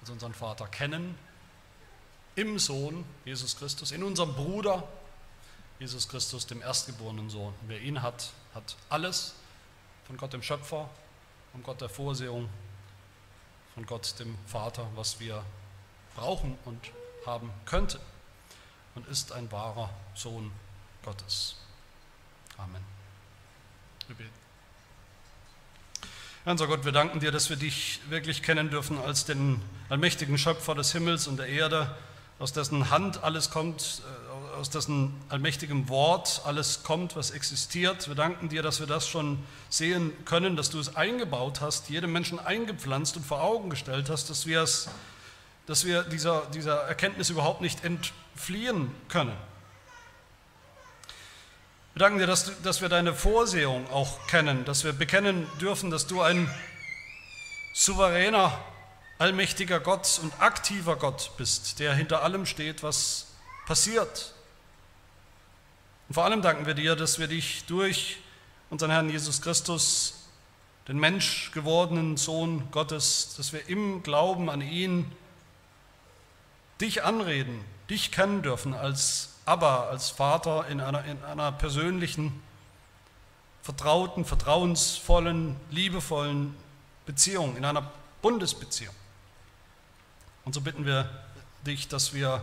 als 0.00 0.10
unseren 0.10 0.34
Vater 0.34 0.66
kennen, 0.66 1.16
im 2.36 2.58
Sohn 2.58 3.04
Jesus 3.24 3.56
Christus, 3.56 3.92
in 3.92 4.02
unserem 4.02 4.34
Bruder 4.34 4.86
Jesus 5.78 6.08
Christus, 6.08 6.46
dem 6.46 6.62
erstgeborenen 6.62 7.30
Sohn. 7.30 7.52
wer 7.66 7.80
ihn 7.80 8.00
hat, 8.00 8.30
hat 8.54 8.76
alles 8.88 9.34
von 10.06 10.16
Gott 10.16 10.32
dem 10.32 10.42
Schöpfer, 10.42 10.88
von 11.52 11.62
Gott 11.62 11.80
der 11.80 11.88
Vorsehung, 11.88 12.48
von 13.74 13.84
Gott 13.86 14.18
dem 14.18 14.36
Vater, 14.46 14.86
was 14.94 15.18
wir 15.20 15.44
brauchen 16.16 16.56
und 16.64 16.90
haben 17.26 17.50
könnten 17.64 17.98
und 18.94 19.06
ist 19.08 19.32
ein 19.32 19.50
wahrer 19.50 19.90
Sohn 20.14 20.52
Gottes. 21.02 21.56
Amen. 22.56 22.84
Wir 24.06 24.16
beten. 24.16 24.43
Herr 26.44 26.50
unser 26.50 26.66
Gott, 26.66 26.84
wir 26.84 26.92
danken 26.92 27.20
dir, 27.20 27.32
dass 27.32 27.48
wir 27.48 27.56
dich 27.56 28.00
wirklich 28.10 28.42
kennen 28.42 28.68
dürfen 28.68 28.98
als 28.98 29.24
den 29.24 29.62
allmächtigen 29.88 30.36
Schöpfer 30.36 30.74
des 30.74 30.92
Himmels 30.92 31.26
und 31.26 31.38
der 31.38 31.46
Erde, 31.46 31.96
aus 32.38 32.52
dessen 32.52 32.90
Hand 32.90 33.24
alles 33.24 33.48
kommt, 33.48 34.02
äh, 34.04 34.60
aus 34.60 34.68
dessen 34.68 35.14
allmächtigem 35.30 35.88
Wort 35.88 36.42
alles 36.44 36.82
kommt, 36.82 37.16
was 37.16 37.30
existiert. 37.30 38.08
Wir 38.08 38.14
danken 38.14 38.50
dir, 38.50 38.60
dass 38.60 38.78
wir 38.78 38.86
das 38.86 39.08
schon 39.08 39.38
sehen 39.70 40.12
können, 40.26 40.54
dass 40.54 40.68
du 40.68 40.78
es 40.78 40.96
eingebaut 40.96 41.62
hast, 41.62 41.88
jedem 41.88 42.12
Menschen 42.12 42.38
eingepflanzt 42.38 43.16
und 43.16 43.24
vor 43.24 43.40
Augen 43.40 43.70
gestellt 43.70 44.10
hast, 44.10 44.28
dass 44.28 44.44
wir, 44.44 44.60
es, 44.60 44.90
dass 45.64 45.86
wir 45.86 46.02
dieser, 46.02 46.42
dieser 46.52 46.76
Erkenntnis 46.82 47.30
überhaupt 47.30 47.62
nicht 47.62 47.82
entfliehen 47.84 48.90
können. 49.08 49.32
Wir 51.94 52.00
danken 52.00 52.18
dir, 52.18 52.26
dass, 52.26 52.60
dass 52.62 52.82
wir 52.82 52.88
deine 52.88 53.14
Vorsehung 53.14 53.88
auch 53.88 54.26
kennen, 54.26 54.64
dass 54.64 54.82
wir 54.82 54.92
bekennen 54.92 55.46
dürfen, 55.60 55.92
dass 55.92 56.08
du 56.08 56.22
ein 56.22 56.52
souveräner, 57.72 58.58
allmächtiger 59.18 59.78
Gott 59.78 60.18
und 60.20 60.32
aktiver 60.40 60.96
Gott 60.96 61.30
bist, 61.36 61.78
der 61.78 61.94
hinter 61.94 62.24
allem 62.24 62.46
steht, 62.46 62.82
was 62.82 63.28
passiert. 63.64 64.34
Und 66.08 66.14
vor 66.14 66.24
allem 66.24 66.42
danken 66.42 66.66
wir 66.66 66.74
dir, 66.74 66.96
dass 66.96 67.20
wir 67.20 67.28
dich 67.28 67.64
durch 67.66 68.18
unseren 68.70 68.90
Herrn 68.90 69.08
Jesus 69.08 69.40
Christus, 69.40 70.14
den 70.88 70.98
Mensch 70.98 71.52
gewordenen 71.52 72.16
Sohn 72.16 72.72
Gottes, 72.72 73.34
dass 73.36 73.52
wir 73.52 73.68
im 73.68 74.02
Glauben 74.02 74.50
an 74.50 74.62
ihn 74.62 75.12
dich 76.80 77.04
anreden, 77.04 77.64
dich 77.88 78.10
kennen 78.10 78.42
dürfen 78.42 78.74
als 78.74 79.33
Abba, 79.44 79.88
als 79.88 80.10
Vater 80.10 80.66
in 80.68 80.80
einer, 80.80 81.04
in 81.04 81.22
einer 81.24 81.52
persönlichen, 81.52 82.42
vertrauten, 83.62 84.24
vertrauensvollen, 84.24 85.56
liebevollen 85.70 86.54
Beziehung, 87.06 87.56
in 87.56 87.64
einer 87.64 87.90
Bundesbeziehung. 88.22 88.94
Und 90.44 90.54
so 90.54 90.60
bitten 90.60 90.86
wir 90.86 91.08
dich, 91.66 91.88
dass 91.88 92.14
wir 92.14 92.42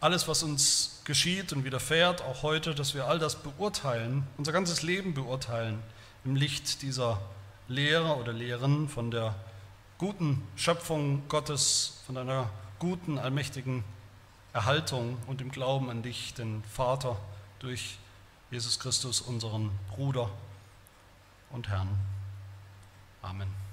alles, 0.00 0.28
was 0.28 0.42
uns 0.42 1.00
geschieht 1.04 1.52
und 1.52 1.64
widerfährt, 1.64 2.22
auch 2.22 2.42
heute, 2.42 2.74
dass 2.74 2.94
wir 2.94 3.06
all 3.06 3.18
das 3.18 3.36
beurteilen, 3.36 4.26
unser 4.36 4.52
ganzes 4.52 4.82
Leben 4.82 5.14
beurteilen 5.14 5.82
im 6.24 6.36
Licht 6.36 6.82
dieser 6.82 7.20
Lehre 7.68 8.16
oder 8.16 8.32
Lehren 8.32 8.88
von 8.88 9.10
der 9.10 9.34
guten 9.98 10.46
Schöpfung 10.56 11.22
Gottes, 11.28 12.00
von 12.06 12.18
einer 12.18 12.50
guten, 12.78 13.18
allmächtigen 13.18 13.84
Erhaltung 14.54 15.18
und 15.26 15.40
im 15.40 15.50
Glauben 15.50 15.90
an 15.90 16.02
dich, 16.02 16.32
den 16.32 16.62
Vater, 16.62 17.18
durch 17.58 17.98
Jesus 18.52 18.78
Christus, 18.78 19.20
unseren 19.20 19.70
Bruder 19.90 20.30
und 21.50 21.68
Herrn. 21.68 21.88
Amen. 23.20 23.63